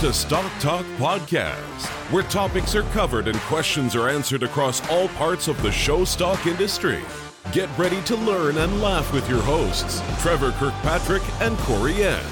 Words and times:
to 0.00 0.12
Stock 0.14 0.50
Talk 0.60 0.86
Podcast, 0.96 1.86
where 2.10 2.22
topics 2.22 2.74
are 2.74 2.84
covered 2.84 3.28
and 3.28 3.36
questions 3.40 3.94
are 3.94 4.08
answered 4.08 4.42
across 4.42 4.80
all 4.88 5.08
parts 5.08 5.46
of 5.46 5.60
the 5.60 5.70
show 5.70 6.04
stock 6.06 6.46
industry. 6.46 7.00
Get 7.52 7.68
ready 7.76 8.00
to 8.04 8.16
learn 8.16 8.56
and 8.56 8.80
laugh 8.80 9.12
with 9.12 9.28
your 9.28 9.42
hosts, 9.42 10.00
Trevor 10.22 10.52
Kirkpatrick 10.52 11.22
and 11.42 11.54
Corey 11.58 12.02
Edge. 12.02 12.24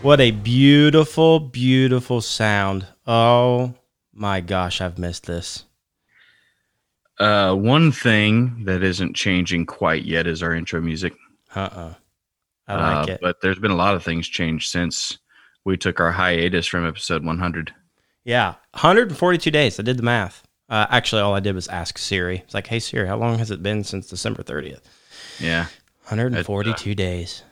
What 0.00 0.20
a 0.20 0.30
beautiful, 0.30 1.40
beautiful 1.40 2.20
sound. 2.20 2.86
Oh 3.04 3.74
my 4.12 4.40
gosh, 4.40 4.80
I've 4.80 4.96
missed 4.98 5.26
this. 5.26 5.64
Uh, 7.18 7.52
one 7.56 7.90
thing 7.90 8.64
that 8.66 8.84
isn't 8.84 9.16
changing 9.16 9.66
quite 9.66 10.04
yet 10.04 10.28
is 10.28 10.40
our 10.40 10.54
intro 10.54 10.80
music. 10.80 11.14
Uh 11.52 11.60
uh 11.60 11.94
I 12.68 12.74
like 12.76 13.08
Uh, 13.08 13.12
it. 13.14 13.18
But 13.20 13.40
there's 13.42 13.58
been 13.58 13.72
a 13.72 13.76
lot 13.76 13.96
of 13.96 14.04
things 14.04 14.28
changed 14.28 14.70
since 14.70 15.18
we 15.68 15.76
took 15.76 16.00
our 16.00 16.12
hiatus 16.12 16.66
from 16.66 16.86
episode 16.86 17.24
100. 17.24 17.74
Yeah, 18.24 18.54
142 18.72 19.50
days. 19.50 19.78
I 19.78 19.82
did 19.82 19.98
the 19.98 20.02
math. 20.02 20.42
Uh, 20.68 20.86
actually, 20.90 21.20
all 21.22 21.34
I 21.34 21.40
did 21.40 21.54
was 21.54 21.68
ask 21.68 21.98
Siri. 21.98 22.38
It's 22.38 22.54
like, 22.54 22.66
hey 22.66 22.78
Siri, 22.78 23.06
how 23.06 23.16
long 23.16 23.38
has 23.38 23.50
it 23.50 23.62
been 23.62 23.84
since 23.84 24.06
December 24.08 24.42
30th? 24.42 24.80
Yeah. 25.38 25.66
142 26.08 26.94
days. 26.94 27.42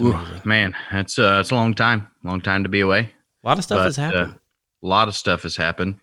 Ooh, 0.00 0.18
man, 0.44 0.74
that's 0.92 1.18
uh, 1.18 1.38
it's 1.40 1.52
a 1.52 1.54
long 1.54 1.74
time. 1.74 2.08
Long 2.22 2.40
time 2.40 2.64
to 2.64 2.68
be 2.68 2.80
away. 2.80 3.12
A 3.44 3.48
lot 3.48 3.58
of 3.58 3.64
stuff 3.64 3.78
But, 3.78 3.84
has 3.84 3.96
happened. 3.96 4.32
uh, 4.32 4.36
a 4.82 4.86
lot 4.86 5.08
of 5.08 5.14
stuff 5.16 5.42
has 5.44 5.56
happened. 5.56 5.98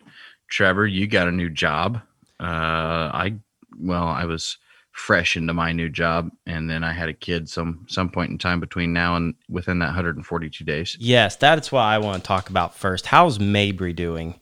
Trevor, 0.49 0.87
you 0.87 1.05
got 1.05 1.27
a 1.27 1.31
new 1.31 1.49
job. 1.49 2.01
Uh, 2.39 3.11
I 3.13 3.35
well, 3.77 4.07
I 4.07 4.25
was 4.25 4.57
fresh 4.93 5.35
into 5.35 5.53
my 5.53 5.73
new 5.73 5.89
job, 5.89 6.29
and 6.45 6.69
then 6.69 6.83
I 6.83 6.93
had 6.93 7.09
a 7.09 7.13
kid 7.13 7.49
some 7.49 7.85
some 7.89 8.09
point 8.09 8.31
in 8.31 8.37
time 8.37 8.59
between 8.59 8.93
now 8.93 9.15
and 9.15 9.33
within 9.49 9.79
that 9.79 9.87
142 9.87 10.63
days. 10.63 10.95
yes, 10.99 11.35
that's 11.35 11.71
what 11.71 11.81
I 11.81 11.97
want 11.97 12.23
to 12.23 12.27
talk 12.27 12.49
about 12.49 12.75
first. 12.75 13.07
How's 13.07 13.39
Mabry 13.39 13.91
doing? 13.91 14.39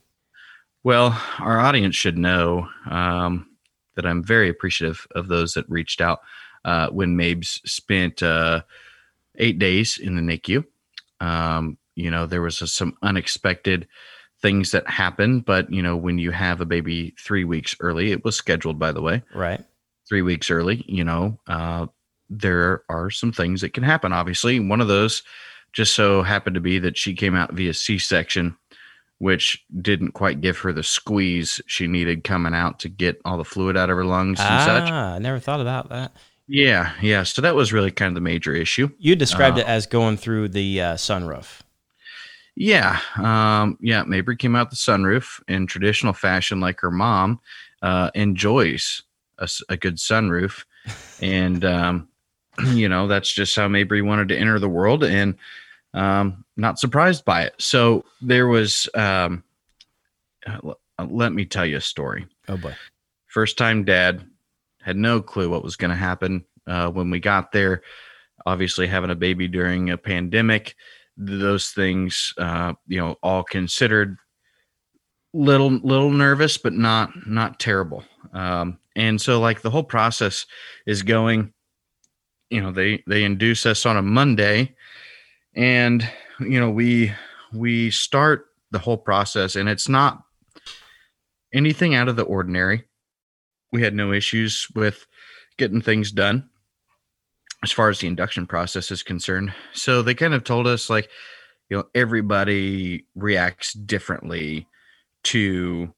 Well, 0.84 1.20
our 1.38 1.58
audience 1.58 1.96
should 1.96 2.18
know 2.18 2.68
um, 2.90 3.46
that 3.94 4.04
I'm 4.06 4.22
very 4.22 4.48
appreciative 4.48 5.06
of 5.14 5.28
those 5.28 5.54
that 5.54 5.68
reached 5.68 6.00
out 6.00 6.20
uh, 6.64 6.88
when 6.90 7.16
Mabes 7.16 7.60
spent 7.66 8.22
uh, 8.22 8.62
eight 9.36 9.58
days 9.58 9.98
in 9.98 10.16
the 10.16 10.22
NICU. 10.22 10.64
Um, 11.20 11.78
you 11.94 12.10
know, 12.10 12.26
there 12.26 12.42
was 12.42 12.58
some 12.72 12.96
unexpected 13.02 13.86
things 14.40 14.72
that 14.72 14.88
happened, 14.88 15.44
but 15.44 15.72
you 15.72 15.82
know, 15.82 15.96
when 15.96 16.18
you 16.18 16.32
have 16.32 16.60
a 16.60 16.66
baby 16.66 17.14
three 17.18 17.44
weeks 17.44 17.76
early, 17.80 18.10
it 18.10 18.24
was 18.24 18.34
scheduled, 18.34 18.78
by 18.78 18.90
the 18.92 19.02
way, 19.02 19.22
Right. 19.34 19.60
Three 20.12 20.20
weeks 20.20 20.50
early. 20.50 20.84
You 20.86 21.04
know, 21.04 21.38
uh, 21.46 21.86
there 22.28 22.82
are 22.90 23.08
some 23.10 23.32
things 23.32 23.62
that 23.62 23.72
can 23.72 23.82
happen. 23.82 24.12
Obviously, 24.12 24.60
one 24.60 24.82
of 24.82 24.88
those 24.88 25.22
just 25.72 25.94
so 25.94 26.22
happened 26.22 26.52
to 26.52 26.60
be 26.60 26.78
that 26.80 26.98
she 26.98 27.14
came 27.14 27.34
out 27.34 27.54
via 27.54 27.72
C-section 27.72 28.54
which 29.18 29.64
didn't 29.80 30.10
quite 30.10 30.40
give 30.40 30.58
her 30.58 30.72
the 30.72 30.82
squeeze 30.82 31.60
she 31.68 31.86
needed 31.86 32.24
coming 32.24 32.54
out 32.54 32.80
to 32.80 32.88
get 32.88 33.20
all 33.24 33.38
the 33.38 33.44
fluid 33.44 33.76
out 33.76 33.88
of 33.88 33.96
her 33.96 34.04
lungs 34.04 34.40
and 34.40 34.64
such. 34.64 34.90
Ah, 34.90 35.14
I 35.14 35.18
never 35.20 35.38
thought 35.38 35.60
about 35.60 35.90
that. 35.90 36.12
Yeah, 36.48 36.92
yeah. 37.00 37.22
So 37.22 37.40
that 37.40 37.54
was 37.54 37.72
really 37.72 37.92
kind 37.92 38.08
of 38.08 38.14
the 38.16 38.20
major 38.20 38.52
issue. 38.52 38.90
You 38.98 39.14
described 39.14 39.58
Uh, 39.58 39.60
it 39.60 39.68
as 39.68 39.86
going 39.86 40.16
through 40.16 40.48
the 40.48 40.82
uh, 40.82 40.94
sunroof. 40.94 41.60
Yeah, 42.56 42.98
um, 43.14 43.78
yeah. 43.80 44.02
Mabry 44.02 44.36
came 44.36 44.56
out 44.56 44.70
the 44.70 44.76
sunroof 44.76 45.40
in 45.46 45.68
traditional 45.68 46.14
fashion, 46.14 46.58
like 46.58 46.80
her 46.80 46.90
mom 46.90 47.38
uh, 47.80 48.10
enjoys 48.16 49.04
a, 49.38 49.48
a 49.68 49.76
good 49.76 49.96
sunroof, 49.96 50.64
and 51.20 51.64
um, 51.64 52.08
you 52.72 52.88
know 52.88 53.06
that's 53.06 53.32
just 53.32 53.56
how 53.56 53.68
Mabry 53.68 54.02
wanted 54.02 54.28
to 54.28 54.36
enter 54.38 54.58
the 54.58 54.68
world, 54.68 55.04
and 55.04 55.36
um, 55.94 56.44
not 56.56 56.78
surprised 56.78 57.24
by 57.24 57.42
it. 57.42 57.54
So 57.58 58.04
there 58.20 58.46
was. 58.46 58.88
Um, 58.94 59.44
uh, 60.46 60.58
l- 60.64 60.80
let 61.08 61.32
me 61.32 61.44
tell 61.44 61.66
you 61.66 61.76
a 61.76 61.80
story. 61.80 62.26
Oh 62.48 62.56
boy. 62.56 62.74
first 63.26 63.56
time 63.58 63.84
dad 63.84 64.24
had 64.82 64.96
no 64.96 65.22
clue 65.22 65.48
what 65.48 65.64
was 65.64 65.76
going 65.76 65.90
to 65.90 65.96
happen 65.96 66.44
uh, 66.66 66.88
when 66.90 67.10
we 67.10 67.18
got 67.20 67.52
there 67.52 67.82
obviously 68.46 68.86
having 68.86 69.10
a 69.10 69.14
baby 69.14 69.48
during 69.48 69.90
a 69.90 69.96
pandemic 69.96 70.74
those 71.16 71.70
things 71.70 72.34
uh, 72.38 72.72
you 72.86 72.98
know 72.98 73.16
all 73.22 73.42
considered 73.42 74.16
little 75.32 75.70
little 75.70 76.10
nervous 76.10 76.58
but 76.58 76.72
not 76.72 77.10
not 77.26 77.58
terrible 77.58 78.04
um, 78.32 78.78
and 78.96 79.20
so 79.20 79.40
like 79.40 79.62
the 79.62 79.70
whole 79.70 79.84
process 79.84 80.46
is 80.86 81.02
going 81.02 81.52
you 82.50 82.60
know 82.60 82.72
they 82.72 83.02
they 83.06 83.24
induce 83.24 83.66
us 83.66 83.86
on 83.86 83.96
a 83.96 84.02
monday 84.02 84.74
and 85.54 86.08
you 86.40 86.60
know 86.60 86.70
we 86.70 87.12
we 87.52 87.90
start 87.90 88.46
the 88.70 88.78
whole 88.78 88.98
process 88.98 89.56
and 89.56 89.68
it's 89.68 89.88
not 89.88 90.22
anything 91.52 91.94
out 91.94 92.08
of 92.08 92.16
the 92.16 92.22
ordinary 92.22 92.84
we 93.72 93.82
had 93.82 93.94
no 93.94 94.12
issues 94.12 94.66
with 94.74 95.06
getting 95.58 95.80
things 95.80 96.12
done 96.12 96.48
as 97.62 97.72
far 97.72 97.88
as 97.88 98.00
the 98.00 98.06
induction 98.06 98.46
process 98.46 98.90
is 98.90 99.02
concerned. 99.02 99.52
So 99.72 100.02
they 100.02 100.14
kind 100.14 100.34
of 100.34 100.44
told 100.44 100.66
us 100.66 100.90
like, 100.90 101.08
you 101.68 101.76
know, 101.76 101.84
everybody 101.94 103.06
reacts 103.14 103.72
differently 103.72 104.66
to, 105.24 105.92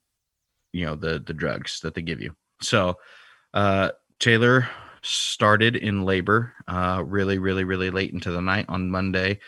you 0.71 0.85
know, 0.85 0.95
the 0.95 1.19
the 1.19 1.33
drugs 1.33 1.79
that 1.81 1.95
they 1.95 2.01
give 2.01 2.21
you. 2.21 2.35
So 2.61 2.97
uh 3.53 3.91
Taylor 4.19 4.69
started 5.01 5.75
in 5.75 6.03
labor 6.03 6.53
uh 6.67 7.03
really, 7.05 7.37
really, 7.37 7.63
really 7.63 7.89
late 7.89 8.13
into 8.13 8.31
the 8.31 8.41
night 8.41 8.65
on 8.69 8.89
Monday, 8.89 9.39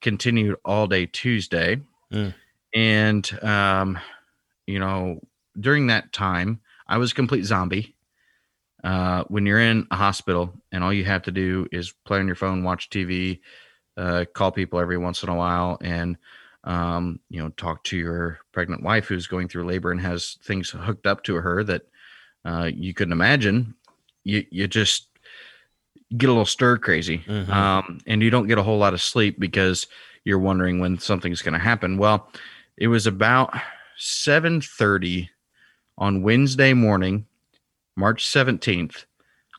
continued 0.00 0.56
all 0.64 0.86
day 0.86 1.06
Tuesday. 1.06 1.80
Mm. 2.12 2.34
And 2.74 3.38
um, 3.42 3.98
you 4.66 4.78
know, 4.78 5.20
during 5.58 5.86
that 5.88 6.12
time, 6.12 6.60
I 6.86 6.98
was 6.98 7.12
a 7.12 7.14
complete 7.14 7.44
zombie. 7.44 7.94
Uh, 8.84 9.24
when 9.28 9.46
you're 9.46 9.60
in 9.60 9.86
a 9.90 9.96
hospital 9.96 10.52
and 10.70 10.84
all 10.84 10.92
you 10.92 11.04
have 11.04 11.22
to 11.22 11.32
do 11.32 11.66
is 11.72 11.94
play 12.04 12.18
on 12.18 12.26
your 12.26 12.36
phone, 12.36 12.62
watch 12.62 12.88
TV, 12.90 13.40
uh, 13.96 14.26
call 14.32 14.52
people 14.52 14.78
every 14.78 14.98
once 14.98 15.22
in 15.22 15.28
a 15.28 15.34
while, 15.34 15.78
and 15.80 16.16
um, 16.64 17.20
you 17.30 17.42
know, 17.42 17.48
talk 17.50 17.82
to 17.84 17.96
your 17.96 18.40
pregnant 18.52 18.82
wife 18.82 19.06
who's 19.06 19.26
going 19.26 19.48
through 19.48 19.66
labor 19.66 19.90
and 19.90 20.00
has 20.00 20.36
things 20.44 20.70
hooked 20.70 21.06
up 21.06 21.22
to 21.24 21.36
her 21.36 21.64
that 21.64 21.82
uh, 22.46 22.70
you 22.72 22.94
couldn't 22.94 23.12
imagine. 23.12 23.74
You 24.24 24.44
you 24.50 24.66
just 24.68 25.08
get 26.16 26.28
a 26.28 26.32
little 26.32 26.46
stir 26.46 26.78
crazy, 26.78 27.18
Mhm. 27.26 27.48
um, 27.48 27.98
and 28.06 28.22
you 28.22 28.30
don't 28.30 28.46
get 28.46 28.58
a 28.58 28.62
whole 28.62 28.78
lot 28.78 28.94
of 28.94 29.02
sleep 29.02 29.38
because 29.38 29.86
you're 30.24 30.38
wondering 30.38 30.80
when 30.80 30.98
something's 30.98 31.42
going 31.42 31.52
to 31.54 31.58
happen. 31.58 31.98
Well, 31.98 32.30
it 32.76 32.88
was 32.88 33.06
about 33.06 33.52
seven 33.98 34.60
thirty 34.60 35.30
on 35.98 36.22
Wednesday 36.22 36.72
morning, 36.74 37.26
March 37.96 38.24
17th, 38.26 39.06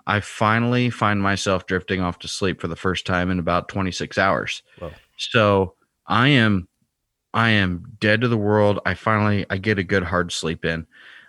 I 0.05 0.19
finally 0.21 0.89
find 0.89 1.21
myself 1.21 1.65
drifting 1.65 1.99
off 1.99 2.19
to 2.19 2.27
sleep 2.27 2.61
for 2.61 2.67
the 2.67 2.75
first 2.75 3.05
time 3.05 3.29
in 3.31 3.39
about 3.39 3.67
26 3.69 4.17
hours. 4.17 4.61
Whoa. 4.79 4.93
So 5.17 5.73
I 6.05 6.29
am 6.29 6.67
I 7.33 7.49
am 7.49 7.91
dead 7.99 8.21
to 8.21 8.27
the 8.27 8.37
world. 8.37 8.79
I 8.85 8.93
finally 8.93 9.45
I 9.49 9.57
get 9.57 9.79
a 9.79 9.83
good 9.83 10.03
hard 10.03 10.31
sleep 10.31 10.63
in. 10.63 10.85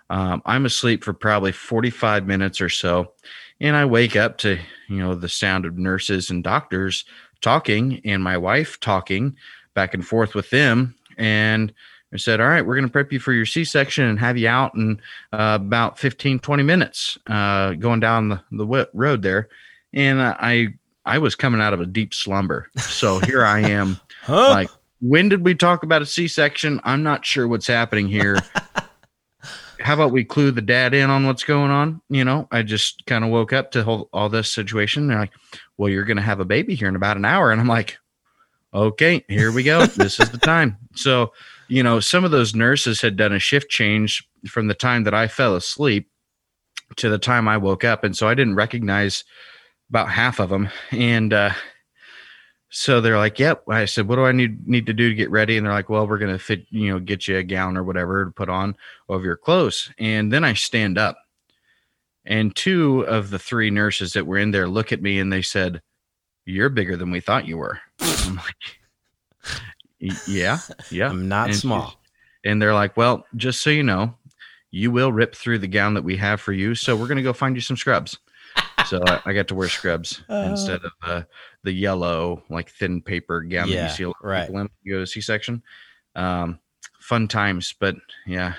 Um, 0.09 0.41
I'm 0.45 0.65
asleep 0.65 1.03
for 1.03 1.13
probably 1.13 1.51
45 1.51 2.25
minutes 2.25 2.61
or 2.61 2.69
so, 2.69 3.13
and 3.61 3.75
I 3.75 3.85
wake 3.85 4.15
up 4.15 4.37
to 4.39 4.59
you 4.87 4.97
know 4.97 5.15
the 5.15 5.29
sound 5.29 5.65
of 5.65 5.77
nurses 5.77 6.29
and 6.29 6.43
doctors 6.43 7.05
talking, 7.41 8.01
and 8.03 8.23
my 8.23 8.37
wife 8.37 8.79
talking 8.79 9.35
back 9.73 9.93
and 9.93 10.05
forth 10.05 10.35
with 10.35 10.49
them, 10.49 10.95
and 11.17 11.73
I 12.13 12.17
said, 12.17 12.41
All 12.41 12.47
right, 12.47 12.65
we're 12.65 12.75
going 12.75 12.87
to 12.87 12.91
prep 12.91 13.11
you 13.11 13.19
for 13.19 13.33
your 13.33 13.45
C 13.45 13.63
section 13.63 14.05
and 14.05 14.19
have 14.19 14.37
you 14.37 14.47
out 14.47 14.73
in 14.75 14.99
uh, 15.31 15.57
about 15.61 15.99
15, 15.99 16.39
20 16.39 16.63
minutes 16.63 17.17
uh, 17.27 17.73
going 17.73 17.99
down 17.99 18.29
the, 18.29 18.41
the 18.51 18.87
road 18.93 19.21
there. 19.21 19.49
And 19.93 20.19
uh, 20.19 20.35
I, 20.39 20.69
I 21.05 21.19
was 21.19 21.35
coming 21.35 21.61
out 21.61 21.73
of 21.73 21.81
a 21.81 21.85
deep 21.85 22.13
slumber. 22.13 22.69
So 22.77 23.19
here 23.19 23.45
I 23.45 23.59
am, 23.59 23.99
Huh? 24.23 24.49
like, 24.49 24.69
when 25.01 25.29
did 25.29 25.45
we 25.45 25.55
talk 25.55 25.83
about 25.83 26.01
a 26.01 26.05
C 26.05 26.27
section? 26.27 26.81
I'm 26.83 27.03
not 27.03 27.25
sure 27.25 27.47
what's 27.47 27.67
happening 27.67 28.07
here. 28.07 28.37
How 29.79 29.93
about 29.93 30.11
we 30.11 30.23
clue 30.23 30.51
the 30.51 30.61
dad 30.61 30.93
in 30.93 31.09
on 31.09 31.25
what's 31.25 31.43
going 31.43 31.71
on? 31.71 32.01
You 32.09 32.23
know, 32.25 32.47
I 32.51 32.63
just 32.63 33.05
kind 33.05 33.23
of 33.23 33.31
woke 33.31 33.53
up 33.53 33.71
to 33.71 33.83
whole, 33.83 34.09
all 34.13 34.29
this 34.29 34.51
situation. 34.51 35.07
They're 35.07 35.19
like, 35.19 35.31
Well, 35.77 35.89
you're 35.89 36.05
going 36.05 36.17
to 36.17 36.23
have 36.23 36.39
a 36.39 36.45
baby 36.45 36.75
here 36.75 36.87
in 36.87 36.95
about 36.95 37.17
an 37.17 37.25
hour. 37.25 37.51
And 37.51 37.61
I'm 37.61 37.67
like, 37.67 37.97
Okay, 38.73 39.23
here 39.27 39.51
we 39.51 39.63
go. 39.63 39.85
this 39.85 40.19
is 40.19 40.29
the 40.29 40.37
time. 40.37 40.77
So, 40.95 41.33
you 41.69 41.81
know, 41.81 41.99
some 41.99 42.23
of 42.23 42.31
those 42.31 42.53
nurses 42.53 43.01
had 43.01 43.15
done 43.15 43.33
a 43.33 43.39
shift 43.39 43.69
change 43.69 44.27
from 44.47 44.67
the 44.67 44.73
time 44.73 45.03
that 45.05 45.13
I 45.13 45.27
fell 45.27 45.55
asleep 45.55 46.09
to 46.97 47.09
the 47.09 47.17
time 47.17 47.47
I 47.47 47.57
woke 47.57 47.83
up. 47.83 48.03
And 48.03 48.15
so 48.15 48.27
I 48.27 48.33
didn't 48.33 48.55
recognize 48.55 49.23
about 49.89 50.09
half 50.09 50.39
of 50.39 50.49
them. 50.49 50.69
And 50.91 51.33
uh, 51.33 51.51
so 52.69 53.01
they're 53.01 53.17
like, 53.17 53.39
Yep. 53.39 53.63
I 53.69 53.85
said, 53.85 54.07
What 54.07 54.15
do 54.17 54.25
I 54.25 54.31
need 54.31 54.67
need 54.67 54.85
to 54.87 54.93
do 54.93 55.09
to 55.09 55.15
get 55.15 55.29
ready? 55.31 55.57
And 55.57 55.65
they're 55.65 55.73
like, 55.73 55.89
Well, 55.89 56.07
we're 56.07 56.17
gonna 56.17 56.39
fit, 56.39 56.65
you 56.69 56.89
know, 56.91 56.99
get 56.99 57.27
you 57.27 57.37
a 57.37 57.43
gown 57.43 57.77
or 57.77 57.83
whatever 57.83 58.25
to 58.25 58.31
put 58.31 58.49
on 58.49 58.75
over 59.09 59.23
your 59.25 59.37
clothes. 59.37 59.91
And 59.97 60.31
then 60.31 60.43
I 60.43 60.53
stand 60.53 60.97
up. 60.97 61.17
And 62.25 62.55
two 62.55 63.01
of 63.01 63.29
the 63.31 63.39
three 63.39 63.71
nurses 63.71 64.13
that 64.13 64.27
were 64.27 64.37
in 64.37 64.51
there 64.51 64.67
look 64.67 64.91
at 64.91 65.01
me 65.01 65.19
and 65.19 65.31
they 65.33 65.41
said, 65.41 65.81
You're 66.45 66.69
bigger 66.69 66.95
than 66.95 67.09
we 67.11 67.19
thought 67.21 67.47
you 67.47 67.57
were. 67.57 67.79
I'm 67.99 68.35
like, 68.35 68.79
yeah, 70.27 70.59
yeah. 70.91 71.09
I'm 71.09 71.27
not 71.27 71.47
And 71.49 71.57
small. 71.57 71.95
And 72.45 72.61
they're 72.61 72.73
like, 72.73 72.95
well, 72.95 73.25
just 73.35 73.61
so 73.61 73.69
you 73.69 73.83
know, 73.83 74.15
you 74.71 74.91
will 74.91 75.11
rip 75.11 75.35
through 75.35 75.59
the 75.59 75.67
gown 75.67 75.93
that 75.95 76.03
we 76.03 76.15
have 76.17 76.39
for 76.39 76.53
you. 76.53 76.73
So 76.75 76.95
we're 76.95 77.07
going 77.07 77.17
to 77.17 77.23
go 77.23 77.33
find 77.33 77.55
you 77.55 77.61
some 77.61 77.75
scrubs. 77.75 78.17
so 78.85 79.01
I, 79.07 79.21
I 79.25 79.33
got 79.33 79.47
to 79.49 79.55
wear 79.55 79.67
scrubs 79.67 80.21
Uh. 80.29 80.45
instead 80.49 80.81
of 80.85 80.91
uh, 81.03 81.23
the 81.63 81.71
yellow, 81.71 82.43
like 82.49 82.69
thin 82.69 83.01
paper 83.01 83.41
gown 83.41 83.69
that 83.69 83.83
you 83.83 83.89
see 83.89 84.03
a 84.03 84.07
lot 84.07 84.17
of 84.21 84.29
right. 84.29 84.47
people 84.47 84.61
in 84.61 84.69
you 84.83 84.93
go 84.95 84.99
to 84.99 85.07
C 85.07 85.21
section. 85.21 85.61
Um, 86.15 86.59
fun 86.99 87.27
times, 87.27 87.73
but 87.79 87.95
yeah, 88.25 88.53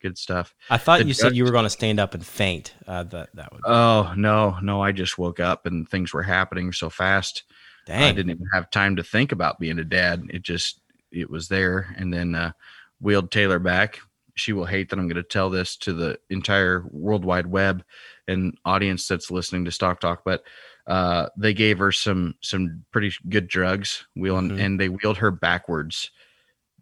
good 0.00 0.18
stuff. 0.18 0.54
I 0.68 0.78
thought 0.78 1.00
the 1.00 1.06
you 1.06 1.14
said 1.14 1.36
you 1.36 1.44
were 1.44 1.50
going 1.50 1.64
to 1.64 1.70
stand 1.70 2.00
up 2.00 2.14
and 2.14 2.24
faint. 2.24 2.74
Uh, 2.86 3.04
that 3.04 3.34
that 3.34 3.52
would. 3.52 3.62
Oh, 3.64 4.12
no, 4.16 4.58
no. 4.62 4.82
I 4.82 4.92
just 4.92 5.18
woke 5.18 5.40
up 5.40 5.66
and 5.66 5.88
things 5.88 6.12
were 6.12 6.22
happening 6.22 6.72
so 6.72 6.90
fast. 6.90 7.44
Dang. 7.86 8.02
I 8.02 8.12
didn't 8.12 8.30
even 8.30 8.46
have 8.52 8.70
time 8.70 8.96
to 8.96 9.02
think 9.02 9.32
about 9.32 9.58
being 9.58 9.78
a 9.78 9.84
dad. 9.84 10.24
It 10.30 10.42
just 10.42 10.80
it 11.10 11.30
was 11.30 11.48
there, 11.48 11.94
and 11.96 12.12
then 12.12 12.34
uh, 12.34 12.52
wheeled 13.00 13.30
Taylor 13.30 13.58
back. 13.58 14.00
She 14.36 14.52
will 14.52 14.64
hate 14.64 14.88
that 14.88 14.98
I'm 14.98 15.08
going 15.08 15.16
to 15.16 15.22
tell 15.22 15.50
this 15.50 15.76
to 15.78 15.92
the 15.92 16.18
entire 16.30 16.86
worldwide 16.92 17.46
web 17.46 17.84
and 18.28 18.56
audience 18.64 19.06
that's 19.08 19.30
listening 19.30 19.64
to 19.64 19.72
Stock 19.72 20.00
Talk, 20.00 20.22
but 20.24 20.44
uh, 20.90 21.28
they 21.36 21.54
gave 21.54 21.78
her 21.78 21.92
some 21.92 22.34
some 22.42 22.84
pretty 22.90 23.12
good 23.28 23.46
drugs, 23.48 24.06
wheeling, 24.16 24.50
Mhm. 24.50 24.60
and 24.60 24.80
they 24.80 24.88
wheeled 24.88 25.18
her 25.18 25.30
backwards 25.30 26.10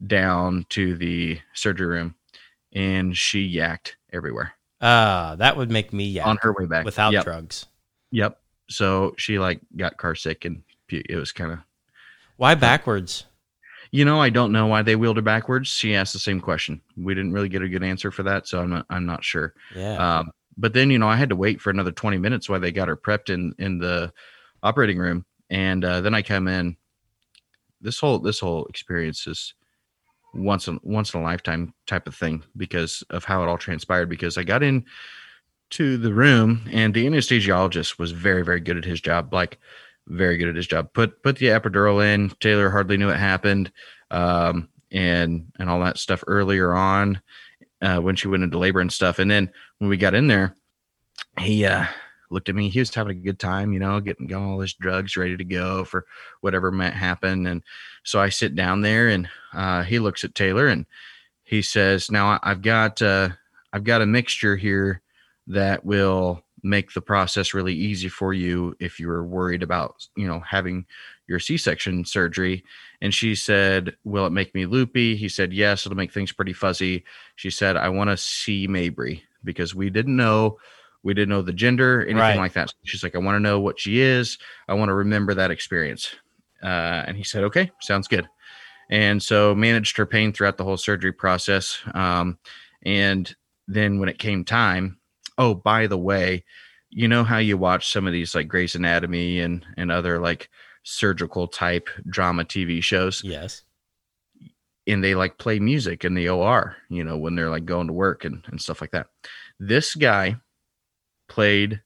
down 0.07 0.65
to 0.71 0.97
the 0.97 1.39
surgery 1.55 1.87
room, 1.89 2.15
and 2.73 3.17
she 3.17 3.47
yacked 3.55 3.95
everywhere 4.13 4.53
Ah, 4.81 5.35
that 5.39 5.57
would 5.57 5.71
make 5.71 5.93
me 5.93 6.05
yeah 6.09 6.25
on 6.25 6.39
her 6.43 6.55
way 6.59 6.67
back 6.67 6.85
without 6.85 7.13
Yep. 7.13 7.25
drugs. 7.25 7.67
Yep. 8.13 8.41
So 8.71 9.15
she 9.19 9.39
like 9.39 9.61
got 9.77 9.97
car 9.99 10.15
sick, 10.15 10.45
and 10.45 10.63
it 10.89 11.17
was 11.17 11.33
kind 11.33 11.53
of 11.53 11.59
Why 12.37 12.55
backwards? 12.55 13.25
You 13.91 14.05
know, 14.05 14.21
I 14.21 14.31
don't 14.31 14.53
know 14.53 14.67
why 14.67 14.83
they 14.83 14.97
wheeled 14.97 15.17
her 15.17 15.23
backwards. 15.23 15.69
She 15.69 15.95
asked 15.97 16.13
the 16.13 16.19
same 16.19 16.41
question. 16.41 16.81
We 16.97 17.15
didn't 17.15 17.33
really 17.33 17.49
get 17.49 17.63
a 17.63 17.69
good 17.69 17.83
answer 17.83 18.11
for 18.11 18.23
that, 18.25 18.47
so 18.47 18.61
I'm 18.63 18.71
not. 18.71 18.87
I'm 18.91 19.07
not 19.07 19.25
sure. 19.25 19.55
Yeah. 19.75 20.19
Um, 20.19 20.31
but 20.59 20.73
then 20.73 20.91
you 20.91 20.99
know, 20.99 21.09
I 21.09 21.17
had 21.17 21.29
to 21.31 21.37
wait 21.37 21.61
for 21.61 21.71
another 21.71 21.93
20 21.93 22.19
minutes 22.19 22.49
while 22.49 22.61
they 22.61 22.73
got 22.73 22.89
her 22.89 22.97
prepped 22.97 23.31
in 23.33 23.55
in 23.59 23.79
the 23.79 24.13
operating 24.63 24.99
room, 24.99 25.25
and 25.49 25.85
uh, 25.85 26.01
then 26.01 26.15
I 26.15 26.23
come 26.23 26.49
in. 26.49 26.77
This 27.81 28.01
whole 28.01 28.19
this 28.19 28.41
whole 28.41 28.67
experience 28.67 29.27
is 29.29 29.55
once 30.35 30.67
in 30.67 30.81
once 30.83 31.15
in 31.15 31.21
a 31.21 31.23
lifetime 31.23 31.73
type 31.87 32.09
of 32.09 32.15
thing 32.15 32.43
because 32.57 33.05
of 33.11 33.25
how 33.25 33.43
it 33.43 33.49
all 33.49 33.57
transpired. 33.57 34.09
Because 34.09 34.37
I 34.37 34.43
got 34.43 34.65
in 34.65 34.85
to 35.71 35.97
the 35.97 36.13
room, 36.13 36.69
and 36.73 36.93
the 36.93 37.07
anesthesiologist 37.07 37.99
was 37.99 38.11
very 38.11 38.43
very 38.45 38.61
good 38.61 38.77
at 38.77 38.85
his 38.85 39.01
job. 39.01 39.33
Like 39.33 39.59
very 40.09 40.39
good 40.39 40.49
at 40.49 40.57
his 40.57 40.67
job. 40.67 40.93
Put 40.93 41.23
put 41.23 41.37
the 41.37 41.47
epidural 41.47 42.05
in. 42.05 42.31
Taylor 42.41 42.69
hardly 42.69 42.97
knew 42.97 43.11
it 43.11 43.17
happened, 43.17 43.71
um, 44.11 44.69
and 44.91 45.53
and 45.61 45.71
all 45.71 45.81
that 45.81 45.99
stuff 45.99 46.25
earlier 46.27 46.75
on 46.75 47.21
uh, 47.81 47.99
when 47.99 48.17
she 48.17 48.29
went 48.29 48.43
into 48.43 48.59
labor 48.59 48.81
and 48.81 48.93
stuff. 48.93 49.19
And 49.19 49.31
then 49.31 49.51
when 49.79 49.91
we 49.91 49.97
got 49.97 50.15
in 50.15 50.27
there, 50.27 50.55
he 51.39 51.65
uh, 51.65 51.87
looked 52.31 52.49
at 52.49 52.55
me. 52.55 52.69
He 52.69 52.79
was 52.79 52.95
having 52.95 53.17
a 53.17 53.21
good 53.21 53.39
time, 53.39 53.73
you 53.73 53.79
know, 53.79 54.01
getting 54.01 54.33
all 54.35 54.61
his 54.61 54.75
drugs 54.75 55.17
ready 55.17 55.37
to 55.37 55.45
go 55.45 55.85
for 55.85 56.07
whatever 56.41 56.71
might 56.71 56.93
happen. 56.95 57.47
And 57.47 57.63
so 58.03 58.21
I 58.21 58.29
sit 58.29 58.55
down 58.55 58.81
there, 58.81 59.09
and 59.09 59.29
uh, 59.53 59.83
he 59.83 59.99
looks 59.99 60.25
at 60.25 60.35
Taylor 60.35 60.69
and 60.69 60.87
he 61.45 61.63
says, 61.63 62.11
"Now 62.11 62.39
I've 62.43 62.63
got 62.63 63.01
uh, 63.01 63.31
I've 63.73 63.85
got 63.85 64.03
a 64.03 64.07
mixture 64.07 64.57
here 64.57 65.03
that 65.47 65.85
will." 65.85 66.43
make 66.63 66.93
the 66.93 67.01
process 67.01 67.55
really 67.55 67.75
easy 67.75 68.09
for 68.09 68.35
you 68.35 68.75
if 68.81 68.99
you 68.99 69.07
were 69.07 69.25
worried 69.25 69.63
about 69.63 70.07
you 70.17 70.27
know 70.27 70.41
having 70.41 70.85
your 71.27 71.39
c-section 71.39 72.05
surgery 72.05 72.65
and 73.01 73.15
she 73.15 73.35
said 73.35 73.95
will 74.05 74.27
it 74.27 74.31
make 74.31 74.55
me 74.55 74.67
loopy 74.67 75.15
he 75.15 75.29
said 75.29 75.53
yes 75.53 75.87
it'll 75.87 75.97
make 75.97 76.13
things 76.13 76.33
pretty 76.33 76.53
fuzzy 76.53 77.05
she 77.37 77.51
said 77.51 77.77
i 77.77 77.89
want 77.89 78.11
to 78.11 78.17
see 78.17 78.67
mabry 78.67 79.23
because 79.45 79.75
we 79.75 79.91
didn't 79.91 80.17
know 80.17 80.59
we 81.05 81.15
didn't 81.15 81.29
know 81.31 81.43
the 81.43 81.53
gender 81.53 82.01
anything 82.03 82.17
Right. 82.19 82.37
like 82.37 82.53
that. 82.55 82.75
She's 82.85 83.03
like 83.03 83.15
i 83.15 83.19
want 83.19 83.37
to 83.37 83.41
know 83.41 83.61
what 83.61 83.79
she 83.79 84.01
is. 84.01 84.37
I 84.69 84.75
want 84.75 84.89
to 84.89 84.95
remember 84.95 85.33
that 85.35 85.51
experience. 85.51 86.15
Uh, 86.63 87.05
and 87.07 87.17
he 87.17 87.23
said 87.25 87.45
okay 87.45 87.71
sounds 87.81 88.09
good. 88.09 88.29
And 88.91 89.23
so 89.23 89.55
managed 89.55 89.97
her 89.99 90.07
pain 90.07 90.33
throughout 90.33 90.57
the 90.57 90.65
whole 90.65 90.77
surgery 90.79 91.13
process 91.13 91.79
um, 91.95 92.39
and 92.85 93.35
then 93.69 94.01
when 94.01 94.09
it 94.09 94.19
came 94.19 94.45
time 94.45 94.99
oh 95.37 95.55
by 95.55 95.87
the 95.87 95.99
way 95.99 96.43
you 96.91 97.07
know 97.07 97.23
how 97.23 97.37
you 97.39 97.57
watch 97.59 97.93
some 97.93 98.07
of 98.07 98.13
these 98.15 98.35
like 98.35 98.49
Grey's 98.49 98.75
Anatomy 98.75 99.41
and 99.41 99.65
and 99.77 99.93
other 99.93 100.19
like 100.19 100.49
surgical 100.85 101.47
type 101.47 101.89
drama 102.09 102.45
TV 102.45 102.83
shows? 102.83 103.23
Yes. 103.23 103.63
And 104.89 105.05
they 105.05 105.15
like 105.15 105.39
play 105.39 105.59
music 105.59 106.05
in 106.05 106.15
the 106.15 106.29
OR, 106.29 106.77
you 106.89 107.05
know, 107.05 107.17
when 107.17 107.35
they're 107.35 107.51
like 107.51 107.67
going 107.67 107.87
to 107.87 107.93
work 107.93 108.25
and, 108.25 108.43
and 108.47 108.61
stuff 108.61 108.81
like 108.81 108.91
that. 108.93 109.09
This 109.61 109.95
guy 109.95 110.37
played 111.29 111.83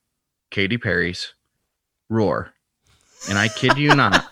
Katy 0.51 0.79
Perry's 0.79 1.35
Roar. 2.09 2.53
And 3.29 3.39
I 3.39 3.49
kid 3.49 3.77
you 3.77 3.95
not, 3.95 4.27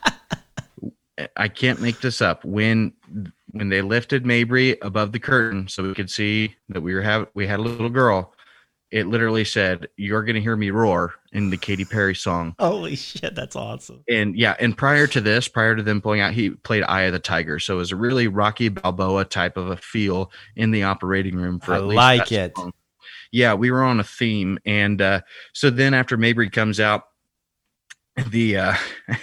I 1.37 1.49
can't 1.49 1.81
make 1.81 2.01
this 2.01 2.23
up. 2.23 2.45
When 2.45 2.93
when 3.53 3.69
they 3.69 3.83
lifted 3.83 4.25
Mabry 4.25 4.79
above 4.81 5.13
the 5.13 5.19
curtain 5.19 5.67
so 5.69 5.83
we 5.83 5.95
could 5.95 6.11
see 6.11 6.55
that 6.69 6.81
we 6.81 6.95
were 6.95 7.03
have 7.03 7.29
we 7.35 7.47
had 7.47 7.59
a 7.59 7.63
little 7.63 7.89
girl, 7.89 8.33
it 8.91 9.07
literally 9.07 9.45
said, 9.45 9.89
You're 9.97 10.25
gonna 10.25 10.41
hear 10.41 10.57
me 10.57 10.71
roar 10.71 11.15
in 11.33 11.51
the 11.51 11.57
Katy 11.57 11.85
Perry 11.85 12.15
song 12.15 12.55
Holy 12.59 12.97
shit, 12.97 13.35
that's 13.35 13.55
awesome. 13.55 14.03
and 14.09 14.37
yeah, 14.37 14.57
and 14.59 14.77
prior 14.77 15.07
to 15.09 15.21
this, 15.21 15.47
prior 15.49 15.77
to 15.77 15.83
them 15.83 16.01
pulling 16.01 16.21
out, 16.21 16.33
he 16.33 16.51
played 16.51 16.83
Eye 16.85 17.03
of 17.03 17.13
the 17.13 17.19
Tiger. 17.19 17.59
So 17.59 17.75
it 17.75 17.79
was 17.79 17.93
a 17.93 17.97
really 17.97 18.27
Rocky 18.29 18.69
Balboa 18.69 19.25
type 19.27 19.57
of 19.57 19.69
a 19.69 19.77
feel 19.77 20.33
in 20.57 20.71
the 20.71 20.83
operating 20.83 21.37
room 21.37 21.61
for 21.61 21.75
I 21.75 21.77
at 21.77 21.85
least 21.85 21.97
like 21.97 22.33
it. 22.33 22.57
song. 22.57 22.73
Yeah, 23.33 23.55
we 23.55 23.71
were 23.71 23.85
on 23.85 24.01
a 24.01 24.05
theme, 24.05 24.59
and 24.65 25.01
uh, 25.01 25.21
so 25.53 25.71
then 25.71 25.95
after 25.95 26.17
Mabry 26.17 26.51
comes 26.51 26.81
out, 26.81 27.05
the 28.29 28.57
uh, 28.57 28.75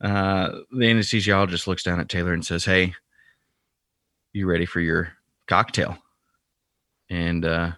uh, 0.00 0.50
the 0.70 0.86
anesthesiologist 0.86 1.66
looks 1.66 1.82
down 1.82 2.00
at 2.00 2.08
Taylor 2.08 2.32
and 2.32 2.44
says, 2.44 2.64
"Hey, 2.64 2.94
you 4.32 4.46
ready 4.46 4.64
for 4.64 4.80
your 4.80 5.12
cocktail?" 5.46 5.98
And 7.10 7.44
uh, 7.44 7.72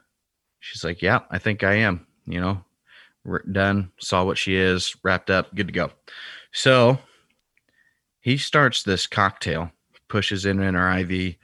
she's 0.61 0.85
like, 0.85 1.03
"Yeah, 1.03 1.21
I 1.31 1.39
think 1.39 1.65
I 1.65 1.75
am." 1.75 2.07
You 2.27 2.41
know, 2.41 2.65
we're 3.25 3.43
done. 3.43 3.91
Saw 3.99 4.25
what 4.25 4.39
she 4.39 4.57
is, 4.57 4.95
wrapped 5.03 5.31
up, 5.31 5.55
good 5.55 5.67
to 5.67 5.73
go. 5.73 5.91
So 6.53 6.99
he 8.21 8.37
starts 8.37 8.83
this 8.83 9.07
cocktail, 9.07 9.71
pushes 10.09 10.45
in 10.45 10.61
in 10.61 10.75
her 10.75 10.99
IV. 10.99 11.37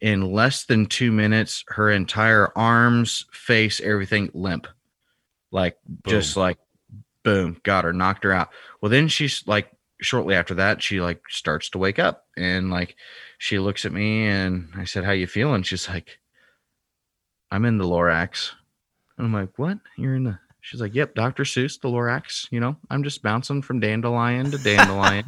In 0.00 0.32
less 0.32 0.64
than 0.64 0.86
two 0.86 1.10
minutes, 1.10 1.64
her 1.68 1.90
entire 1.90 2.56
arms, 2.56 3.26
face, 3.32 3.80
everything 3.80 4.30
limp, 4.32 4.68
like 5.50 5.76
just 6.06 6.36
like 6.36 6.58
boom, 7.24 7.60
got 7.64 7.84
her, 7.84 7.92
knocked 7.92 8.22
her 8.22 8.32
out. 8.32 8.50
Well, 8.80 8.90
then 8.90 9.08
she's 9.08 9.42
like, 9.46 9.70
shortly 10.00 10.36
after 10.36 10.54
that, 10.54 10.82
she 10.82 11.00
like 11.00 11.22
starts 11.28 11.70
to 11.70 11.78
wake 11.78 11.98
up 11.98 12.26
and 12.36 12.70
like 12.70 12.94
she 13.38 13.58
looks 13.58 13.84
at 13.84 13.92
me 13.92 14.26
and 14.26 14.68
I 14.76 14.84
said, 14.84 15.04
"How 15.04 15.10
you 15.10 15.26
feeling?" 15.26 15.62
She's 15.64 15.88
like, 15.88 16.18
"I'm 17.50 17.64
in 17.64 17.78
the 17.78 17.84
Lorax." 17.84 18.52
And 19.16 19.26
I'm 19.26 19.32
like, 19.32 19.58
"What? 19.58 19.78
You're 19.96 20.14
in 20.14 20.24
the?" 20.24 20.38
She's 20.60 20.80
like, 20.80 20.94
"Yep, 20.94 21.14
Dr. 21.14 21.44
Seuss, 21.44 21.80
the 21.80 21.88
Lorax. 21.88 22.46
You 22.50 22.60
know, 22.60 22.76
I'm 22.90 23.02
just 23.02 23.22
bouncing 23.22 23.62
from 23.62 23.80
dandelion 23.80 24.50
to 24.50 24.58
dandelion." 24.58 25.24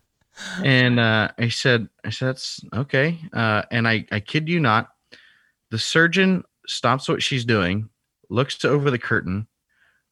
and 0.64 1.00
uh, 1.00 1.28
I 1.38 1.48
said, 1.48 1.88
"I 2.04 2.10
said 2.10 2.28
that's 2.28 2.60
okay." 2.74 3.18
Uh, 3.32 3.62
and 3.70 3.88
I, 3.88 4.04
I 4.12 4.20
kid 4.20 4.48
you 4.48 4.60
not, 4.60 4.90
the 5.70 5.78
surgeon 5.78 6.44
stops 6.66 7.08
what 7.08 7.22
she's 7.22 7.44
doing, 7.44 7.88
looks 8.28 8.64
over 8.64 8.90
the 8.90 8.98
curtain, 8.98 9.46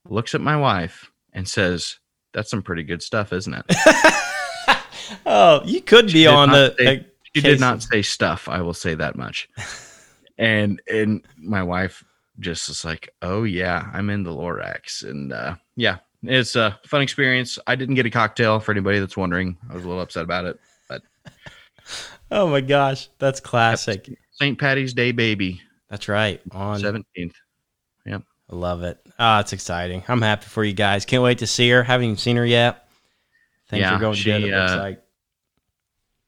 looks 0.08 0.34
at 0.34 0.40
my 0.40 0.56
wife, 0.56 1.10
and 1.32 1.48
says, 1.48 1.98
"That's 2.32 2.50
some 2.50 2.62
pretty 2.62 2.82
good 2.84 3.02
stuff, 3.02 3.32
isn't 3.32 3.54
it?" 3.54 3.64
oh, 5.26 5.62
you 5.64 5.80
could 5.82 6.06
be 6.12 6.26
on 6.26 6.50
the. 6.50 6.74
say- 6.78 7.06
She 7.34 7.40
case 7.40 7.52
did 7.52 7.60
not 7.60 7.82
say 7.82 8.02
stuff. 8.02 8.48
I 8.48 8.60
will 8.60 8.74
say 8.74 8.94
that 8.94 9.16
much. 9.16 9.48
And 10.42 10.82
and 10.88 11.24
my 11.38 11.62
wife 11.62 12.04
just 12.40 12.68
was 12.68 12.84
like, 12.84 13.14
"Oh 13.22 13.44
yeah, 13.44 13.88
I'm 13.92 14.10
in 14.10 14.24
the 14.24 14.32
Lorax," 14.32 15.08
and 15.08 15.32
uh, 15.32 15.54
yeah, 15.76 15.98
it's 16.24 16.56
a 16.56 16.78
fun 16.84 17.00
experience. 17.00 17.58
I 17.66 17.76
didn't 17.76 17.94
get 17.94 18.06
a 18.06 18.10
cocktail 18.10 18.58
for 18.58 18.72
anybody 18.72 18.98
that's 18.98 19.16
wondering. 19.16 19.56
I 19.70 19.74
was 19.74 19.84
a 19.84 19.88
little 19.88 20.02
upset 20.02 20.24
about 20.24 20.44
it. 20.46 20.58
But 20.88 21.02
oh 22.32 22.48
my 22.48 22.60
gosh, 22.60 23.08
that's 23.18 23.38
classic. 23.38 24.10
St. 24.32 24.58
Patty's 24.58 24.92
Day, 24.92 25.12
baby, 25.12 25.60
That's 25.88 26.08
right. 26.08 26.40
On 26.50 26.78
seventeenth. 26.80 27.36
Yep, 28.04 28.24
I 28.50 28.56
love 28.56 28.82
it. 28.82 28.98
Ah, 29.20 29.38
it's 29.38 29.52
exciting. 29.52 30.02
I'm 30.08 30.22
happy 30.22 30.46
for 30.46 30.64
you 30.64 30.72
guys. 30.72 31.04
Can't 31.04 31.22
wait 31.22 31.38
to 31.38 31.46
see 31.46 31.70
her. 31.70 31.84
Haven't 31.84 32.06
even 32.06 32.16
seen 32.16 32.36
her 32.36 32.46
yet. 32.46 32.88
Things 33.70 33.82
Yeah, 33.82 33.94
are 33.94 34.00
going 34.00 34.14
she, 34.14 34.24
good. 34.24 34.42
It 34.42 34.56
looks 34.56 34.72
uh, 34.72 34.78
like. 34.78 35.02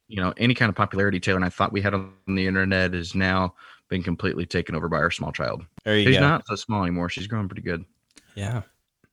You 0.07 0.21
know, 0.21 0.35
any 0.37 0.55
kind 0.55 0.69
of 0.69 0.77
popularity 0.77 1.19
Taylor 1.19 1.37
and 1.37 1.45
I 1.45 1.49
thought 1.49 1.73
we 1.73 1.81
had 1.81 1.95
on 1.95 2.13
the 2.29 2.47
internet 2.47 2.95
is 2.95 3.15
now 3.15 3.55
been 3.95 4.03
completely 4.03 4.45
taken 4.45 4.75
over 4.75 4.89
by 4.89 4.97
our 4.97 5.11
small 5.13 5.31
child. 5.31 5.65
There 5.85 5.97
you 5.97 6.09
She's 6.09 6.17
go. 6.17 6.23
not 6.23 6.45
so 6.47 6.57
small 6.57 6.83
anymore. 6.83 7.09
She's 7.09 7.29
growing 7.29 7.49
pretty 7.49 7.63
good. 7.63 7.85
Yeah, 8.35 8.63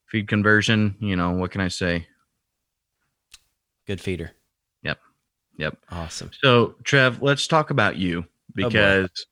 Feed 0.07 0.27
conversion. 0.27 0.95
You 0.99 1.15
know, 1.15 1.31
what 1.31 1.51
can 1.51 1.61
I 1.61 1.67
say? 1.67 2.07
good 3.87 4.01
feeder. 4.01 4.31
Yep. 4.83 4.99
Yep. 5.57 5.77
Awesome. 5.89 6.31
So, 6.41 6.75
Trev, 6.83 7.21
let's 7.21 7.45
talk 7.47 7.69
about 7.69 7.97
you 7.97 8.23
oh, 8.23 8.23
boy. 8.55 8.69
because 8.69 9.25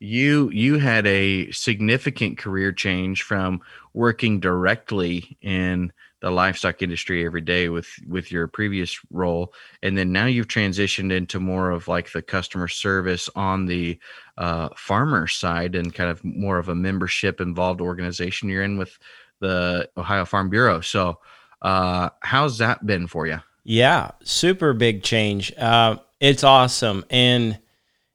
you 0.00 0.50
you 0.50 0.78
had 0.78 1.06
a 1.06 1.50
significant 1.52 2.38
career 2.38 2.72
change 2.72 3.22
from 3.22 3.60
working 3.94 4.40
directly 4.40 5.36
in 5.40 5.92
the 6.20 6.30
livestock 6.30 6.82
industry 6.82 7.24
every 7.24 7.40
day 7.40 7.68
with 7.68 7.88
with 8.06 8.32
your 8.32 8.48
previous 8.48 8.98
role 9.10 9.52
and 9.82 9.96
then 9.96 10.12
now 10.12 10.26
you've 10.26 10.48
transitioned 10.48 11.12
into 11.12 11.38
more 11.38 11.70
of 11.70 11.88
like 11.88 12.10
the 12.12 12.22
customer 12.22 12.68
service 12.68 13.28
on 13.36 13.66
the 13.66 13.98
uh, 14.38 14.68
farmer 14.76 15.26
side 15.26 15.74
and 15.74 15.94
kind 15.94 16.10
of 16.10 16.22
more 16.24 16.58
of 16.58 16.68
a 16.68 16.74
membership 16.74 17.40
involved 17.40 17.80
organization 17.80 18.48
you're 18.48 18.62
in 18.62 18.76
with 18.78 18.98
the 19.40 19.88
ohio 19.96 20.24
farm 20.24 20.48
bureau 20.50 20.80
so 20.80 21.18
uh, 21.62 22.10
how's 22.20 22.58
that 22.58 22.84
been 22.86 23.06
for 23.06 23.26
you 23.26 23.38
Yeah, 23.64 24.12
super 24.22 24.72
big 24.74 25.02
change. 25.02 25.52
Uh, 25.58 25.96
it's 26.20 26.44
awesome, 26.44 27.04
and 27.10 27.58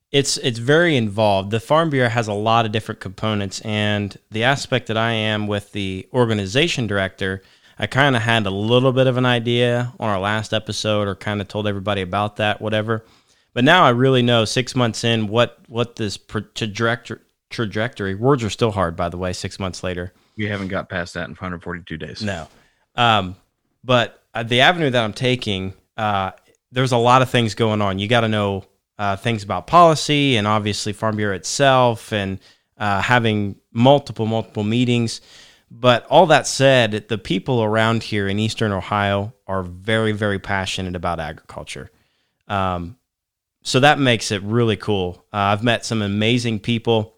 it's 0.09 0.37
it's 0.37 0.59
very 0.59 0.95
involved. 0.95 1.51
The 1.51 1.59
Farm 1.59 1.89
Bureau 1.89 2.07
has 2.07 2.29
a 2.29 2.33
lot 2.33 2.65
of 2.65 2.71
different 2.71 3.01
components, 3.01 3.59
and 3.65 4.17
the 4.31 4.45
aspect 4.45 4.87
that 4.87 4.95
I 4.95 5.11
am 5.11 5.47
with 5.47 5.73
the 5.73 6.07
organization 6.13 6.87
director, 6.87 7.41
I 7.77 7.87
kind 7.87 8.15
of 8.15 8.21
had 8.21 8.45
a 8.45 8.49
little 8.49 8.93
bit 8.93 9.07
of 9.07 9.17
an 9.17 9.25
idea 9.25 9.91
on 9.99 10.09
our 10.09 10.21
last 10.21 10.53
episode, 10.53 11.09
or 11.09 11.15
kind 11.15 11.41
of 11.41 11.49
told 11.49 11.67
everybody 11.67 12.01
about 12.01 12.37
that, 12.37 12.61
whatever. 12.61 13.03
But 13.53 13.63
now 13.63 13.83
I 13.83 13.89
really 13.89 14.21
know 14.21 14.45
six 14.45 14.75
months 14.75 15.03
in 15.03 15.27
what 15.27 15.59
what 15.67 15.95
this 15.95 16.17
trajectory 16.55 17.19
trajectory. 17.49 18.15
Words 18.15 18.43
are 18.43 18.49
still 18.49 18.71
hard, 18.71 18.95
by 18.95 19.09
the 19.09 19.17
way. 19.17 19.33
Six 19.33 19.59
months 19.59 19.83
later. 19.83 20.13
you 20.35 20.47
haven't 20.47 20.69
got 20.69 20.89
past 20.89 21.13
that 21.13 21.25
in 21.25 21.31
142 21.31 21.97
days 21.97 22.23
No. 22.23 22.47
Um, 22.95 23.35
but 23.83 24.23
uh, 24.33 24.43
the 24.43 24.61
avenue 24.61 24.89
that 24.89 25.03
I'm 25.03 25.13
taking, 25.13 25.73
uh, 25.97 26.31
there's 26.71 26.91
a 26.91 26.97
lot 26.97 27.21
of 27.21 27.29
things 27.29 27.55
going 27.55 27.81
on. 27.81 27.99
You 27.99 28.07
got 28.07 28.21
to 28.21 28.27
know 28.27 28.65
uh, 28.97 29.15
things 29.15 29.43
about 29.43 29.67
policy 29.67 30.37
and 30.37 30.47
obviously 30.47 30.93
Farm 30.93 31.17
Bureau 31.17 31.35
itself 31.35 32.13
and 32.13 32.39
uh, 32.77 33.01
having 33.01 33.55
multiple, 33.71 34.25
multiple 34.25 34.63
meetings. 34.63 35.21
But 35.69 36.05
all 36.07 36.27
that 36.27 36.47
said, 36.47 37.07
the 37.07 37.17
people 37.17 37.63
around 37.63 38.03
here 38.03 38.27
in 38.27 38.39
Eastern 38.39 38.71
Ohio 38.71 39.33
are 39.47 39.63
very, 39.63 40.11
very 40.11 40.37
passionate 40.37 40.95
about 40.95 41.19
agriculture. 41.19 41.89
Um, 42.47 42.97
so 43.63 43.79
that 43.79 43.99
makes 43.99 44.31
it 44.31 44.41
really 44.43 44.75
cool. 44.75 45.25
Uh, 45.33 45.37
I've 45.37 45.63
met 45.63 45.85
some 45.85 46.01
amazing 46.01 46.59
people 46.59 47.15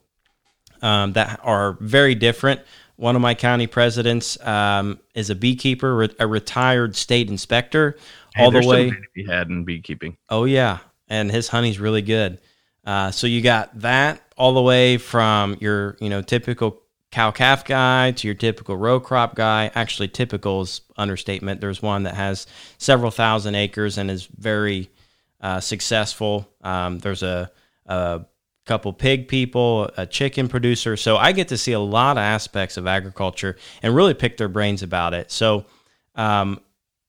um, 0.81 1.13
that 1.13 1.39
are 1.43 1.77
very 1.79 2.15
different. 2.15 2.61
One 2.95 3.15
of 3.15 3.21
my 3.21 3.33
county 3.33 3.67
presidents 3.67 4.39
um, 4.45 4.99
is 5.15 5.29
a 5.29 5.35
beekeeper, 5.35 5.95
re- 5.95 6.15
a 6.19 6.27
retired 6.27 6.95
state 6.95 7.29
inspector, 7.29 7.97
Hey, 8.35 8.43
all 8.43 8.51
the 8.51 8.65
way. 8.65 8.91
be 9.13 9.25
had 9.25 9.49
in 9.49 9.63
beekeeping 9.63 10.17
Oh 10.29 10.45
yeah, 10.45 10.79
and 11.07 11.29
his 11.31 11.47
honey's 11.47 11.79
really 11.79 12.01
good. 12.01 12.39
Uh, 12.85 13.11
so 13.11 13.27
you 13.27 13.41
got 13.41 13.79
that 13.79 14.21
all 14.37 14.53
the 14.53 14.61
way 14.61 14.97
from 14.97 15.55
your 15.61 15.95
you 15.99 16.09
know 16.09 16.21
typical 16.21 16.81
cow 17.11 17.29
calf 17.31 17.63
guy 17.63 18.11
to 18.11 18.27
your 18.27 18.33
typical 18.35 18.75
row 18.75 18.99
crop 18.99 19.35
guy. 19.35 19.71
Actually, 19.75 20.07
typical 20.07 20.61
is 20.61 20.81
understatement. 20.97 21.61
There's 21.61 21.81
one 21.81 22.03
that 22.03 22.15
has 22.15 22.47
several 22.77 23.11
thousand 23.11 23.55
acres 23.55 23.97
and 23.97 24.09
is 24.09 24.25
very 24.25 24.89
uh, 25.43 25.59
successful. 25.59 26.49
Um, 26.61 26.99
there's 26.99 27.21
a, 27.21 27.51
a 27.85 28.25
couple 28.65 28.93
pig 28.93 29.27
people, 29.27 29.91
a 29.97 30.05
chicken 30.05 30.47
producer. 30.47 30.95
So 30.95 31.17
I 31.17 31.33
get 31.33 31.49
to 31.49 31.57
see 31.57 31.73
a 31.73 31.79
lot 31.79 32.17
of 32.17 32.21
aspects 32.21 32.77
of 32.77 32.87
agriculture 32.87 33.57
and 33.83 33.93
really 33.93 34.13
pick 34.13 34.37
their 34.37 34.47
brains 34.47 34.81
about 34.81 35.13
it. 35.13 35.31
So 35.31 35.65
um, 36.15 36.61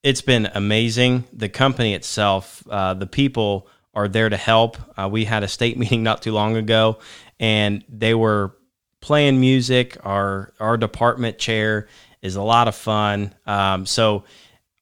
it's 0.02 0.20
been 0.20 0.50
amazing. 0.52 1.24
The 1.32 1.48
company 1.48 1.94
itself, 1.94 2.64
uh, 2.68 2.94
the 2.94 3.06
people 3.06 3.68
are 3.94 4.08
there 4.08 4.28
to 4.28 4.36
help. 4.36 4.78
Uh, 4.98 5.08
we 5.08 5.24
had 5.24 5.44
a 5.44 5.48
state 5.48 5.78
meeting 5.78 6.02
not 6.02 6.20
too 6.20 6.32
long 6.32 6.56
ago, 6.56 6.98
and 7.38 7.84
they 7.88 8.14
were 8.14 8.56
playing 9.00 9.40
music. 9.40 9.96
Our 10.02 10.52
our 10.58 10.76
department 10.76 11.38
chair 11.38 11.86
is 12.20 12.34
a 12.34 12.42
lot 12.42 12.66
of 12.66 12.74
fun. 12.74 13.32
Um, 13.46 13.86
so, 13.86 14.24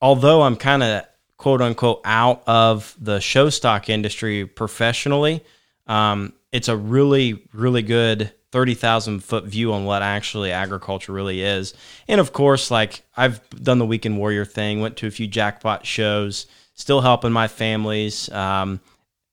although 0.01 0.43
I'm 0.43 0.57
kind 0.57 0.83
of 0.83 1.05
quote 1.43 1.61
unquote 1.61 2.01
out 2.05 2.43
of 2.47 2.97
the 3.01 3.21
show 3.21 3.51
stock 3.51 3.91
industry 3.91 4.47
professionally, 4.47 5.45
um, 5.89 6.33
it's 6.53 6.69
a 6.69 6.77
really 6.77 7.43
really 7.53 7.83
good. 7.83 8.33
30,000 8.53 9.25
foot 9.25 9.47
view 9.47 9.73
on 9.73 9.87
what 9.87 10.03
actually 10.03 10.53
agriculture 10.53 11.11
really 11.11 11.41
is. 11.41 11.73
And 12.07 12.21
of 12.21 12.35
course, 12.35 12.71
like 12.71 13.03
I've 13.17 13.41
done 13.49 13.79
the 13.79 13.87
Weekend 13.87 14.19
Warrior 14.19 14.45
thing, 14.45 14.83
went 14.83 14.99
to 14.99 15.07
a 15.07 15.11
few 15.11 15.27
jackpot 15.27 15.87
shows, 15.87 16.49
still 16.75 17.01
helping 17.01 17.33
my 17.33 17.49
families. 17.49 18.29
Um, 18.31 18.79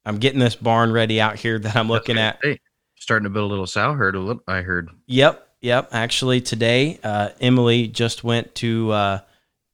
I'm 0.05 0.19
getting 0.19 0.39
this 0.39 0.55
barn 0.55 0.93
ready 0.93 1.19
out 1.19 1.35
here 1.35 1.59
that 1.59 1.75
I'm 1.75 1.89
looking 1.89 2.17
at. 2.17 2.39
Hey, 2.41 2.61
starting 2.95 3.25
to 3.25 3.29
build 3.29 3.49
a 3.49 3.51
little 3.51 3.67
sow 3.67 3.93
herd. 3.93 4.15
A 4.15 4.19
little, 4.19 4.41
I 4.47 4.61
heard. 4.61 4.89
Yep, 5.07 5.47
yep. 5.59 5.89
Actually, 5.91 6.39
today, 6.39 6.97
uh, 7.03 7.29
Emily 7.41 7.89
just 7.89 8.23
went 8.23 8.55
to 8.55 8.91
uh, 8.91 9.19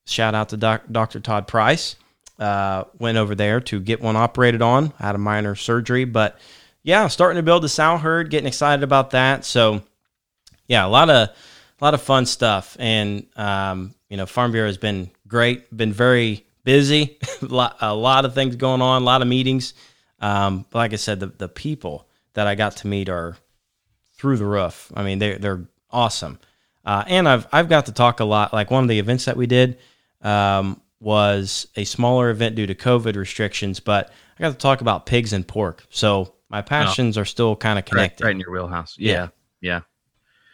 shout 0.08 0.34
out 0.34 0.50
to 0.50 0.58
doc, 0.58 0.82
Dr. 0.92 1.20
Todd 1.20 1.48
Price. 1.48 1.98
Uh, 2.38 2.84
went 3.00 3.18
over 3.18 3.34
there 3.34 3.62
to 3.62 3.80
get 3.80 4.02
one 4.02 4.16
operated 4.16 4.62
on. 4.62 4.92
Had 5.00 5.16
a 5.16 5.18
minor 5.18 5.56
surgery, 5.56 6.04
but 6.04 6.38
yeah, 6.84 7.08
starting 7.08 7.38
to 7.38 7.44
build 7.44 7.64
the 7.64 7.70
sow 7.70 7.98
herd. 7.98 8.30
Getting 8.30 8.48
excited 8.48 8.84
about 8.84 9.12
that. 9.12 9.46
So 9.46 9.82
yeah, 10.68 10.86
a 10.86 10.90
lot 10.90 11.10
of 11.10 11.30
a 11.30 11.84
lot 11.84 11.94
of 11.94 12.02
fun 12.02 12.26
stuff. 12.26 12.76
And 12.80 13.26
um, 13.36 13.96
you 14.10 14.18
know, 14.18 14.26
Farm 14.26 14.52
Bureau 14.52 14.68
has 14.68 14.78
been 14.78 15.12
great. 15.28 15.76
Been 15.76 15.94
very 15.94 16.46
busy. 16.64 17.20
a, 17.42 17.46
lot, 17.46 17.78
a 17.82 17.96
lot 17.96 18.26
of 18.26 18.34
things 18.34 18.56
going 18.56 18.82
on. 18.82 19.02
A 19.02 19.06
lot 19.06 19.22
of 19.22 19.28
meetings. 19.28 19.74
Um, 20.20 20.66
but 20.70 20.80
like 20.80 20.94
I 20.94 20.98
said, 20.98 21.20
the 21.20 21.28
the 21.28 21.50
people 21.50 22.08
that 22.34 22.48
I 22.48 22.56
got 22.56 22.78
to 22.78 22.88
meet 22.88 23.10
are 23.10 23.38
through 24.18 24.38
the 24.38 24.46
roof. 24.46 24.92
I 24.96 25.04
mean, 25.04 25.20
they're 25.20 25.38
they're 25.38 25.66
awesome. 25.90 26.40
Uh, 26.86 27.04
and 27.08 27.28
I've 27.28 27.48
I've 27.52 27.70
got 27.70 27.88
to 27.88 27.92
talk 27.92 28.20
a 28.20 28.26
lot. 28.26 28.54
Like 28.54 28.72
one 28.72 28.84
of 28.84 28.90
the 28.90 29.00
events 29.00 29.26
that 29.26 29.38
we 29.38 29.48
did 29.48 29.78
um, 30.22 30.82
was 31.06 31.68
a 31.76 31.84
smaller 31.84 32.32
event 32.32 32.56
due 32.56 32.66
to 32.66 32.74
COVID 32.74 33.16
restrictions, 33.16 33.80
but 33.80 34.12
I 34.40 34.42
got 34.42 34.50
to 34.54 34.58
talk 34.58 34.82
about 34.82 35.06
pigs 35.06 35.34
and 35.34 35.48
pork. 35.48 35.86
So 35.92 36.34
my 36.50 36.64
passions 36.64 37.16
are 37.16 37.26
still 37.26 37.56
kind 37.56 37.78
of 37.78 37.86
Right, 37.86 37.90
connected. 37.92 38.24
right 38.24 38.32
in 38.32 38.40
your 38.40 38.52
wheelhouse. 38.52 38.96
Yeah, 38.98 39.12
Yeah. 39.12 39.28
yeah. 39.62 39.80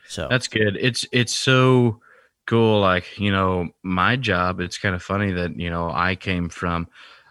So 0.10 0.28
That's 0.30 0.50
good. 0.50 0.76
It's 0.76 1.06
it's 1.14 1.34
so 1.34 2.02
cool. 2.48 2.82
Like 2.82 3.18
you 3.18 3.32
know, 3.32 3.70
my 3.82 4.18
job. 4.18 4.60
It's 4.60 4.78
kind 4.78 4.94
of 4.94 5.02
funny 5.02 5.32
that 5.32 5.58
you 5.58 5.70
know 5.70 5.90
I 5.90 6.16
came 6.18 6.50
from 6.50 6.90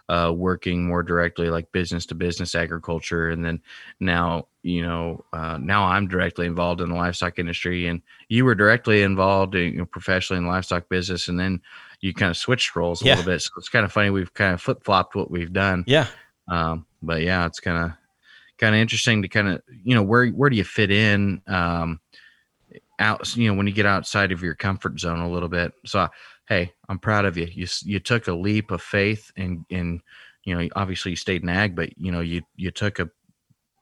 uh, 0.09 0.33
working 0.35 0.87
more 0.87 1.03
directly, 1.03 1.51
like 1.51 1.71
business 1.71 2.07
to 2.07 2.15
business 2.15 2.55
agriculture, 2.55 3.29
and 3.29 3.45
then 3.45 3.61
now 3.99 4.47
you 4.63 4.81
know 4.81 5.23
uh, 5.31 5.59
now 5.61 5.83
I'm 5.85 6.07
directly 6.07 6.47
involved 6.47 6.81
in 6.81 6.89
the 6.89 6.95
livestock 6.95 7.37
industry, 7.37 7.85
and 7.85 8.01
you 8.29 8.45
were 8.45 8.55
directly 8.55 9.03
involved 9.03 9.53
in, 9.53 9.73
you 9.73 9.77
know, 9.77 9.85
professionally 9.85 10.39
in 10.39 10.45
the 10.45 10.49
livestock 10.49 10.89
business, 10.89 11.27
and 11.27 11.39
then 11.39 11.61
you 12.01 12.13
kind 12.13 12.29
of 12.31 12.37
switched 12.37 12.75
roles 12.75 13.01
a 13.01 13.05
Yeah. 13.05 13.15
little 13.15 13.31
bit. 13.31 13.41
So 13.41 13.51
it's 13.57 13.69
kind 13.69 13.85
of 13.85 13.91
funny. 13.91 14.09
We've 14.09 14.33
kind 14.33 14.53
of 14.53 14.61
flip 14.61 14.83
flopped 14.83 15.15
what 15.15 15.29
we've 15.31 15.53
done. 15.53 15.83
yeah, 15.87 16.07
Um, 16.47 16.85
but 17.01 17.21
yeah, 17.21 17.45
it's 17.45 17.59
kind 17.59 17.77
of 17.77 17.91
kind 18.57 18.75
of 18.75 18.81
interesting 18.81 19.21
to 19.23 19.27
kind 19.27 19.47
of 19.47 19.61
you 19.83 19.95
know 19.95 20.03
where 20.03 20.27
where 20.29 20.49
do 20.49 20.55
you 20.55 20.63
fit 20.63 20.91
in 20.91 21.41
um, 21.47 21.99
out 22.99 23.35
you 23.35 23.49
know 23.49 23.55
when 23.55 23.67
you 23.67 23.73
get 23.73 23.85
outside 23.85 24.31
of 24.31 24.41
your 24.43 24.55
comfort 24.55 24.99
zone 24.99 25.19
a 25.19 25.29
little 25.29 25.49
bit. 25.49 25.73
So 25.85 26.07
hey, 26.47 26.73
I'm 26.89 26.99
proud 26.99 27.25
of 27.25 27.37
you. 27.37 27.47
You 27.51 27.67
you 27.83 27.99
took 27.99 28.27
a 28.27 28.33
leap 28.33 28.71
of 28.71 28.81
faith 28.81 29.31
and 29.37 29.65
and 29.71 30.01
you 30.43 30.57
know 30.57 30.67
obviously 30.75 31.11
you 31.11 31.15
stayed 31.15 31.43
in 31.43 31.49
ag, 31.49 31.75
but 31.75 31.97
you 31.97 32.11
know 32.11 32.21
you 32.21 32.41
you 32.55 32.71
took 32.71 32.99
a 32.99 33.09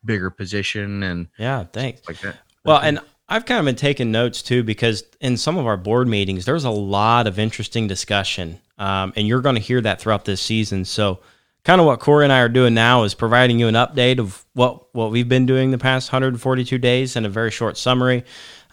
bigger 0.06 0.30
position 0.30 1.04
and 1.04 1.28
yeah. 1.38 1.64
Thanks. 1.66 2.08
like 2.08 2.20
that. 2.22 2.38
Well, 2.64 2.80
and 2.80 3.00
I've 3.30 3.46
kind 3.46 3.60
of 3.60 3.66
been 3.66 3.76
taking 3.76 4.12
notes 4.12 4.42
too 4.42 4.64
because 4.64 5.04
in 5.22 5.38
some 5.38 5.58
of 5.58 5.68
our 5.68 5.78
board 5.78 6.08
meetings, 6.08 6.46
there's 6.46 6.64
a 6.64 6.72
lot 6.72 7.28
of 7.28 7.38
interesting 7.38 7.88
discussion, 7.88 8.60
um, 8.80 9.14
and 9.16 9.28
you're 9.28 9.42
going 9.42 9.56
to 9.56 9.62
hear 9.62 9.80
that 9.82 10.02
throughout 10.02 10.26
this 10.26 10.42
season. 10.42 10.84
So, 10.84 11.20
kind 11.64 11.80
of 11.80 11.86
what 11.86 12.00
Corey 12.00 12.26
and 12.26 12.34
I 12.34 12.40
are 12.40 12.50
doing 12.50 12.74
now 12.74 13.04
is 13.04 13.14
providing 13.14 13.60
you 13.60 13.68
an 13.68 13.76
update 13.76 14.18
of 14.18 14.44
what 14.54 14.94
what 14.96 15.12
we've 15.12 15.30
been 15.30 15.46
doing 15.46 15.70
the 15.70 15.78
past 15.78 16.12
142 16.12 16.80
days 16.80 17.16
in 17.16 17.24
a 17.24 17.30
very 17.30 17.52
short 17.52 17.78
summary. 17.78 18.24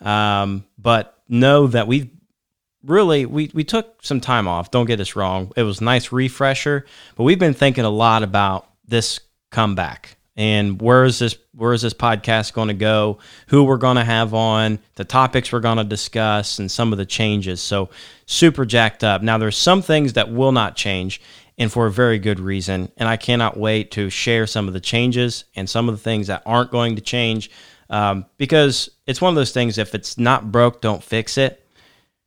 Um, 0.01 0.65
but 0.79 1.19
know 1.29 1.67
that 1.67 1.87
we've 1.87 2.09
really 2.83 3.27
we 3.27 3.51
we 3.53 3.63
took 3.63 4.03
some 4.03 4.23
time 4.23 4.49
off. 4.49 4.71
Don't 4.71 4.87
get 4.87 5.01
us 5.01 5.15
wrong; 5.15 5.53
it 5.55 5.65
was 5.65 5.83
a 5.83 5.85
nice 5.85 6.13
refresher, 6.13 6.87
but 7.15 7.25
we've 7.25 7.39
been 7.39 7.55
thinking 7.55 7.85
a 7.85 7.91
lot 7.91 8.23
about 8.23 8.71
this 8.87 9.21
comeback 9.51 10.16
and 10.37 10.81
where 10.81 11.05
is 11.05 11.19
this 11.19 11.37
where 11.55 11.73
is 11.73 11.83
this 11.83 11.95
podcast 11.95 12.53
going 12.53 12.69
to 12.69 12.75
go? 12.75 13.19
Who 13.49 13.65
we're 13.65 13.77
going 13.77 13.97
to 13.97 14.05
have 14.05 14.35
on 14.35 14.79
the 14.97 15.05
topics 15.05 15.53
we're 15.53 15.61
going 15.61 15.79
to 15.79 15.85
discuss 15.85 16.59
and 16.59 16.71
some 16.71 16.93
of 16.93 16.99
the 16.99 17.07
changes. 17.07 17.61
So 17.61 17.91
super 18.27 18.65
jacked 18.65 19.03
up. 19.03 19.23
Now 19.23 19.39
there's 19.39 19.57
some 19.57 19.83
things 19.83 20.15
that 20.15 20.31
will 20.31 20.53
not 20.53 20.77
change 20.77 21.21
and 21.59 21.73
for 21.73 21.87
a 21.87 21.91
very 21.91 22.19
good 22.19 22.39
reason 22.39 22.93
and 22.99 23.09
i 23.09 23.17
cannot 23.17 23.57
wait 23.57 23.91
to 23.91 24.11
share 24.11 24.47
some 24.47 24.69
of 24.69 24.75
the 24.75 24.81
changes 24.81 25.45
and 25.55 25.71
some 25.71 25.89
of 25.89 25.95
the 25.95 26.03
things 26.03 26.27
that 26.27 26.43
aren't 26.45 26.71
going 26.71 26.97
to 26.97 27.01
change 27.01 27.51
um, 27.91 28.27
because 28.37 28.91
it's 29.07 29.21
one 29.21 29.31
of 29.31 29.37
those 29.37 29.53
things 29.53 29.79
if 29.79 29.95
it's 29.95 30.19
not 30.19 30.51
broke 30.51 30.81
don't 30.81 31.03
fix 31.03 31.39
it. 31.39 31.67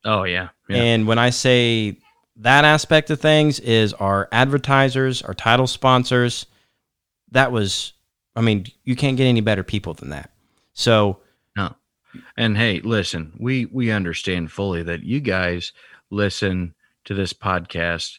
Oh 0.04 0.24
yeah, 0.24 0.48
yeah. 0.68 0.76
and 0.78 1.06
when 1.06 1.18
I 1.18 1.30
say 1.30 1.98
that 2.36 2.64
aspect 2.64 3.10
of 3.10 3.20
things 3.20 3.60
is 3.60 3.92
our 3.92 4.28
advertisers, 4.32 5.20
our 5.22 5.34
title 5.34 5.66
sponsors, 5.66 6.46
that 7.32 7.52
was, 7.52 7.92
I 8.36 8.40
mean, 8.40 8.66
you 8.84 8.96
can't 8.96 9.16
get 9.16 9.26
any 9.26 9.40
better 9.40 9.64
people 9.64 9.94
than 9.94 10.10
that. 10.10 10.30
So, 10.72 11.20
no. 11.56 11.74
And 12.36 12.56
hey, 12.56 12.80
listen, 12.80 13.32
we 13.38 13.66
we 13.66 13.90
understand 13.90 14.52
fully 14.52 14.82
that 14.84 15.02
you 15.02 15.20
guys 15.20 15.72
listen 16.10 16.74
to 17.04 17.14
this 17.14 17.32
podcast 17.32 18.18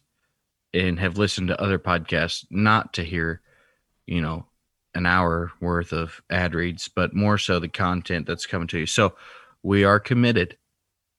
and 0.73 0.99
have 0.99 1.17
listened 1.17 1.49
to 1.49 1.61
other 1.61 1.79
podcasts 1.79 2.45
not 2.49 2.93
to 2.93 3.03
hear, 3.03 3.41
you 4.05 4.21
know, 4.21 4.45
an 4.93 5.05
hour 5.05 5.51
worth 5.59 5.93
of 5.93 6.21
ad 6.29 6.53
reads, 6.53 6.87
but 6.87 7.13
more 7.13 7.37
so 7.37 7.59
the 7.59 7.67
content 7.67 8.25
that's 8.25 8.45
coming 8.45 8.67
to 8.67 8.79
you. 8.79 8.85
So 8.85 9.15
we 9.63 9.83
are 9.83 9.99
committed 9.99 10.57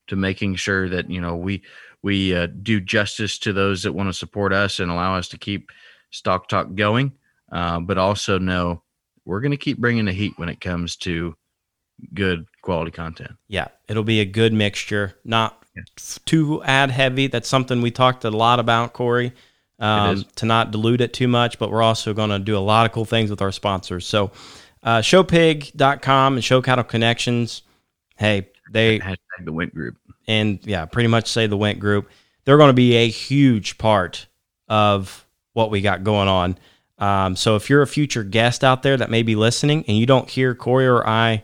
to 0.08 0.16
making 0.16 0.56
sure 0.56 0.88
that 0.88 1.10
you 1.10 1.20
know 1.20 1.36
we 1.36 1.62
we 2.02 2.34
uh, 2.34 2.48
do 2.62 2.80
justice 2.80 3.38
to 3.38 3.52
those 3.52 3.82
that 3.82 3.92
want 3.92 4.08
to 4.08 4.12
support 4.12 4.52
us 4.52 4.80
and 4.80 4.90
allow 4.90 5.14
us 5.14 5.28
to 5.28 5.38
keep 5.38 5.70
stock 6.10 6.48
talk 6.48 6.74
going, 6.74 7.12
uh, 7.52 7.78
but 7.78 7.98
also 7.98 8.38
know 8.38 8.82
we're 9.24 9.40
going 9.40 9.52
to 9.52 9.56
keep 9.56 9.78
bringing 9.78 10.06
the 10.06 10.12
heat 10.12 10.32
when 10.36 10.48
it 10.48 10.60
comes 10.60 10.96
to 10.96 11.36
good 12.14 12.46
quality 12.62 12.90
content. 12.90 13.32
Yeah, 13.46 13.68
it'll 13.88 14.02
be 14.02 14.20
a 14.20 14.24
good 14.24 14.52
mixture, 14.52 15.14
not 15.24 15.64
yeah. 15.76 15.82
too 16.24 16.62
ad 16.64 16.90
heavy. 16.90 17.28
That's 17.28 17.48
something 17.48 17.82
we 17.82 17.90
talked 17.90 18.24
a 18.24 18.30
lot 18.30 18.58
about, 18.58 18.94
Corey. 18.94 19.32
Um, 19.78 20.24
to 20.36 20.46
not 20.46 20.70
dilute 20.70 21.00
it 21.00 21.12
too 21.12 21.26
much, 21.26 21.58
but 21.58 21.68
we're 21.68 21.82
also 21.82 22.14
going 22.14 22.30
to 22.30 22.38
do 22.38 22.56
a 22.56 22.60
lot 22.60 22.86
of 22.86 22.92
cool 22.92 23.04
things 23.04 23.30
with 23.30 23.42
our 23.42 23.50
sponsors. 23.50 24.06
So, 24.06 24.30
uh, 24.84 24.98
showpig.com 24.98 26.34
and 26.34 26.44
show 26.44 26.62
cattle 26.62 26.84
connections. 26.84 27.62
Hey, 28.16 28.48
they 28.70 29.00
hashtag 29.00 29.44
the 29.44 29.52
Wendt 29.52 29.74
Group, 29.74 29.96
and 30.28 30.64
yeah, 30.64 30.84
pretty 30.84 31.08
much 31.08 31.26
say 31.26 31.48
the 31.48 31.58
Wendt 31.58 31.80
Group. 31.80 32.08
They're 32.44 32.58
going 32.58 32.68
to 32.68 32.74
be 32.74 32.94
a 32.94 33.08
huge 33.08 33.76
part 33.76 34.26
of 34.68 35.26
what 35.52 35.72
we 35.72 35.80
got 35.80 36.04
going 36.04 36.28
on. 36.28 36.58
Um, 37.02 37.34
so 37.34 37.56
if 37.56 37.68
you're 37.68 37.82
a 37.82 37.86
future 37.88 38.22
guest 38.22 38.62
out 38.62 38.84
there 38.84 38.96
that 38.96 39.10
may 39.10 39.24
be 39.24 39.34
listening 39.34 39.84
and 39.88 39.98
you 39.98 40.06
don't 40.06 40.30
hear 40.30 40.54
Corey 40.54 40.86
or 40.86 41.04
I 41.04 41.42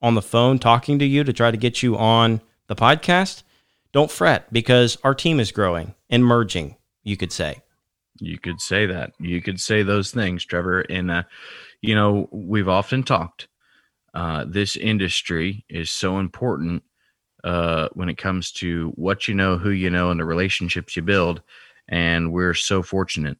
on 0.00 0.14
the 0.14 0.22
phone 0.22 0.60
talking 0.60 1.00
to 1.00 1.04
you 1.04 1.24
to 1.24 1.32
try 1.32 1.50
to 1.50 1.56
get 1.56 1.82
you 1.82 1.98
on 1.98 2.40
the 2.68 2.76
podcast, 2.76 3.42
don't 3.90 4.08
fret 4.08 4.52
because 4.52 4.96
our 5.02 5.12
team 5.12 5.40
is 5.40 5.50
growing 5.50 5.96
and 6.10 6.24
merging, 6.24 6.76
you 7.02 7.16
could 7.16 7.32
say. 7.32 7.60
You 8.20 8.38
could 8.38 8.60
say 8.60 8.86
that. 8.86 9.14
You 9.18 9.42
could 9.42 9.60
say 9.60 9.82
those 9.82 10.12
things, 10.12 10.44
Trevor. 10.44 10.82
And, 10.82 11.10
uh, 11.10 11.24
you 11.80 11.96
know, 11.96 12.28
we've 12.30 12.68
often 12.68 13.02
talked. 13.02 13.48
Uh, 14.14 14.44
this 14.46 14.76
industry 14.76 15.64
is 15.68 15.90
so 15.90 16.20
important 16.20 16.84
uh, 17.42 17.88
when 17.94 18.08
it 18.08 18.16
comes 18.16 18.52
to 18.52 18.92
what 18.94 19.26
you 19.26 19.34
know, 19.34 19.58
who 19.58 19.70
you 19.70 19.90
know, 19.90 20.12
and 20.12 20.20
the 20.20 20.24
relationships 20.24 20.94
you 20.94 21.02
build. 21.02 21.42
And 21.88 22.32
we're 22.32 22.54
so 22.54 22.80
fortunate 22.80 23.38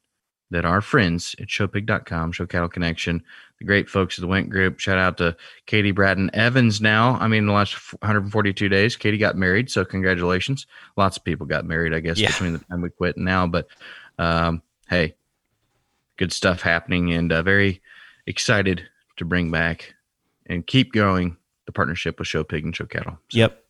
that 0.54 0.64
our 0.64 0.80
friends 0.80 1.34
at 1.40 1.48
showpig.com, 1.48 2.30
Show 2.30 2.46
Cattle 2.46 2.68
Connection, 2.68 3.22
the 3.58 3.64
great 3.64 3.88
folks 3.88 4.16
of 4.16 4.22
the 4.22 4.28
Wendt 4.28 4.48
Group, 4.48 4.78
shout 4.78 4.98
out 4.98 5.18
to 5.18 5.36
Katie 5.66 5.90
Bratton 5.90 6.30
Evans 6.32 6.80
now. 6.80 7.18
I 7.20 7.26
mean, 7.26 7.38
in 7.40 7.46
the 7.46 7.52
last 7.52 7.74
142 8.02 8.68
days, 8.68 8.94
Katie 8.94 9.18
got 9.18 9.36
married. 9.36 9.68
So 9.68 9.84
congratulations. 9.84 10.66
Lots 10.96 11.16
of 11.16 11.24
people 11.24 11.44
got 11.44 11.64
married, 11.64 11.92
I 11.92 11.98
guess, 11.98 12.18
yeah. 12.18 12.28
between 12.28 12.52
the 12.52 12.60
time 12.60 12.82
we 12.82 12.90
quit 12.90 13.16
and 13.16 13.24
now. 13.24 13.48
But 13.48 13.66
um, 14.16 14.62
hey, 14.88 15.16
good 16.18 16.32
stuff 16.32 16.62
happening 16.62 17.12
and 17.12 17.32
uh, 17.32 17.42
very 17.42 17.82
excited 18.26 18.88
to 19.16 19.24
bring 19.24 19.50
back 19.50 19.92
and 20.46 20.64
keep 20.64 20.92
going 20.92 21.36
the 21.66 21.72
partnership 21.72 22.20
with 22.20 22.28
Show 22.28 22.44
Pig 22.44 22.64
and 22.64 22.76
Show 22.76 22.86
Cattle. 22.86 23.18
So. 23.28 23.38
Yep. 23.38 23.64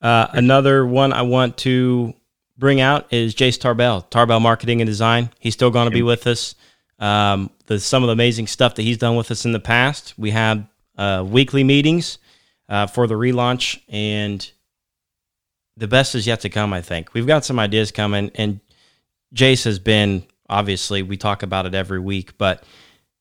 Uh, 0.00 0.28
another 0.32 0.86
one 0.86 1.12
I 1.12 1.22
want 1.22 1.58
to 1.58 2.14
bring 2.62 2.80
out 2.80 3.12
is 3.12 3.34
Jace 3.34 3.58
Tarbell, 3.58 4.02
Tarbell 4.02 4.38
Marketing 4.38 4.80
and 4.80 4.86
Design. 4.86 5.30
He's 5.40 5.52
still 5.52 5.72
going 5.72 5.90
to 5.90 5.90
be 5.90 6.02
with 6.02 6.28
us. 6.28 6.54
Um, 7.00 7.50
the, 7.66 7.80
some 7.80 8.04
of 8.04 8.06
the 8.06 8.12
amazing 8.12 8.46
stuff 8.46 8.76
that 8.76 8.82
he's 8.82 8.98
done 8.98 9.16
with 9.16 9.32
us 9.32 9.44
in 9.44 9.50
the 9.50 9.58
past. 9.58 10.14
We 10.16 10.30
have 10.30 10.64
uh, 10.96 11.24
weekly 11.26 11.64
meetings 11.64 12.18
uh, 12.68 12.86
for 12.86 13.08
the 13.08 13.14
relaunch, 13.14 13.80
and 13.88 14.48
the 15.76 15.88
best 15.88 16.14
is 16.14 16.24
yet 16.24 16.38
to 16.42 16.48
come. 16.48 16.72
I 16.72 16.82
think 16.82 17.14
we've 17.14 17.26
got 17.26 17.44
some 17.44 17.58
ideas 17.58 17.90
coming, 17.90 18.30
and 18.36 18.60
Jace 19.34 19.64
has 19.64 19.80
been 19.80 20.24
obviously 20.48 21.02
we 21.02 21.16
talk 21.16 21.42
about 21.42 21.66
it 21.66 21.74
every 21.74 21.98
week, 21.98 22.38
but 22.38 22.62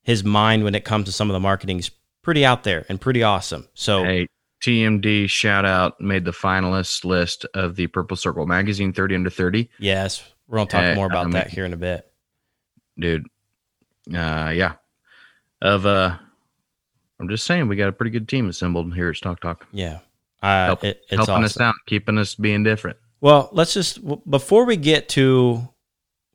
his 0.04 0.23
mind 0.23 0.63
when 0.63 0.75
it 0.75 0.86
comes 0.86 1.06
to 1.06 1.12
some 1.12 1.32
of 1.32 1.34
the 1.34 1.39
marketing 1.39 1.80
is 1.80 1.89
pretty 2.21 2.45
out 2.45 2.63
there 2.63 2.86
and 2.89 3.01
pretty 3.01 3.23
awesome. 3.23 3.67
So 3.73 4.04
hey, 4.04 4.27
TMD 4.62 5.30
shout 5.30 5.65
out 5.65 6.00
made 6.00 6.26
the 6.26 6.32
finalist 6.32 7.04
list 7.04 7.45
of 7.54 7.76
the 7.76 7.88
Purple 7.88 8.15
Circle 8.15 8.45
magazine 8.45 8.93
30 8.93 9.15
under 9.15 9.30
30. 9.30 9.69
Yes, 9.80 10.24
we're 10.47 10.58
gonna 10.60 10.69
talk 10.69 10.95
more 10.95 11.08
about 11.08 11.32
that 11.32 11.50
here 11.50 11.65
in 11.65 11.74
a 11.74 11.78
bit, 11.78 12.12
dude. 12.97 13.26
Uh, 14.08 14.52
yeah. 14.54 14.74
Of 15.62 15.86
uh, 15.86 16.17
I'm 17.19 17.30
just 17.30 17.45
saying 17.45 17.67
we 17.67 17.76
got 17.76 17.89
a 17.89 17.91
pretty 17.91 18.12
good 18.12 18.28
team 18.28 18.50
assembled 18.50 18.93
here 18.95 19.10
at 19.10 19.15
Stock 19.15 19.39
Talk. 19.41 19.67
Yeah, 19.71 20.00
uh, 20.41 20.65
Help, 20.65 20.84
it, 20.84 21.06
helping 21.10 21.34
awesome. 21.36 21.43
us 21.43 21.60
out, 21.60 21.76
keeping 21.86 22.17
us 22.17 22.34
being 22.34 22.63
different. 22.63 22.97
Well, 23.19 23.50
let's 23.52 23.76
just 23.76 24.00
before 24.30 24.65
we 24.65 24.76
get 24.76 25.08
to 25.10 25.69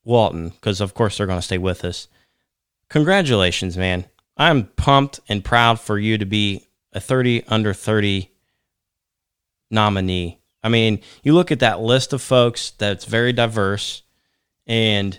Walton, 0.04 0.50
because 0.50 0.80
of 0.80 0.94
course 0.94 1.18
they're 1.18 1.26
going 1.26 1.40
to 1.40 1.42
stay 1.42 1.58
with 1.58 1.84
us. 1.84 2.06
Congratulations, 2.88 3.76
man. 3.76 4.06
I'm 4.36 4.66
pumped 4.76 5.18
and 5.28 5.44
proud 5.44 5.80
for 5.80 5.98
you 5.98 6.18
to 6.18 6.24
be 6.24 6.68
a 6.96 7.00
30 7.00 7.44
under 7.48 7.74
30 7.74 8.30
nominee. 9.70 10.40
I 10.62 10.68
mean, 10.68 11.00
you 11.22 11.34
look 11.34 11.52
at 11.52 11.60
that 11.60 11.80
list 11.80 12.12
of 12.12 12.22
folks 12.22 12.70
that's 12.70 13.04
very 13.04 13.32
diverse 13.32 14.02
and 14.66 15.18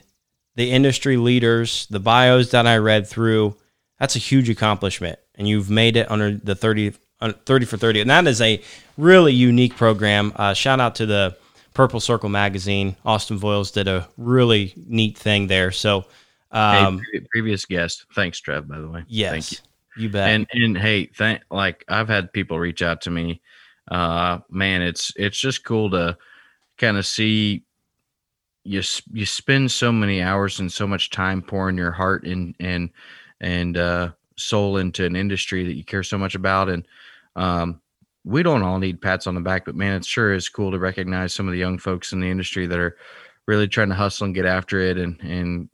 the 0.55 0.71
industry 0.71 1.17
leaders, 1.17 1.87
the 1.89 1.99
bios 1.99 2.51
that 2.51 2.65
I 2.65 2.77
read 2.77 3.07
through, 3.07 3.55
that's 3.99 4.15
a 4.15 4.19
huge 4.19 4.49
accomplishment. 4.49 5.19
And 5.35 5.47
you've 5.47 5.69
made 5.69 5.95
it 5.95 6.09
under 6.09 6.35
the 6.35 6.55
30, 6.55 6.93
30 7.21 7.65
for 7.65 7.77
30. 7.77 8.01
And 8.01 8.09
that 8.09 8.25
is 8.25 8.41
a 8.41 8.61
really 8.97 9.33
unique 9.33 9.75
program. 9.75 10.33
Uh, 10.35 10.55
shout 10.55 10.79
out 10.79 10.95
to 10.95 11.05
the 11.05 11.37
Purple 11.75 11.99
Circle 11.99 12.29
magazine. 12.29 12.95
Austin 13.05 13.39
Voiles 13.39 13.71
did 13.71 13.87
a 13.87 14.07
really 14.17 14.73
neat 14.87 15.15
thing 15.15 15.45
there. 15.45 15.71
So, 15.71 16.05
um, 16.51 17.03
hey, 17.13 17.21
previous 17.31 17.65
guest, 17.65 18.05
thanks, 18.15 18.39
Trev. 18.39 18.67
By 18.67 18.79
the 18.79 18.89
way, 18.89 19.03
yes, 19.07 19.31
thank 19.31 19.66
you. 19.97 20.09
Bet. 20.09 20.29
And 20.29 20.47
and 20.51 20.77
hey, 20.77 21.07
thank 21.07 21.41
like 21.51 21.83
I've 21.87 22.09
had 22.09 22.33
people 22.33 22.59
reach 22.59 22.81
out 22.81 23.01
to 23.01 23.11
me. 23.11 23.41
Uh, 23.89 24.39
man, 24.49 24.81
it's 24.81 25.13
it's 25.15 25.39
just 25.39 25.63
cool 25.63 25.89
to 25.91 26.17
kind 26.77 26.97
of 26.97 27.05
see 27.05 27.63
you 28.63 28.81
you 29.13 29.25
spend 29.25 29.71
so 29.71 29.91
many 29.91 30.21
hours 30.21 30.59
and 30.59 30.71
so 30.71 30.85
much 30.85 31.09
time 31.09 31.41
pouring 31.41 31.77
your 31.77 31.91
heart 31.91 32.25
and 32.25 32.55
and 32.59 32.89
and 33.39 33.77
uh, 33.77 34.11
soul 34.35 34.77
into 34.77 35.05
an 35.05 35.15
industry 35.15 35.63
that 35.65 35.75
you 35.75 35.83
care 35.83 36.03
so 36.03 36.17
much 36.17 36.35
about 36.35 36.69
and 36.69 36.87
um, 37.35 37.79
we 38.27 38.43
don't 38.43 38.63
all 38.63 38.77
need 38.77 39.01
pats 39.01 39.25
on 39.25 39.35
the 39.35 39.41
back, 39.41 39.63
but 39.63 39.75
man, 39.75 39.95
it 39.95 40.05
sure 40.05 40.33
is 40.33 40.49
cool 40.49 40.71
to 40.71 40.79
recognize 40.79 41.33
some 41.33 41.47
of 41.47 41.53
the 41.53 41.59
young 41.59 41.77
folks 41.77 42.11
in 42.11 42.19
the 42.19 42.29
industry 42.29 42.67
that 42.67 42.79
are 42.79 42.97
really 43.45 43.67
trying 43.69 43.87
to 43.87 43.95
hustle 43.95 44.25
and 44.25 44.35
get 44.35 44.45
after 44.45 44.81
it 44.81 44.97
and 44.97 45.19
and 45.21 45.69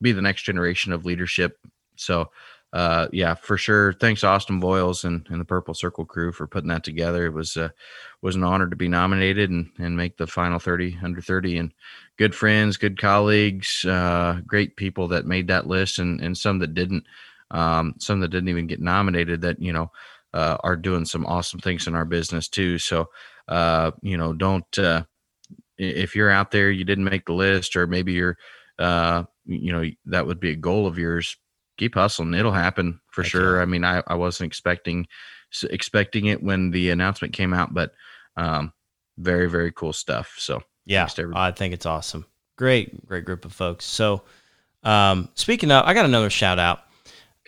be 0.00 0.12
the 0.12 0.22
next 0.22 0.42
generation 0.42 0.92
of 0.92 1.04
leadership. 1.04 1.58
So 1.96 2.30
uh, 2.72 3.08
yeah, 3.12 3.34
for 3.34 3.56
sure. 3.56 3.94
Thanks 3.94 4.24
Austin 4.24 4.60
Voiles 4.60 5.04
and, 5.04 5.26
and 5.30 5.40
the 5.40 5.44
Purple 5.44 5.74
Circle 5.74 6.04
crew 6.04 6.32
for 6.32 6.46
putting 6.46 6.68
that 6.68 6.84
together. 6.84 7.26
It 7.26 7.32
was 7.32 7.56
uh, 7.56 7.70
was 8.20 8.36
an 8.36 8.44
honor 8.44 8.68
to 8.68 8.76
be 8.76 8.88
nominated 8.88 9.50
and, 9.50 9.70
and 9.78 9.96
make 9.96 10.16
the 10.16 10.26
final 10.26 10.58
30 10.58 10.98
under 11.02 11.20
30 11.20 11.58
and 11.58 11.74
good 12.18 12.34
friends, 12.34 12.76
good 12.76 13.00
colleagues, 13.00 13.84
uh, 13.86 14.40
great 14.46 14.76
people 14.76 15.08
that 15.08 15.24
made 15.24 15.48
that 15.48 15.66
list 15.66 15.98
and, 15.98 16.20
and 16.20 16.36
some 16.36 16.58
that 16.58 16.74
didn't, 16.74 17.04
um, 17.52 17.94
some 17.98 18.20
that 18.20 18.28
didn't 18.28 18.48
even 18.48 18.66
get 18.66 18.80
nominated 18.80 19.40
that, 19.40 19.60
you 19.60 19.72
know, 19.72 19.90
uh, 20.34 20.58
are 20.62 20.76
doing 20.76 21.04
some 21.04 21.24
awesome 21.26 21.60
things 21.60 21.86
in 21.86 21.94
our 21.94 22.04
business 22.04 22.48
too. 22.48 22.78
So, 22.78 23.06
uh, 23.46 23.92
you 24.02 24.18
know, 24.18 24.34
don't 24.34 24.78
uh, 24.78 25.04
if 25.78 26.14
you're 26.14 26.30
out 26.30 26.50
there, 26.50 26.70
you 26.70 26.84
didn't 26.84 27.04
make 27.04 27.24
the 27.24 27.32
list, 27.32 27.76
or 27.76 27.86
maybe 27.86 28.12
you're, 28.12 28.36
uh, 28.78 29.24
you 29.46 29.72
know, 29.72 29.84
that 30.06 30.26
would 30.26 30.40
be 30.40 30.50
a 30.50 30.56
goal 30.56 30.86
of 30.86 30.98
yours. 30.98 31.36
Keep 31.78 31.94
hustling; 31.94 32.34
it'll 32.34 32.52
happen 32.52 33.00
for 33.10 33.22
Thank 33.22 33.32
sure. 33.32 33.56
You. 33.56 33.62
I 33.62 33.64
mean, 33.64 33.84
I, 33.84 34.02
I 34.06 34.14
wasn't 34.14 34.48
expecting 34.48 35.06
expecting 35.70 36.26
it 36.26 36.42
when 36.42 36.70
the 36.70 36.90
announcement 36.90 37.32
came 37.32 37.54
out, 37.54 37.72
but 37.72 37.92
um, 38.36 38.72
very 39.16 39.48
very 39.48 39.72
cool 39.72 39.92
stuff. 39.92 40.34
So 40.38 40.62
yeah, 40.84 41.08
I 41.34 41.50
think 41.50 41.74
it's 41.74 41.86
awesome. 41.86 42.26
Great, 42.56 43.06
great 43.06 43.24
group 43.24 43.44
of 43.44 43.52
folks. 43.52 43.84
So, 43.84 44.22
um, 44.82 45.28
speaking 45.34 45.70
of, 45.70 45.84
I 45.84 45.94
got 45.94 46.06
another 46.06 46.30
shout 46.30 46.58
out. 46.58 46.80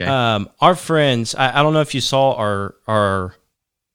Okay. 0.00 0.08
Um, 0.08 0.48
our 0.60 0.74
friends, 0.74 1.34
I, 1.34 1.58
I, 1.58 1.62
don't 1.62 1.72
know 1.72 1.80
if 1.80 1.94
you 1.94 2.00
saw 2.00 2.34
our 2.34 2.74
our 2.86 3.34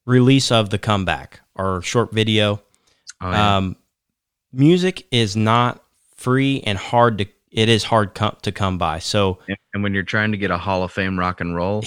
release 0.05 0.51
of 0.51 0.71
the 0.71 0.77
comeback, 0.77 1.41
our 1.55 1.81
short 1.81 2.11
video. 2.11 2.61
Oh, 3.21 3.31
yeah. 3.31 3.57
um, 3.57 3.75
music 4.51 5.07
is 5.11 5.35
not 5.35 5.83
free 6.15 6.61
and 6.65 6.77
hard 6.77 7.19
to. 7.19 7.27
It 7.55 7.69
is 7.69 7.85
hard 7.85 8.13
com- 8.13 8.35
to 8.41 8.51
come 8.51 8.77
by. 8.77 8.99
So, 8.99 9.39
and 9.73 9.81
when 9.81 9.93
you're 9.93 10.03
trying 10.03 10.33
to 10.33 10.37
get 10.37 10.51
a 10.51 10.57
Hall 10.57 10.83
of 10.83 10.91
Fame 10.91 11.17
rock 11.17 11.39
and 11.39 11.55
roll, 11.55 11.85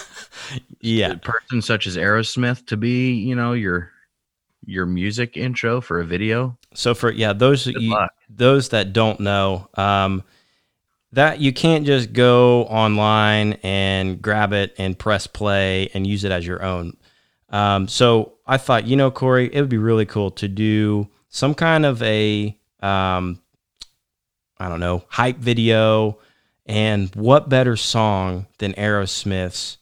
yeah, 0.80 1.10
a 1.10 1.16
person 1.16 1.60
such 1.60 1.88
as 1.88 1.96
Aerosmith 1.96 2.66
to 2.66 2.76
be, 2.76 3.12
you 3.12 3.34
know, 3.34 3.52
your 3.52 3.90
your 4.64 4.86
music 4.86 5.36
intro 5.36 5.80
for 5.80 5.98
a 5.98 6.04
video. 6.04 6.56
So 6.72 6.94
for 6.94 7.10
yeah, 7.10 7.32
those 7.32 7.66
you, 7.66 7.98
those 8.30 8.68
that 8.68 8.92
don't 8.92 9.18
know, 9.18 9.68
um, 9.74 10.22
that 11.10 11.40
you 11.40 11.52
can't 11.52 11.84
just 11.84 12.12
go 12.12 12.62
online 12.66 13.54
and 13.64 14.22
grab 14.22 14.52
it 14.52 14.72
and 14.78 14.96
press 14.96 15.26
play 15.26 15.90
and 15.94 16.06
use 16.06 16.22
it 16.22 16.30
as 16.30 16.46
your 16.46 16.62
own. 16.62 16.96
Um, 17.48 17.88
so 17.88 18.34
I 18.46 18.56
thought, 18.56 18.86
you 18.86 18.94
know, 18.94 19.10
Corey, 19.10 19.52
it 19.52 19.60
would 19.60 19.68
be 19.68 19.78
really 19.78 20.06
cool 20.06 20.30
to 20.30 20.46
do 20.46 21.08
some 21.28 21.56
kind 21.56 21.84
of 21.84 22.00
a, 22.04 22.56
um, 22.80 23.41
I 24.62 24.68
don't 24.68 24.78
know, 24.78 25.04
hype 25.08 25.38
video. 25.38 26.18
And 26.66 27.12
what 27.16 27.48
better 27.48 27.76
song 27.76 28.46
than 28.58 28.74
Aerosmith's 28.74 29.78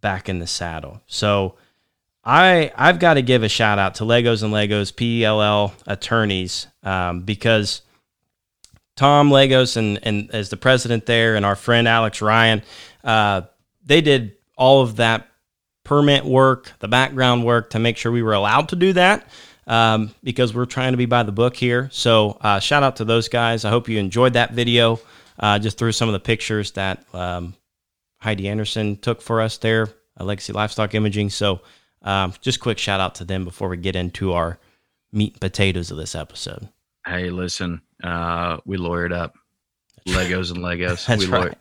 Back 0.00 0.30
in 0.30 0.38
the 0.38 0.46
Saddle? 0.46 1.02
So 1.06 1.56
I 2.24 2.72
I've 2.74 2.98
got 2.98 3.14
to 3.14 3.22
give 3.22 3.42
a 3.42 3.48
shout 3.50 3.78
out 3.78 3.96
to 3.96 4.04
Legos 4.04 4.42
and 4.42 4.54
Legos 4.54 4.94
PLL 4.94 5.74
attorneys 5.86 6.66
um, 6.82 7.20
because 7.20 7.82
Tom 8.96 9.28
Legos 9.28 9.76
and 9.76 9.98
and 10.02 10.30
as 10.30 10.48
the 10.48 10.56
president 10.56 11.04
there 11.04 11.36
and 11.36 11.44
our 11.44 11.56
friend 11.56 11.86
Alex 11.86 12.22
Ryan, 12.22 12.62
uh, 13.04 13.42
they 13.84 14.00
did 14.00 14.32
all 14.56 14.80
of 14.80 14.96
that 14.96 15.28
permit 15.84 16.24
work, 16.24 16.72
the 16.78 16.88
background 16.88 17.44
work 17.44 17.68
to 17.70 17.78
make 17.78 17.98
sure 17.98 18.10
we 18.10 18.22
were 18.22 18.32
allowed 18.32 18.70
to 18.70 18.76
do 18.76 18.94
that. 18.94 19.28
Um, 19.66 20.12
because 20.24 20.52
we're 20.54 20.66
trying 20.66 20.92
to 20.92 20.96
be 20.96 21.06
by 21.06 21.22
the 21.22 21.32
book 21.32 21.54
here. 21.54 21.88
So, 21.92 22.38
uh, 22.40 22.58
shout 22.58 22.82
out 22.82 22.96
to 22.96 23.04
those 23.04 23.28
guys. 23.28 23.64
I 23.64 23.70
hope 23.70 23.88
you 23.88 23.98
enjoyed 23.98 24.32
that 24.32 24.52
video. 24.52 24.98
Uh, 25.38 25.58
just 25.58 25.78
through 25.78 25.92
some 25.92 26.08
of 26.08 26.12
the 26.12 26.20
pictures 26.20 26.72
that 26.72 27.04
um, 27.14 27.54
Heidi 28.18 28.48
Anderson 28.48 28.96
took 28.96 29.22
for 29.22 29.40
us 29.40 29.56
there, 29.58 29.88
Legacy 30.18 30.52
Livestock 30.52 30.94
Imaging. 30.94 31.30
So, 31.30 31.60
um, 32.02 32.34
just 32.40 32.60
quick 32.60 32.78
shout 32.78 33.00
out 33.00 33.14
to 33.16 33.24
them 33.24 33.44
before 33.44 33.68
we 33.68 33.76
get 33.76 33.96
into 33.96 34.32
our 34.32 34.58
meat 35.12 35.34
and 35.34 35.40
potatoes 35.40 35.90
of 35.90 35.96
this 35.96 36.14
episode. 36.14 36.68
Hey, 37.06 37.30
listen, 37.30 37.80
uh, 38.02 38.58
we 38.64 38.76
lawyered 38.76 39.12
up. 39.12 39.34
Legos 40.08 40.50
and 40.50 40.60
Legos. 40.60 41.06
That's 41.06 41.26
we 41.26 41.32
right. 41.32 41.56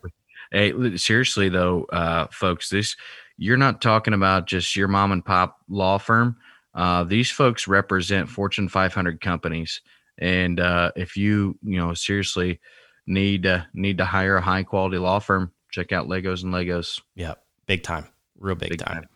Hey, 0.52 0.98
seriously 0.98 1.50
though, 1.50 1.84
uh, 1.86 2.28
folks, 2.32 2.70
this 2.70 2.96
you're 3.38 3.58
not 3.58 3.82
talking 3.82 4.14
about 4.14 4.48
just 4.48 4.76
your 4.76 4.88
mom 4.88 5.12
and 5.12 5.24
pop 5.24 5.60
law 5.70 5.98
firm. 5.98 6.38
Uh, 6.74 7.04
these 7.04 7.32
folks 7.32 7.68
represent 7.68 8.30
Fortune 8.30 8.70
500 8.70 9.20
companies, 9.22 9.82
and 10.18 10.60
uh, 10.60 10.92
if 10.96 11.18
you 11.18 11.58
you 11.64 11.78
know 11.80 11.94
seriously 11.94 12.60
need 13.08 13.46
uh, 13.46 13.62
need 13.74 13.98
to 13.98 14.06
hire 14.06 14.36
a 14.38 14.42
high 14.42 14.64
quality 14.64 14.98
law 14.98 15.20
firm, 15.20 15.52
check 15.72 15.92
out 15.92 16.08
Legos 16.08 16.44
and 16.44 16.54
Legos. 16.54 17.02
Yeah, 17.16 17.34
big 17.66 17.84
time, 17.84 18.08
real 18.38 18.56
big, 18.56 18.70
Big 18.70 18.80
time. 18.80 18.96
time. 19.02 19.10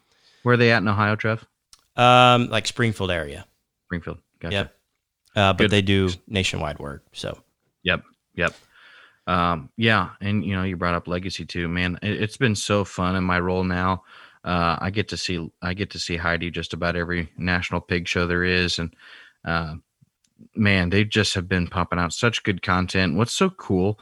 Where 0.43 0.53
are 0.53 0.57
they 0.57 0.71
at 0.71 0.81
in 0.81 0.87
Ohio, 0.87 1.15
Trev? 1.15 1.45
Um, 1.95 2.49
like 2.49 2.65
Springfield 2.67 3.11
area. 3.11 3.45
Springfield. 3.85 4.17
Gotcha. 4.39 4.53
Yep. 4.55 4.75
Uh, 5.35 5.53
but 5.53 5.57
Good. 5.65 5.71
they 5.71 5.81
do 5.81 6.09
nationwide 6.27 6.79
work. 6.79 7.03
So 7.13 7.37
Yep. 7.83 8.03
Yep. 8.35 8.53
Um, 9.25 9.69
yeah, 9.77 10.09
and 10.19 10.43
you 10.43 10.53
know, 10.55 10.63
you 10.63 10.75
brought 10.75 10.95
up 10.95 11.07
legacy 11.07 11.45
too, 11.45 11.67
man. 11.69 11.97
It, 12.01 12.21
it's 12.21 12.35
been 12.37 12.55
so 12.55 12.83
fun 12.83 13.15
in 13.15 13.23
my 13.23 13.39
role 13.39 13.63
now. 13.63 14.03
Uh, 14.43 14.77
I 14.79 14.89
get 14.89 15.07
to 15.09 15.17
see 15.17 15.49
I 15.61 15.73
get 15.73 15.91
to 15.91 15.99
see 15.99 16.17
Heidi 16.17 16.51
just 16.51 16.73
about 16.73 16.95
every 16.95 17.29
national 17.37 17.81
pig 17.81 18.07
show 18.07 18.27
there 18.27 18.43
is, 18.43 18.79
and 18.79 18.93
uh, 19.45 19.75
man, 20.55 20.89
they 20.89 21.05
just 21.05 21.33
have 21.35 21.47
been 21.47 21.67
pumping 21.67 21.99
out 21.99 22.13
such 22.13 22.43
good 22.43 22.61
content. 22.61 23.15
What's 23.15 23.33
so 23.33 23.49
cool 23.49 23.99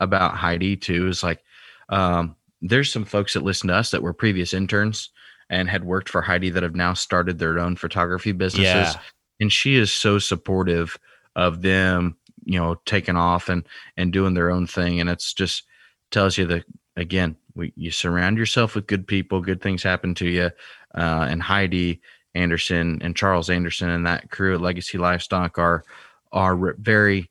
about 0.00 0.36
Heidi 0.36 0.76
too 0.76 1.08
is 1.08 1.22
like, 1.22 1.42
um, 1.88 2.36
there's 2.60 2.92
some 2.92 3.04
folks 3.04 3.34
that 3.34 3.42
listen 3.42 3.68
to 3.68 3.74
us 3.74 3.90
that 3.90 4.02
were 4.02 4.12
previous 4.12 4.52
interns 4.52 5.10
and 5.50 5.68
had 5.68 5.84
worked 5.84 6.08
for 6.08 6.20
Heidi 6.20 6.50
that 6.50 6.62
have 6.62 6.74
now 6.74 6.92
started 6.92 7.38
their 7.38 7.58
own 7.58 7.76
photography 7.76 8.32
businesses 8.32 8.94
yeah, 8.94 9.00
and 9.40 9.52
she 9.52 9.76
is 9.76 9.90
so 9.90 10.18
supportive 10.18 10.98
of 11.36 11.62
them 11.62 12.16
you 12.44 12.58
know 12.58 12.76
taking 12.86 13.16
off 13.16 13.48
and 13.48 13.64
and 13.96 14.12
doing 14.12 14.34
their 14.34 14.50
own 14.50 14.66
thing 14.66 15.00
and 15.00 15.08
it's 15.08 15.32
just 15.32 15.64
tells 16.10 16.36
you 16.38 16.46
that 16.46 16.64
again 16.96 17.36
we, 17.58 17.72
you 17.76 17.90
surround 17.90 18.38
yourself 18.38 18.74
with 18.74 18.86
good 18.86 19.06
people 19.06 19.40
good 19.42 19.60
things 19.60 19.82
happen 19.82 20.14
to 20.14 20.26
you 20.26 20.50
uh, 20.94 21.26
and 21.28 21.42
heidi 21.42 22.00
anderson 22.34 22.98
and 23.02 23.16
charles 23.16 23.50
anderson 23.50 23.90
and 23.90 24.06
that 24.06 24.30
crew 24.30 24.54
at 24.54 24.60
legacy 24.60 24.96
livestock 24.96 25.58
are 25.58 25.84
are 26.32 26.56
re- 26.56 26.74
very 26.78 27.30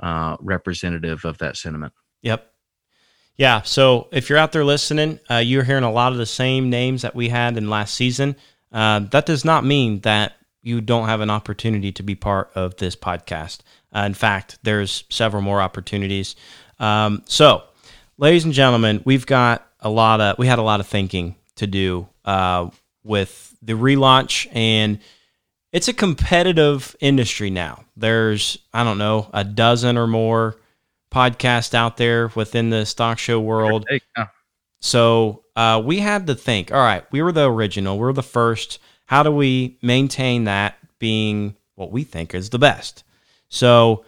uh, 0.00 0.36
representative 0.40 1.24
of 1.24 1.38
that 1.38 1.56
sentiment 1.56 1.92
Yep. 2.22 2.52
Yeah. 3.36 3.62
So 3.62 4.08
if 4.12 4.28
you're 4.28 4.38
out 4.38 4.52
there 4.52 4.64
listening, 4.64 5.20
uh, 5.30 5.36
you're 5.36 5.64
hearing 5.64 5.84
a 5.84 5.92
lot 5.92 6.12
of 6.12 6.18
the 6.18 6.26
same 6.26 6.70
names 6.70 7.02
that 7.02 7.14
we 7.14 7.28
had 7.28 7.56
in 7.56 7.68
last 7.68 7.94
season. 7.94 8.36
Uh, 8.70 9.00
that 9.10 9.26
does 9.26 9.44
not 9.44 9.64
mean 9.64 10.00
that 10.00 10.34
you 10.62 10.80
don't 10.80 11.08
have 11.08 11.20
an 11.20 11.30
opportunity 11.30 11.92
to 11.92 12.02
be 12.02 12.14
part 12.14 12.50
of 12.54 12.76
this 12.76 12.94
podcast. 12.94 13.60
Uh, 13.94 14.00
in 14.00 14.14
fact, 14.14 14.58
there's 14.62 15.04
several 15.10 15.42
more 15.42 15.60
opportunities. 15.60 16.36
Um, 16.78 17.22
so, 17.26 17.64
ladies 18.22 18.44
and 18.44 18.54
gentlemen, 18.54 19.02
we've 19.04 19.26
got 19.26 19.66
a 19.80 19.90
lot 19.90 20.20
of 20.20 20.38
we 20.38 20.46
had 20.46 20.60
a 20.60 20.62
lot 20.62 20.80
of 20.80 20.86
thinking 20.86 21.34
to 21.56 21.66
do 21.66 22.08
uh, 22.24 22.70
with 23.02 23.54
the 23.60 23.74
relaunch 23.74 24.46
and 24.52 25.00
it's 25.72 25.88
a 25.88 25.92
competitive 25.92 26.94
industry 27.00 27.50
now. 27.50 27.84
There's 27.96 28.58
I 28.72 28.84
don't 28.84 28.98
know 28.98 29.28
a 29.34 29.44
dozen 29.44 29.98
or 29.98 30.06
more 30.06 30.56
podcasts 31.10 31.74
out 31.74 31.96
there 31.96 32.28
within 32.28 32.70
the 32.70 32.86
stock 32.86 33.18
show 33.18 33.40
world. 33.40 33.86
So 34.80 35.42
uh, 35.56 35.82
we 35.84 35.98
had 35.98 36.26
to 36.28 36.34
think. 36.34 36.72
All 36.72 36.78
right, 36.78 37.04
we 37.10 37.22
were 37.22 37.32
the 37.32 37.50
original. 37.50 37.98
We 37.98 38.06
are 38.06 38.12
the 38.12 38.22
first. 38.22 38.78
How 39.06 39.22
do 39.22 39.32
we 39.32 39.78
maintain 39.82 40.44
that 40.44 40.76
being 40.98 41.56
what 41.74 41.90
we 41.90 42.04
think 42.04 42.34
is 42.34 42.50
the 42.50 42.58
best? 42.58 43.04
So, 43.48 44.04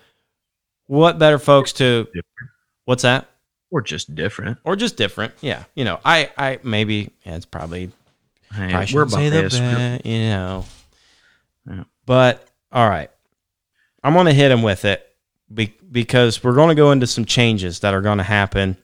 what 0.87 1.19
better 1.19 1.39
folks 1.39 1.73
to? 1.75 2.07
What's 2.87 3.03
that? 3.03 3.29
We're 3.75 3.81
just 3.81 4.15
different 4.15 4.59
Or 4.63 4.77
just 4.77 4.97
different? 4.97 5.35
Yeah, 5.41 5.65
you 5.75 5.85
know, 5.85 5.99
I, 6.05 6.31
I 6.39 6.61
maybe 6.63 7.11
yeah, 7.27 7.35
it's 7.35 7.45
probably 7.45 7.91
hey, 8.53 8.73
I 8.73 8.87
we're 8.93 9.09
say 9.09 9.31
the 9.31 9.41
biased. 9.41 10.07
you 10.07 10.19
know. 10.21 10.65
Yeah. 11.69 11.85
But 12.07 12.49
all 12.71 12.89
right, 12.89 13.11
I'm 14.05 14.15
gonna 14.15 14.33
hit 14.33 14.53
him 14.53 14.63
with 14.63 14.85
it 14.85 15.05
be, 15.53 15.75
because 15.91 16.45
we're 16.45 16.55
going 16.55 16.69
to 16.69 16.77
go 16.77 16.93
into 16.93 17.09
some 17.09 17.25
changes 17.25 17.81
that 17.81 17.95
are 17.95 18.01
going 18.01 18.19
to 18.19 18.25
happen 18.25 18.77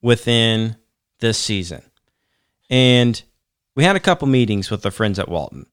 within 0.00 0.76
this 1.20 1.36
season, 1.36 1.82
and 2.70 3.22
we 3.74 3.84
had 3.84 3.94
a 3.94 4.00
couple 4.00 4.26
meetings 4.26 4.70
with 4.70 4.80
the 4.80 4.90
friends 4.90 5.18
at 5.18 5.28
Walton. 5.28 5.66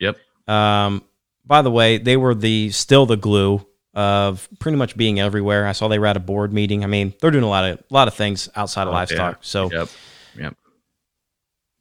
Yep. 0.00 0.16
Um, 0.48 1.04
by 1.44 1.60
the 1.60 1.70
way, 1.70 1.98
they 1.98 2.16
were 2.16 2.34
the 2.34 2.70
still 2.70 3.04
the 3.04 3.18
glue 3.18 3.66
of 3.94 4.48
pretty 4.58 4.76
much 4.78 4.96
being 4.96 5.20
everywhere. 5.20 5.66
I 5.66 5.72
saw 5.72 5.88
they 5.88 5.98
were 5.98 6.06
at 6.06 6.16
a 6.16 6.20
board 6.20 6.52
meeting. 6.52 6.82
I 6.84 6.86
mean, 6.86 7.12
they're 7.20 7.30
doing 7.30 7.44
a 7.44 7.48
lot 7.48 7.64
of 7.64 7.78
a 7.78 7.94
lot 7.94 8.08
of 8.08 8.14
things 8.14 8.48
outside 8.56 8.82
of 8.82 8.88
Oh, 8.88 8.92
livestock. 8.92 9.38
So 9.42 9.70
Yep. 9.70 9.88
Yep. 10.38 10.56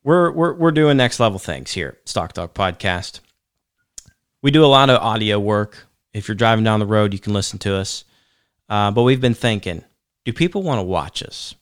we're 0.04 0.32
we're 0.32 0.54
we're 0.54 0.72
doing 0.72 0.98
next 0.98 1.20
level 1.20 1.40
things 1.40 1.72
here, 1.72 1.98
Stock 2.06 2.34
Talk 2.34 2.54
Podcast. 2.54 3.20
We 4.42 4.52
do 4.52 4.66
a 4.66 4.68
lot 4.68 4.90
of 4.90 5.02
audio 5.02 5.40
work. 5.40 5.88
If 6.14 6.28
you're 6.28 6.36
driving 6.36 6.64
down 6.66 6.80
the 6.80 6.86
road, 6.86 7.14
you 7.14 7.20
can 7.20 7.34
listen 7.34 7.60
to 7.60 7.76
us. 7.76 8.04
Uh, 8.68 8.92
but 8.92 9.04
we've 9.04 9.22
been 9.22 9.34
thinking, 9.34 9.84
do 10.26 10.34
people 10.34 10.64
want 10.64 10.80
to 10.80 10.84
watch 10.84 11.24
us? 11.24 11.56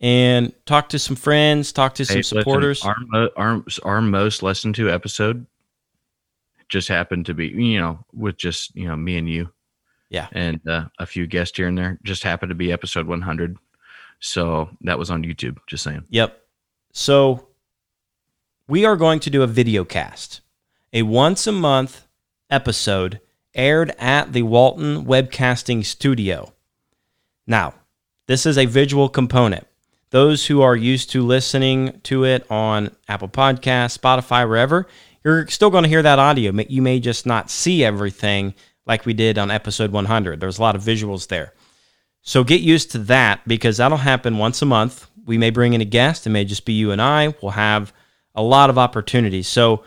And 0.00 0.52
talk 0.66 0.88
to 0.90 0.98
some 0.98 1.16
friends, 1.16 1.72
talk 1.72 1.94
to 1.96 2.04
some 2.04 2.14
Hey, 2.14 2.18
listen, 2.18 2.38
supporters. 2.38 2.84
our, 2.84 2.96
our 3.36 3.64
our 3.84 4.00
most 4.02 4.42
listened 4.42 4.74
to 4.76 4.90
episode 4.90 5.46
just 6.68 6.88
happened 6.88 7.24
to 7.26 7.32
be 7.34 7.46
you 7.46 7.78
know 7.78 8.04
with 8.12 8.36
just 8.36 8.74
you 8.74 8.88
know 8.88 8.96
me 8.96 9.16
and 9.18 9.28
you 9.28 9.48
Yeah. 10.08 10.28
and 10.32 10.60
uh, 10.68 10.86
a 10.98 11.06
few 11.06 11.26
guests 11.26 11.56
here 11.56 11.66
and 11.68 11.76
there 11.76 11.98
just 12.04 12.22
happened 12.22 12.50
to 12.50 12.54
be 12.54 12.70
episode 12.72 13.06
100 13.06 13.56
so 14.20 14.70
that 14.82 14.98
was 14.98 15.10
on 15.10 15.22
youtube 15.24 15.58
just 15.66 15.82
saying 15.84 16.04
Yep. 16.10 16.40
So 16.92 17.48
we 18.68 18.84
are 18.86 18.96
going 18.96 19.20
to 19.20 19.30
do 19.30 19.42
a 19.42 19.46
video 19.46 19.84
cast, 19.84 20.40
a 20.92 21.02
once 21.02 21.46
a 21.46 21.52
month 21.52 22.06
episode 22.48 23.20
aired 23.54 23.92
at 23.98 24.32
the 24.32 24.42
Walton 24.42 25.04
Webcasting 25.04 25.84
Studio. 25.84 26.52
Now, 27.46 27.74
this 28.26 28.46
is 28.46 28.56
a 28.58 28.64
visual 28.66 29.08
component. 29.08 29.66
Those 30.10 30.46
who 30.46 30.62
are 30.62 30.74
used 30.76 31.10
to 31.10 31.22
listening 31.22 32.00
to 32.04 32.24
it 32.24 32.46
on 32.50 32.90
Apple 33.08 33.28
Podcasts, 33.28 33.98
Spotify, 33.98 34.48
wherever, 34.48 34.86
you're 35.24 35.46
still 35.48 35.70
going 35.70 35.82
to 35.84 35.88
hear 35.90 36.02
that 36.02 36.18
audio. 36.18 36.52
You 36.68 36.80
may 36.82 36.98
just 37.00 37.26
not 37.26 37.50
see 37.50 37.84
everything 37.84 38.54
like 38.86 39.04
we 39.04 39.14
did 39.14 39.38
on 39.38 39.50
episode 39.50 39.92
100. 39.92 40.40
There's 40.40 40.58
a 40.58 40.62
lot 40.62 40.76
of 40.76 40.82
visuals 40.82 41.28
there. 41.28 41.52
So 42.22 42.44
get 42.44 42.60
used 42.60 42.92
to 42.92 42.98
that 42.98 43.46
because 43.46 43.76
that'll 43.76 43.98
happen 43.98 44.38
once 44.38 44.62
a 44.62 44.66
month. 44.66 45.08
We 45.26 45.38
may 45.38 45.50
bring 45.50 45.74
in 45.74 45.80
a 45.80 45.84
guest. 45.84 46.26
It 46.26 46.30
may 46.30 46.44
just 46.44 46.64
be 46.64 46.72
you 46.72 46.92
and 46.92 47.02
I. 47.02 47.34
We'll 47.42 47.52
have 47.52 47.92
a 48.34 48.42
lot 48.42 48.70
of 48.70 48.78
opportunities. 48.78 49.48
So 49.48 49.84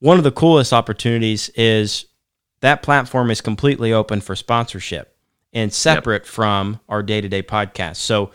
one 0.00 0.18
of 0.18 0.24
the 0.24 0.32
coolest 0.32 0.72
opportunities 0.72 1.48
is 1.50 2.06
that 2.60 2.82
platform 2.82 3.30
is 3.30 3.40
completely 3.40 3.92
open 3.92 4.20
for 4.20 4.36
sponsorship 4.36 5.16
and 5.52 5.72
separate 5.72 6.26
from 6.26 6.80
our 6.88 7.02
day-to-day 7.02 7.42
podcast. 7.42 7.96
So 7.96 8.30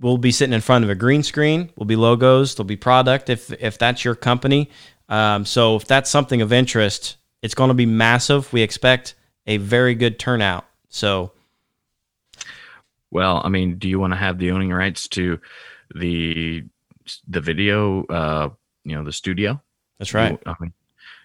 we'll 0.00 0.18
be 0.18 0.30
sitting 0.30 0.52
in 0.52 0.60
front 0.60 0.84
of 0.84 0.90
a 0.90 0.94
green 0.94 1.22
screen. 1.22 1.72
We'll 1.76 1.86
be 1.86 1.96
logos. 1.96 2.54
There'll 2.54 2.66
be 2.66 2.76
product 2.76 3.30
if 3.30 3.52
if 3.60 3.78
that's 3.78 4.04
your 4.04 4.14
company. 4.14 4.70
Um, 5.08 5.44
so 5.44 5.76
if 5.76 5.86
that's 5.86 6.10
something 6.10 6.42
of 6.42 6.52
interest, 6.52 7.16
it's 7.42 7.54
going 7.54 7.68
to 7.68 7.74
be 7.74 7.86
massive. 7.86 8.52
We 8.52 8.62
expect 8.62 9.14
a 9.46 9.56
very 9.58 9.94
good 9.94 10.18
turnout. 10.18 10.66
So 10.88 11.32
Well, 13.10 13.40
I 13.44 13.48
mean, 13.48 13.78
do 13.78 13.88
you 13.88 13.98
want 13.98 14.12
to 14.12 14.16
have 14.16 14.38
the 14.38 14.50
owning 14.50 14.72
rights 14.72 15.08
to 15.08 15.40
the 15.94 16.64
the 17.28 17.40
video? 17.40 18.04
Uh, 18.04 18.50
you 18.84 18.94
know, 18.94 19.04
the 19.04 19.12
studio. 19.12 19.60
That's 19.98 20.14
right. 20.14 20.32
You, 20.32 20.38
I 20.46 20.54
mean, 20.60 20.72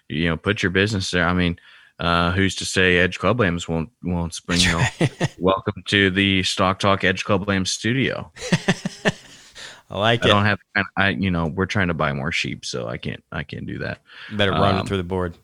you 0.08 0.28
know, 0.28 0.36
put 0.36 0.62
your 0.62 0.70
business 0.70 1.10
there. 1.10 1.26
I 1.26 1.32
mean, 1.32 1.58
uh, 1.98 2.32
who's 2.32 2.54
to 2.56 2.64
say 2.64 2.98
Edge 2.98 3.18
Club 3.18 3.40
Lambs 3.40 3.68
won't 3.68 3.90
won't 4.02 4.34
spring 4.34 4.60
you? 4.60 4.72
know, 4.72 4.86
welcome 5.38 5.82
to 5.86 6.10
the 6.10 6.42
Stock 6.42 6.78
Talk 6.78 7.04
Edge 7.04 7.24
Club 7.24 7.46
Lambs 7.46 7.70
studio. 7.70 8.32
I 9.90 9.98
like 9.98 10.24
I 10.24 10.28
it. 10.28 10.30
I 10.30 10.34
don't 10.34 10.44
have. 10.44 10.58
I 10.96 11.08
you 11.10 11.30
know 11.30 11.46
we're 11.46 11.66
trying 11.66 11.88
to 11.88 11.94
buy 11.94 12.12
more 12.12 12.32
sheep, 12.32 12.64
so 12.64 12.88
I 12.88 12.96
can't 12.96 13.22
I 13.30 13.42
can't 13.42 13.66
do 13.66 13.78
that. 13.78 14.00
Better 14.32 14.52
run 14.52 14.76
um, 14.76 14.80
it 14.80 14.88
through 14.88 14.96
the 14.96 15.02
board. 15.04 15.36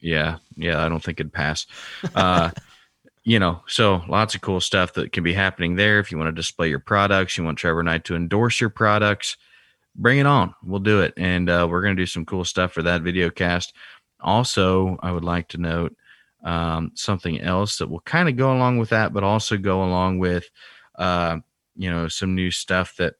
Yeah, 0.00 0.38
yeah, 0.56 0.84
I 0.84 0.88
don't 0.88 1.02
think 1.02 1.20
it'd 1.20 1.32
pass. 1.32 1.66
Uh, 2.14 2.50
you 3.24 3.38
know, 3.38 3.62
so 3.66 4.02
lots 4.08 4.34
of 4.34 4.40
cool 4.40 4.60
stuff 4.60 4.94
that 4.94 5.12
can 5.12 5.22
be 5.22 5.32
happening 5.32 5.76
there. 5.76 5.98
If 5.98 6.10
you 6.10 6.18
want 6.18 6.28
to 6.28 6.40
display 6.40 6.68
your 6.68 6.78
products, 6.78 7.36
you 7.36 7.44
want 7.44 7.58
Trevor 7.58 7.86
I 7.88 7.98
to 7.98 8.16
endorse 8.16 8.60
your 8.60 8.70
products, 8.70 9.36
bring 9.94 10.18
it 10.18 10.26
on. 10.26 10.54
We'll 10.64 10.80
do 10.80 11.00
it, 11.00 11.14
and 11.16 11.50
uh, 11.50 11.66
we're 11.70 11.82
going 11.82 11.96
to 11.96 12.02
do 12.02 12.06
some 12.06 12.24
cool 12.24 12.44
stuff 12.44 12.72
for 12.72 12.82
that 12.82 13.02
video 13.02 13.30
cast. 13.30 13.74
Also, 14.20 14.98
I 15.02 15.12
would 15.12 15.24
like 15.24 15.48
to 15.48 15.58
note 15.58 15.94
um, 16.44 16.92
something 16.94 17.40
else 17.40 17.78
that 17.78 17.90
will 17.90 18.00
kind 18.00 18.28
of 18.28 18.36
go 18.36 18.52
along 18.52 18.78
with 18.78 18.90
that, 18.90 19.12
but 19.12 19.24
also 19.24 19.56
go 19.56 19.82
along 19.84 20.18
with, 20.18 20.48
uh, 20.98 21.38
you 21.76 21.90
know, 21.90 22.08
some 22.08 22.34
new 22.34 22.50
stuff 22.50 22.96
that 22.96 23.14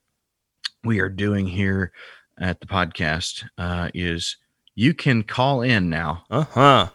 we 0.83 0.99
are 0.99 1.09
doing 1.09 1.45
here 1.45 1.91
at 2.39 2.59
the 2.59 2.67
podcast. 2.67 3.43
Uh, 3.57 3.89
is 3.93 4.37
you 4.75 4.93
can 4.93 5.23
call 5.23 5.61
in 5.61 5.89
now 5.89 6.23
Uh 6.29 6.45
huh. 6.45 6.89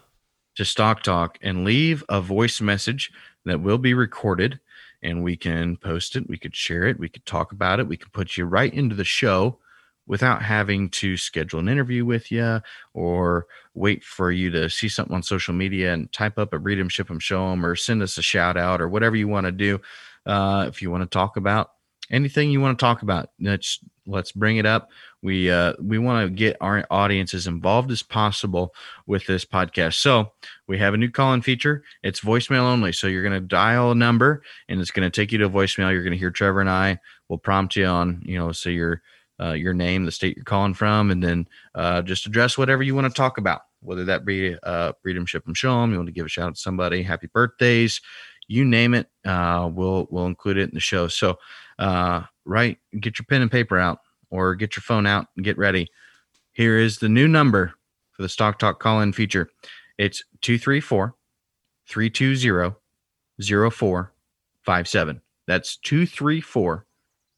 to 0.55 0.65
Stock 0.65 1.03
Talk 1.03 1.37
and 1.41 1.63
leave 1.63 2.03
a 2.09 2.21
voice 2.21 2.59
message 2.61 3.11
that 3.45 3.61
will 3.61 3.77
be 3.77 3.93
recorded 3.93 4.59
and 5.03 5.23
we 5.23 5.37
can 5.37 5.77
post 5.77 6.15
it. 6.15 6.27
We 6.27 6.37
could 6.37 6.55
share 6.55 6.83
it. 6.85 6.99
We 6.99 7.09
could 7.09 7.25
talk 7.25 7.51
about 7.51 7.79
it. 7.79 7.87
We 7.87 7.97
could 7.97 8.11
put 8.13 8.35
you 8.35 8.45
right 8.45 8.73
into 8.73 8.95
the 8.95 9.03
show 9.03 9.59
without 10.07 10.41
having 10.41 10.89
to 10.89 11.17
schedule 11.17 11.59
an 11.59 11.67
interview 11.67 12.03
with 12.05 12.31
you 12.31 12.61
or 12.93 13.45
wait 13.73 14.03
for 14.03 14.31
you 14.31 14.49
to 14.49 14.69
see 14.69 14.87
something 14.89 15.13
on 15.15 15.21
social 15.21 15.53
media 15.53 15.93
and 15.93 16.11
type 16.13 16.39
up 16.39 16.53
a 16.53 16.57
read 16.57 16.79
them, 16.79 16.89
ship 16.89 17.09
them, 17.09 17.19
show 17.19 17.49
them, 17.51 17.65
or 17.65 17.75
send 17.75 18.01
us 18.01 18.17
a 18.17 18.21
shout 18.21 18.57
out 18.57 18.81
or 18.81 18.87
whatever 18.87 19.15
you 19.15 19.27
want 19.27 19.45
to 19.45 19.51
do. 19.51 19.79
Uh, 20.25 20.65
if 20.67 20.81
you 20.81 20.89
want 20.89 21.03
to 21.03 21.09
talk 21.09 21.37
about 21.37 21.71
anything 22.09 22.49
you 22.49 22.61
want 22.61 22.77
to 22.77 22.83
talk 22.83 23.01
about, 23.01 23.29
let's 23.39 23.79
let's 24.05 24.31
bring 24.31 24.57
it 24.57 24.65
up. 24.65 24.89
We 25.23 25.49
uh, 25.49 25.73
we 25.81 25.97
want 25.97 26.25
to 26.25 26.33
get 26.33 26.57
our 26.61 26.85
audience 26.91 27.33
as 27.33 27.47
involved 27.47 27.91
as 27.91 28.03
possible 28.03 28.73
with 29.07 29.25
this 29.25 29.45
podcast. 29.45 29.95
So 29.95 30.31
we 30.67 30.77
have 30.77 30.93
a 30.93 30.97
new 30.97 31.09
call-in 31.09 31.41
feature. 31.41 31.83
It's 32.03 32.21
voicemail 32.21 32.61
only. 32.61 32.91
So 32.91 33.07
you're 33.07 33.23
going 33.23 33.33
to 33.33 33.47
dial 33.47 33.91
a 33.91 33.95
number, 33.95 34.43
and 34.69 34.79
it's 34.79 34.91
going 34.91 35.09
to 35.09 35.21
take 35.21 35.31
you 35.31 35.39
to 35.39 35.45
a 35.45 35.49
voicemail. 35.49 35.91
You're 35.91 36.03
going 36.03 36.13
to 36.13 36.19
hear 36.19 36.31
Trevor 36.31 36.61
and 36.61 36.69
I 36.69 36.99
will 37.29 37.37
prompt 37.37 37.75
you 37.75 37.85
on, 37.85 38.21
you 38.25 38.37
know, 38.37 38.51
say 38.51 38.71
your 38.71 39.01
uh, 39.39 39.53
your 39.53 39.73
name, 39.73 40.05
the 40.05 40.11
state 40.11 40.35
you're 40.35 40.43
calling 40.43 40.73
from, 40.73 41.11
and 41.11 41.23
then 41.23 41.47
uh, 41.75 42.01
just 42.01 42.25
address 42.25 42.57
whatever 42.57 42.83
you 42.83 42.95
want 42.95 43.07
to 43.07 43.13
talk 43.13 43.37
about. 43.37 43.61
Whether 43.81 44.05
that 44.05 44.25
be 44.25 44.55
uh, 44.63 44.93
freedom, 45.03 45.25
ship 45.25 45.45
them, 45.45 45.53
show 45.53 45.81
them. 45.81 45.91
You 45.91 45.97
want 45.97 46.07
to 46.07 46.13
give 46.13 46.25
a 46.25 46.29
shout 46.29 46.47
out 46.47 46.55
to 46.55 46.61
somebody, 46.61 47.03
happy 47.03 47.27
birthdays, 47.27 48.01
you 48.47 48.65
name 48.65 48.93
it. 48.93 49.07
Uh, 49.25 49.69
we'll 49.71 50.07
we'll 50.09 50.25
include 50.25 50.57
it 50.57 50.69
in 50.69 50.73
the 50.73 50.79
show. 50.79 51.07
So 51.07 51.37
uh, 51.77 52.23
right, 52.45 52.77
get 52.99 53.19
your 53.19 53.25
pen 53.29 53.41
and 53.43 53.51
paper 53.51 53.77
out, 53.77 53.99
or 54.29 54.55
get 54.55 54.75
your 54.75 54.81
phone 54.81 55.05
out 55.05 55.27
and 55.35 55.45
get 55.45 55.57
ready. 55.57 55.87
Here 56.53 56.77
is 56.77 56.99
the 56.99 57.09
new 57.09 57.27
number 57.27 57.73
for 58.11 58.21
the 58.23 58.29
Stock 58.29 58.59
Talk 58.59 58.79
call 58.79 59.01
in 59.01 59.13
feature. 59.13 59.49
It's 59.97 60.23
234 60.41 61.15
320 61.87 62.75
0457. 63.39 65.21
That's 65.45 65.77
234 65.77 66.85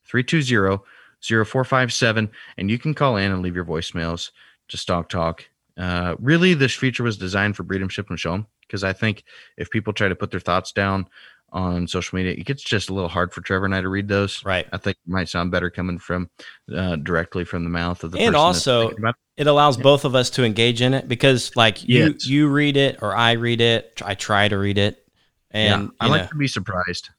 320 0.06 0.84
0457. 1.22 2.32
And 2.58 2.72
you 2.72 2.80
can 2.80 2.94
call 2.94 3.18
in 3.18 3.32
and 3.32 3.42
leave 3.42 3.56
your 3.56 3.66
voicemails 3.66 4.32
to 4.70 4.78
Stock 4.78 5.10
Talk. 5.10 5.46
Uh, 5.78 6.16
really, 6.20 6.54
this 6.54 6.74
feature 6.74 7.04
was 7.04 7.18
designed 7.18 7.56
for 7.56 7.64
Breedem, 7.64 7.90
Ship, 7.90 8.10
and 8.10 8.20
Show 8.20 8.46
because 8.62 8.84
I 8.84 8.94
think 8.94 9.24
if 9.58 9.70
people 9.70 9.94
try 9.94 10.08
to 10.08 10.16
put 10.16 10.32
their 10.32 10.40
thoughts 10.40 10.72
down 10.72 11.08
on 11.52 11.88
social 11.88 12.16
media, 12.16 12.34
it 12.34 12.46
gets 12.46 12.62
just 12.64 12.90
a 12.90 12.94
little 12.94 13.10
hard 13.10 13.34
for 13.34 13.42
Trevor 13.42 13.66
and 13.66 13.76
I 13.76 13.82
to 13.82 13.90
read 13.90 14.08
those. 14.08 14.44
Right. 14.46 14.68
I 14.72 14.78
think 14.78 14.98
it 15.06 15.10
might 15.10 15.30
sound 15.30 15.52
better 15.52 15.70
coming 15.70 15.98
from 16.00 16.30
uh, 16.74 16.96
directly 16.98 17.44
from 17.46 17.64
the 17.64 17.70
mouth 17.70 18.04
of 18.04 18.12
the 18.12 18.18
And 18.20 18.34
person 18.34 18.34
that's 18.34 18.68
also, 18.68 18.90
it. 19.38 19.48
Allows 19.48 19.78
both 19.78 20.04
of 20.06 20.16
us 20.16 20.30
to 20.32 20.44
engage 20.44 20.82
in 20.82 20.94
it 20.94 21.08
because, 21.08 21.56
like, 21.56 21.88
you 21.88 22.08
Yes. 22.10 22.28
you 22.28 22.50
read 22.50 22.76
it 22.76 23.00
or 23.02 23.16
I 23.16 23.34
read 23.34 23.62
it. 23.62 24.02
I 24.04 24.14
try 24.16 24.48
to 24.50 24.58
read 24.58 24.78
it, 24.78 25.08
and 25.52 25.84
yeah, 25.84 25.90
I 26.02 26.08
like 26.08 26.22
know, 26.24 26.28
to 26.28 26.36
be 26.36 26.48
surprised. 26.48 27.10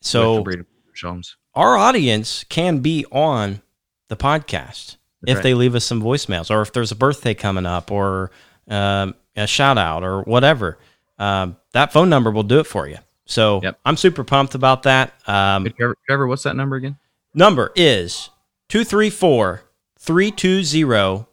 so 0.00 0.42
with 0.42 0.44
the 0.44 0.50
Breedem, 0.58 0.66
Show'ems. 0.92 1.36
our 1.54 1.76
audience 1.76 2.44
can 2.48 2.80
be 2.80 3.06
on 3.12 3.62
the 4.08 4.16
podcast 4.16 4.96
if 5.24 5.36
right. 5.36 5.42
they 5.44 5.54
leave 5.54 5.76
us 5.76 5.84
some 5.84 6.02
voicemails 6.02 6.50
or 6.50 6.62
if 6.62 6.72
there's 6.72 6.90
a 6.90 6.96
birthday 6.96 7.32
coming 7.32 7.64
up 7.64 7.92
or 7.92 8.32
um, 8.68 9.14
a 9.36 9.46
shout 9.46 9.78
out 9.78 10.02
or 10.02 10.22
whatever. 10.22 10.78
Um, 11.18 11.56
that 11.74 11.92
phone 11.92 12.08
number 12.10 12.32
will 12.32 12.42
do 12.42 12.58
it 12.58 12.66
for 12.66 12.88
you. 12.88 12.98
So 13.26 13.60
Yep. 13.62 13.78
I'm 13.84 13.96
super 13.96 14.24
pumped 14.24 14.54
about 14.54 14.82
that. 14.84 15.14
Um, 15.26 15.66
Trevor, 15.76 15.96
Trevor, 16.06 16.26
what's 16.26 16.42
that 16.42 16.56
number 16.56 16.76
again? 16.76 16.98
number 17.34 17.72
is 17.74 18.30
234 18.68 19.62
320 19.98 21.24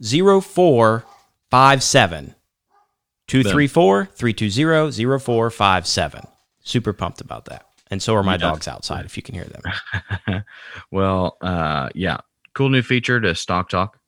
0457. 0.42 2.36
234 3.28 4.06
320 4.06 5.20
0457. 5.20 6.28
Super 6.62 6.94
pumped 6.94 7.22
about 7.22 7.46
that. 7.46 7.66
And 7.92 8.02
so 8.02 8.16
are 8.16 8.24
my 8.24 8.38
dogs 8.38 8.68
outside, 8.68 9.06
if 9.06 9.18
you 9.18 9.24
can 9.24 9.34
hear 9.34 9.46
them. 9.46 10.44
well, 10.92 11.38
uh, 11.42 11.90
yeah, 11.96 12.18
cool 12.54 12.70
new 12.70 12.84
feature 12.84 13.20
to 13.20 13.34
Stock 13.34 13.70
Talk 13.70 14.00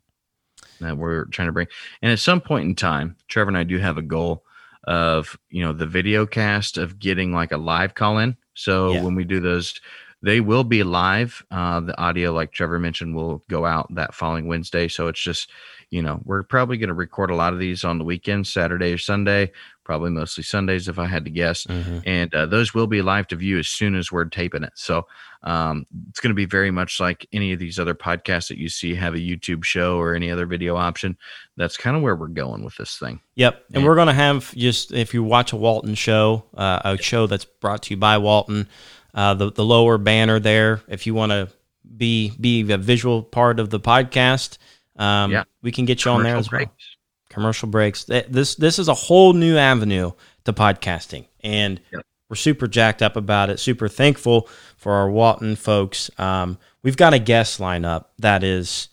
that 0.82 0.98
we're 0.98 1.26
trying 1.26 1.48
to 1.48 1.52
bring. 1.52 1.68
And 2.02 2.12
at 2.12 2.20
some 2.20 2.42
point 2.42 2.66
in 2.66 2.76
time, 2.76 3.16
Trevor 3.28 3.50
and 3.50 3.58
I 3.58 3.64
do 3.64 3.80
have 3.80 3.98
a 3.98 4.04
goal 4.04 4.44
of 4.92 5.40
you 5.50 5.64
know 5.64 5.72
the 5.74 5.86
video 5.88 6.26
cast 6.26 6.78
of 6.78 7.00
getting 7.00 7.32
like 7.32 7.52
a 7.54 7.58
live 7.58 7.96
call 7.96 8.18
in. 8.18 8.36
So 8.54 8.94
Yeah. 8.94 9.04
when 9.04 9.16
we 9.16 9.24
do 9.24 9.40
those, 9.40 9.80
they 10.22 10.42
will 10.42 10.66
be 10.66 10.84
live. 10.84 11.44
Uh, 11.50 11.80
the 11.80 11.98
audio, 11.98 12.34
like 12.34 12.52
Trevor 12.52 12.78
mentioned, 12.78 13.16
will 13.16 13.42
go 13.50 13.66
out 13.66 13.88
that 13.96 14.14
following 14.14 14.48
Wednesday. 14.48 14.88
So 14.90 15.08
it's 15.08 15.22
just 15.22 15.50
you 15.92 16.02
know 16.02 16.20
we're 16.26 16.44
probably 16.44 16.78
going 16.78 16.90
to 16.90 16.94
record 16.94 17.32
a 17.32 17.36
lot 17.36 17.54
of 17.54 17.60
these 17.60 17.86
on 17.86 17.98
the 17.98 18.04
weekend, 18.04 18.48
Saturday 18.48 18.92
or 18.94 18.98
Sunday. 18.98 19.52
Probably 19.92 20.10
mostly 20.12 20.42
Sundays, 20.46 20.88
if 20.88 20.98
I 20.98 21.06
had 21.06 21.26
to 21.26 21.32
guess 21.32 21.66
Mhm. 21.66 22.04
and 22.06 22.34
uh, 22.34 22.46
those 22.46 22.74
will 22.74 22.88
be 22.88 23.02
live 23.02 23.28
to 23.28 23.36
view 23.36 23.60
as 23.60 23.68
soon 23.68 23.94
as 23.96 24.10
we're 24.10 24.24
taping 24.24 24.64
it. 24.64 24.72
So 24.76 25.06
um, 25.44 25.86
it's 26.10 26.22
going 26.22 26.30
to 26.30 26.34
be 26.34 26.46
very 26.46 26.72
much 26.72 27.02
like 27.02 27.28
any 27.34 27.52
of 27.52 27.60
these 27.60 27.78
other 27.78 27.94
podcasts 27.94 28.48
that 28.48 28.58
you 28.58 28.70
see 28.70 28.96
have 28.96 29.16
a 29.16 29.18
YouTube 29.18 29.66
show 29.66 29.98
or 29.98 30.16
any 30.16 30.32
other 30.32 30.46
video 30.46 30.78
option. 30.78 31.18
That's 31.58 31.76
kind 31.76 31.98
of 31.98 32.04
where 32.04 32.16
we're 32.16 32.28
going 32.28 32.64
with 32.64 32.78
this 32.78 32.96
thing. 32.98 33.20
Yep. 33.36 33.66
And 33.74 33.84
we're 33.84 33.96
going 33.96 34.08
to 34.08 34.14
have 34.14 34.56
just, 34.56 34.94
if 34.94 35.14
you 35.14 35.24
watch 35.24 35.52
a 35.52 35.58
Walton 35.58 35.96
show, 35.96 36.46
uh, 36.56 36.80
a 36.86 36.98
show 36.98 37.28
that's 37.28 37.44
brought 37.44 37.84
to 37.84 37.90
you 37.94 37.98
by 37.98 38.18
Walton, 38.18 38.70
uh, 39.14 39.34
the, 39.34 39.52
the 39.52 39.66
lower 39.66 39.98
banner 39.98 40.40
there, 40.40 40.80
if 40.88 41.06
you 41.06 41.14
want 41.14 41.34
to 41.34 41.50
be, 41.98 42.32
be 42.40 42.72
a 42.72 42.78
visual 42.78 43.24
part 43.24 43.60
of 43.60 43.72
the 43.72 43.80
podcast, 43.82 44.58
um, 44.96 45.32
Yeah. 45.32 45.44
we 45.62 45.74
can 45.74 45.84
get 45.84 46.06
you 46.06 46.12
on 46.12 46.24
there 46.24 46.38
as 46.38 46.50
well. 46.50 46.60
breaks. 46.60 46.91
Commercial 47.32 47.68
breaks. 47.68 48.04
This 48.04 48.56
this 48.56 48.78
is 48.78 48.88
a 48.88 48.94
whole 48.94 49.34
new 49.34 49.58
avenue 49.58 50.12
to 50.46 50.54
podcasting, 50.54 51.26
and 51.44 51.80
Yep. 51.92 52.06
we're 52.30 52.36
super 52.36 52.68
jacked 52.68 53.02
up 53.02 53.16
about 53.16 53.50
it. 53.50 53.60
Super 53.60 53.88
thankful 53.88 54.48
for 54.78 54.92
our 54.94 55.10
Walton 55.10 55.56
folks. 55.56 56.12
Um, 56.20 56.58
we've 56.84 56.98
got 56.98 57.14
a 57.14 57.20
guest 57.20 57.60
lineup 57.60 58.06
that 58.20 58.44
is 58.44 58.90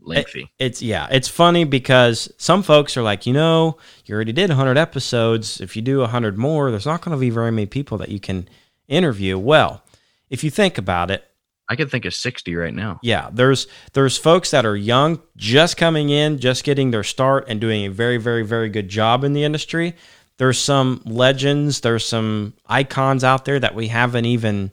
Lengthy. 0.00 0.50
it's 0.58 0.82
yeah, 0.82 1.08
it's 1.10 1.28
funny 1.28 1.64
because 1.64 2.30
some 2.36 2.62
folks 2.62 2.96
are 2.96 3.02
like, 3.02 3.24
you 3.26 3.32
know, 3.32 3.78
you 4.04 4.14
already 4.14 4.32
did 4.32 4.50
100 4.50 4.76
episodes. 4.76 5.60
If 5.62 5.76
you 5.76 5.82
do 5.82 6.00
100 6.00 6.36
more, 6.36 6.70
there's 6.70 6.84
not 6.86 7.00
going 7.00 7.16
to 7.16 7.20
be 7.20 7.30
very 7.30 7.50
many 7.50 7.66
people 7.66 7.96
that 7.98 8.10
you 8.10 8.20
can 8.20 8.46
interview. 8.86 9.38
Well, 9.38 9.82
if 10.28 10.44
you 10.44 10.50
think 10.50 10.76
about 10.76 11.10
it, 11.10 11.24
I 11.68 11.76
can 11.76 11.88
think 11.88 12.04
of 12.04 12.14
60 12.14 12.54
right 12.54 12.74
now. 12.74 13.00
yeah, 13.02 13.30
there's 13.32 13.66
there's 13.94 14.18
folks 14.18 14.50
that 14.50 14.66
are 14.66 14.76
young, 14.76 15.20
just 15.36 15.76
coming 15.76 16.10
in, 16.10 16.38
just 16.38 16.64
getting 16.64 16.90
their 16.90 17.04
start, 17.04 17.46
and 17.48 17.60
doing 17.60 17.84
a 17.86 17.90
very, 17.90 18.18
very, 18.18 18.42
very 18.42 18.68
good 18.68 18.88
job 18.88 19.24
in 19.24 19.32
the 19.32 19.44
industry. 19.44 19.94
There's 20.36 20.58
some 20.58 21.00
legends, 21.04 21.80
there's 21.80 22.04
some 22.04 22.54
icons 22.66 23.24
out 23.24 23.44
there 23.44 23.60
that 23.60 23.74
we 23.74 23.88
haven't 23.88 24.24
even 24.24 24.72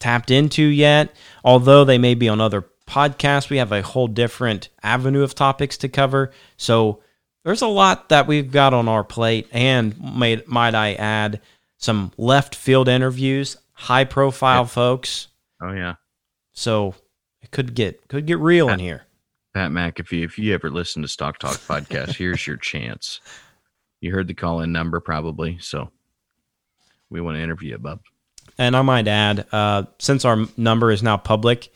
tapped 0.00 0.30
into 0.30 0.62
yet. 0.62 1.14
Although 1.44 1.84
they 1.84 1.98
may 1.98 2.14
be 2.14 2.28
on 2.28 2.40
other 2.40 2.64
podcasts, 2.86 3.50
we 3.50 3.58
have 3.58 3.72
a 3.72 3.82
whole 3.82 4.08
different 4.08 4.70
avenue 4.82 5.22
of 5.22 5.34
topics 5.34 5.76
to 5.78 5.88
cover. 5.88 6.32
So 6.56 7.02
there's 7.44 7.62
a 7.62 7.68
lot 7.68 8.08
that 8.08 8.26
we've 8.26 8.50
got 8.50 8.74
on 8.74 8.88
our 8.88 9.04
plate, 9.04 9.48
and 9.52 9.98
might 10.00 10.48
might 10.48 10.74
I 10.74 10.94
add 10.94 11.40
some 11.76 12.12
left 12.16 12.54
field 12.54 12.88
interviews, 12.88 13.56
high 13.72 14.04
profile 14.04 14.64
folks. 14.64 15.28
Oh, 15.62 15.72
yeah. 15.72 15.94
So 16.52 16.94
it 17.40 17.50
could 17.50 17.74
get 17.74 18.08
could 18.08 18.26
get 18.26 18.38
real 18.38 18.68
in 18.68 18.78
here. 18.78 19.04
Pat 19.54 19.70
McAfee, 19.70 20.24
if 20.24 20.38
you 20.38 20.54
ever 20.54 20.70
listen 20.70 21.02
to 21.02 21.08
Stock 21.08 21.38
Talk 21.38 21.56
podcast, 21.56 22.16
here's 22.16 22.46
your 22.46 22.56
chance. 22.56 23.20
You 24.00 24.12
heard 24.12 24.26
the 24.26 24.34
call 24.34 24.60
in 24.60 24.72
number 24.72 24.98
probably. 24.98 25.58
So 25.60 25.90
we 27.10 27.20
want 27.20 27.36
to 27.36 27.42
interview 27.42 27.70
you, 27.70 27.78
bub. 27.78 28.00
And 28.58 28.76
I 28.76 28.82
might 28.82 29.08
add, 29.08 29.46
uh, 29.52 29.84
since 29.98 30.24
our 30.24 30.38
number 30.56 30.90
is 30.90 31.02
now 31.02 31.16
public, 31.16 31.72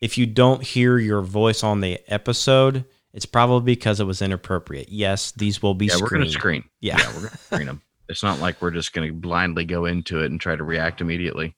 if 0.00 0.18
you 0.18 0.26
don't 0.26 0.62
hear 0.62 0.98
your 0.98 1.22
voice 1.22 1.62
on 1.62 1.80
the 1.80 2.00
episode, 2.08 2.84
it's 3.12 3.26
probably 3.26 3.74
because 3.74 4.00
it 4.00 4.04
was 4.04 4.22
inappropriate. 4.22 4.88
Yes, 4.90 5.32
these 5.32 5.62
will 5.62 5.74
be 5.74 5.86
yeah, 5.86 5.94
screened. 5.94 6.10
we're 6.10 6.18
going 6.18 6.26
to 6.26 6.32
screen. 6.32 6.64
Yeah. 6.80 6.98
yeah, 6.98 7.06
we're 7.08 7.20
going 7.20 7.30
to 7.30 7.38
screen 7.38 7.66
them. 7.66 7.82
It's 8.08 8.22
not 8.22 8.40
like 8.40 8.60
we're 8.60 8.70
just 8.70 8.92
going 8.92 9.08
to 9.08 9.14
blindly 9.14 9.64
go 9.64 9.86
into 9.86 10.22
it 10.22 10.30
and 10.30 10.40
try 10.40 10.56
to 10.56 10.64
react 10.64 11.00
immediately. 11.00 11.56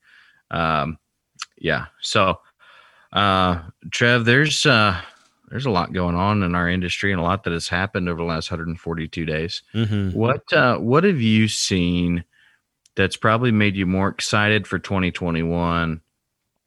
Um, 0.51 0.99
yeah. 1.63 1.87
So, 2.01 2.41
uh, 3.13 3.61
Trev, 3.91 4.25
there's 4.25 4.67
uh, 4.67 5.01
there's 5.49 5.67
a 5.67 5.71
lot 5.71 5.93
going 5.93 6.15
on 6.15 6.43
in 6.43 6.55
our 6.55 6.69
industry 6.69 7.13
and 7.13 7.21
a 7.21 7.25
lot 7.25 7.45
that 7.45 7.53
has 7.53 7.69
happened 7.69 8.09
over 8.09 8.19
the 8.19 8.27
last 8.27 8.51
142 8.51 9.25
days. 9.25 9.63
Mhm. 9.73 10.13
What 10.13 10.53
uh, 10.53 10.79
what 10.79 11.05
have 11.05 11.21
you 11.21 11.49
seen 11.49 12.25
that's 12.97 13.17
probably 13.17 13.53
made 13.53 13.77
you 13.77 13.87
more 13.87 14.09
excited 14.09 14.67
for 14.67 14.79
2021 14.79 16.01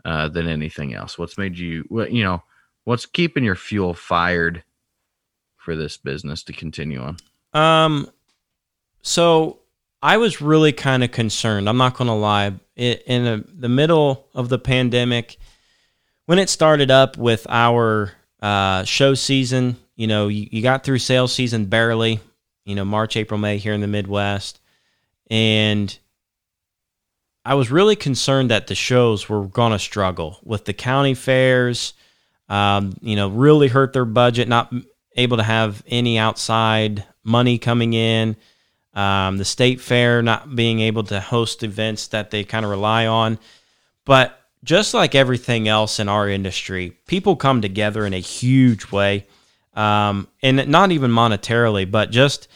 uh, 0.06 0.30
than 0.30 0.48
anything 0.48 0.94
else? 0.94 1.18
What's 1.18 1.38
made 1.38 1.58
you 1.58 1.84
what 1.90 2.12
you 2.12 2.24
know? 2.24 2.42
What's 2.86 3.06
keeping 3.06 3.44
your 3.44 3.56
fuel 3.56 3.94
fired 3.94 4.64
for 5.58 5.76
this 5.76 5.98
business 5.98 6.44
to 6.44 6.54
continue 6.54 7.02
on? 7.02 7.18
Um, 7.54 8.08
so 9.02 9.60
I 10.06 10.18
was 10.18 10.40
really 10.40 10.72
kind 10.72 11.04
of 11.04 11.10
concerned. 11.12 11.68
I'm 11.68 11.78
not 11.78 11.98
going 11.98 12.10
to 12.10 12.14
lie. 12.14 12.54
I- 12.78 13.02
In 13.08 13.26
a, 13.26 13.38
the 13.38 13.70
middle 13.70 14.28
of 14.36 14.50
the 14.50 14.60
pandemic, 14.60 15.38
when 16.28 16.38
it 16.38 16.48
started 16.48 16.92
up 16.92 17.18
with 17.18 17.48
our 17.50 18.12
uh, 18.40 18.84
show 18.84 19.16
season, 19.16 19.78
you 19.96 20.06
know, 20.06 20.28
you, 20.28 20.48
you 20.52 20.62
got 20.62 20.84
through 20.84 21.00
sales 21.00 21.34
season 21.34 21.66
barely, 21.66 22.20
you 22.66 22.76
know, 22.76 22.86
March, 22.86 23.18
April, 23.18 23.40
May 23.40 23.58
here 23.58 23.74
in 23.74 23.82
the 23.82 23.88
Midwest. 23.88 24.60
And 25.32 25.98
I 27.44 27.56
was 27.56 27.72
really 27.72 27.96
concerned 27.96 28.52
that 28.52 28.68
the 28.68 28.76
shows 28.76 29.28
were 29.28 29.48
going 29.48 29.72
to 29.72 29.80
struggle 29.80 30.38
with 30.44 30.66
the 30.66 30.74
county 30.74 31.16
fairs, 31.16 31.96
um, 32.48 32.94
you 33.02 33.16
know, 33.16 33.30
really 33.30 33.70
hurt 33.70 33.94
their 33.94 34.06
budget, 34.06 34.48
not 34.48 34.72
able 35.16 35.38
to 35.38 35.44
have 35.44 35.82
any 35.88 36.20
outside 36.20 37.06
money 37.24 37.58
coming 37.58 37.94
in. 37.94 38.36
Um, 38.96 39.38
the 39.38 39.46
state 39.46 39.82
fair 39.82 40.22
not 40.22 40.56
being 40.56 40.80
able 40.80 41.04
to 41.06 41.20
host 41.20 41.64
events 41.64 42.08
that 42.08 42.32
they 42.32 42.44
kind 42.44 42.64
of 42.64 42.72
rely 42.72 43.06
on. 43.08 43.40
But 44.06 44.40
just 44.64 44.94
like 44.94 45.16
everything 45.16 45.68
else 45.68 46.00
in 46.00 46.10
our 46.10 46.30
industry, 46.30 46.98
people 47.08 47.36
come 47.36 47.62
together 47.62 48.06
in 48.06 48.14
a 48.14 48.20
huge 48.20 48.92
way. 48.92 49.28
Um, 49.74 50.30
and 50.42 50.68
not 50.70 50.92
even 50.92 51.12
monetarily, 51.12 51.90
but 51.90 52.10
just 52.10 52.48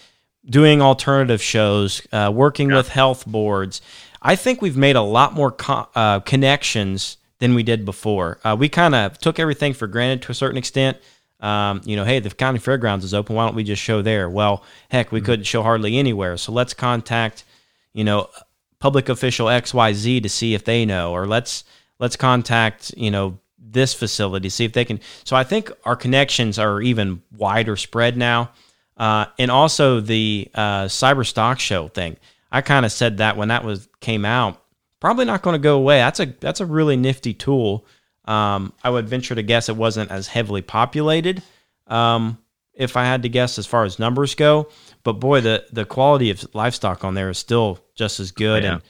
doing 0.49 0.81
alternative 0.81 1.41
shows, 1.41 2.01
uh, 2.13 2.31
working 2.33 2.69
with 2.69 2.89
health 2.89 3.25
boards. 3.25 3.81
I 4.21 4.35
think 4.35 4.61
we've 4.61 4.77
made 4.77 4.95
a 4.95 5.01
lot 5.01 5.33
more 5.33 5.51
co- 5.51 5.87
uh, 5.95 6.21
connections 6.21 7.17
than 7.39 7.55
we 7.55 7.63
did 7.63 7.85
before. 7.85 8.39
Uh, 8.43 8.55
we 8.57 8.69
kind 8.69 8.95
of 8.95 9.17
took 9.17 9.39
everything 9.39 9.73
for 9.73 9.87
granted 9.87 10.21
to 10.23 10.31
a 10.31 10.35
certain 10.35 10.57
extent. 10.57 10.97
Um, 11.39 11.81
you 11.85 11.95
know, 11.95 12.03
hey, 12.03 12.19
the 12.19 12.29
county 12.29 12.59
fairgrounds 12.59 13.05
is 13.05 13.13
open. 13.13 13.35
Why 13.35 13.45
don't 13.45 13.55
we 13.55 13.63
just 13.63 13.81
show 13.81 14.01
there? 14.01 14.29
Well, 14.29 14.63
heck, 14.89 15.11
we 15.11 15.21
couldn't 15.21 15.45
show 15.45 15.63
hardly 15.63 15.97
anywhere. 15.97 16.35
So 16.37 16.51
let's 16.51 16.73
contact, 16.73 17.45
you 17.93 18.03
know, 18.03 18.29
public 18.79 19.09
official 19.09 19.47
XYZ 19.47 20.23
to 20.23 20.29
see 20.29 20.53
if 20.53 20.65
they 20.65 20.85
know, 20.85 21.13
or 21.13 21.27
let's 21.27 21.63
let's 21.99 22.15
contact, 22.15 22.93
you 22.97 23.11
know, 23.11 23.39
this 23.57 23.93
facility, 23.93 24.47
to 24.47 24.51
see 24.51 24.65
if 24.65 24.73
they 24.73 24.85
can. 24.85 24.99
So 25.23 25.35
I 25.35 25.43
think 25.43 25.71
our 25.85 25.95
connections 25.95 26.59
are 26.59 26.81
even 26.81 27.21
wider 27.35 27.75
spread 27.75 28.17
now. 28.17 28.51
Uh, 28.97 29.25
and 29.37 29.49
also 29.49 30.01
the 30.01 30.49
uh, 30.53 30.83
cyber 30.85 31.25
stock 31.25 31.57
show 31.59 31.87
thing. 31.87 32.17
I 32.51 32.61
kind 32.61 32.85
of 32.85 32.91
said 32.91 33.17
that 33.17 33.37
when 33.37 33.47
that 33.47 33.63
was 33.63 33.87
came 34.01 34.25
out. 34.25 34.61
Probably 34.99 35.23
not 35.23 35.41
going 35.41 35.53
to 35.53 35.59
go 35.59 35.77
away. 35.77 35.99
That's 35.99 36.19
a 36.19 36.25
that's 36.25 36.59
a 36.59 36.65
really 36.65 36.97
nifty 36.97 37.33
tool. 37.33 37.85
Um, 38.29 38.73
I 38.83 38.89
would 38.89 39.09
venture 39.09 39.35
to 39.35 39.43
guess 39.43 39.69
it 39.69 39.75
wasn't 39.75 40.11
as 40.11 40.27
heavily 40.27 40.61
populated. 40.61 41.41
Um, 41.87 42.37
if 42.73 42.95
I 42.95 43.03
had 43.03 43.23
to 43.23 43.29
guess, 43.29 43.57
as 43.57 43.65
far 43.65 43.83
as 43.83 43.99
numbers 43.99 44.35
go, 44.35 44.69
but 45.03 45.13
boy, 45.13 45.41
the 45.41 45.65
the 45.71 45.85
quality 45.85 46.29
of 46.29 46.47
livestock 46.53 47.03
on 47.03 47.15
there 47.15 47.29
is 47.29 47.37
still 47.37 47.79
just 47.95 48.19
as 48.19 48.31
good. 48.31 48.63
Yeah. 48.63 48.73
And 48.73 48.81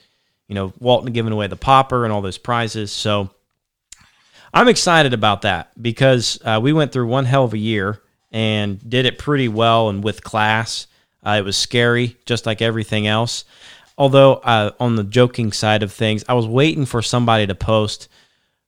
you 0.47 0.55
know, 0.55 0.73
Walton 0.79 1.13
giving 1.13 1.31
away 1.31 1.47
the 1.47 1.55
popper 1.55 2.03
and 2.03 2.13
all 2.13 2.21
those 2.21 2.37
prizes. 2.37 2.91
So 2.91 3.29
I'm 4.53 4.67
excited 4.67 5.13
about 5.13 5.43
that 5.43 5.71
because 5.81 6.39
uh, 6.43 6.59
we 6.61 6.73
went 6.73 6.91
through 6.91 7.07
one 7.07 7.25
hell 7.25 7.43
of 7.43 7.53
a 7.53 7.57
year 7.57 8.01
and 8.31 8.77
did 8.87 9.05
it 9.05 9.17
pretty 9.17 9.47
well 9.47 9.89
and 9.89 10.03
with 10.03 10.23
class. 10.23 10.87
Uh, 11.25 11.37
it 11.39 11.43
was 11.43 11.55
scary, 11.55 12.17
just 12.25 12.45
like 12.45 12.61
everything 12.61 13.05
else. 13.07 13.45
Although, 13.97 14.35
uh, 14.35 14.71
on 14.79 14.95
the 14.95 15.03
joking 15.03 15.51
side 15.51 15.83
of 15.83 15.91
things, 15.91 16.23
I 16.27 16.33
was 16.33 16.47
waiting 16.47 16.85
for 16.85 17.01
somebody 17.01 17.45
to 17.45 17.55
post, 17.55 18.07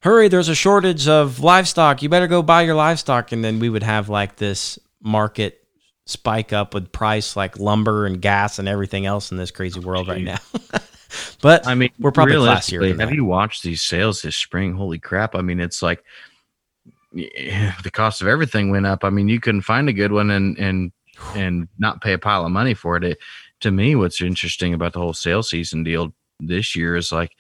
Hurry, 0.02 0.28
there's 0.28 0.50
a 0.50 0.56
shortage 0.56 1.08
of 1.08 1.40
livestock. 1.40 2.02
You 2.02 2.10
better 2.10 2.28
go 2.28 2.42
buy 2.42 2.64
your 2.64 2.76
livestock. 2.76 3.32
And 3.32 3.44
then 3.44 3.60
we 3.60 3.70
would 3.70 3.84
have 3.84 4.10
like 4.10 4.36
this 4.38 4.80
market 5.02 5.62
spike 6.08 6.52
up 6.52 6.74
with 6.74 6.92
price 6.92 7.36
like 7.36 7.60
lumber 7.60 8.06
and 8.06 8.22
gas 8.22 8.60
and 8.60 8.68
everything 8.68 9.06
else 9.06 9.32
in 9.32 9.38
this 9.38 9.52
crazy 9.52 9.80
world 9.80 10.08
right 10.08 10.24
now. 10.24 10.40
but 11.42 11.68
I 11.68 11.76
mean, 11.76 11.92
we're 12.00 12.12
probably 12.12 12.36
classier 12.36 12.88
Have 12.88 12.98
that. 12.98 13.14
you 13.14 13.26
watched 13.26 13.64
these 13.64 13.82
sales 13.82 14.22
this 14.22 14.36
spring? 14.36 14.74
Holy 14.74 15.00
crap! 15.00 15.36
I 15.36 15.42
mean, 15.42 15.60
it's 15.60 15.82
like 15.82 16.04
yeah, 17.14 17.76
the 17.84 17.92
cost 17.92 18.22
of 18.22 18.28
everything 18.28 18.72
went 18.72 18.86
up. 18.86 19.04
I 19.04 19.10
mean, 19.10 19.28
you 19.28 19.40
couldn't 19.40 19.62
find 19.62 19.90
a 19.90 19.94
good 19.94 20.12
one 20.12 20.32
and 20.32 20.58
and 20.58 20.92
and 21.36 21.68
not 21.78 22.02
pay 22.02 22.14
a 22.14 22.18
pile 22.18 22.46
of 22.46 22.52
money 22.52 22.74
for 22.74 22.98
it. 22.98 23.04
it. 23.04 23.20
To 23.62 23.72
me, 23.72 23.96
what's 23.96 24.22
interesting 24.22 24.74
about 24.74 24.94
the 24.94 25.00
whole 25.00 25.14
sales 25.14 25.50
season 25.50 25.84
deal 25.84 26.14
this 26.40 26.76
year 26.76 26.96
is 26.96 27.12
like 27.12 27.32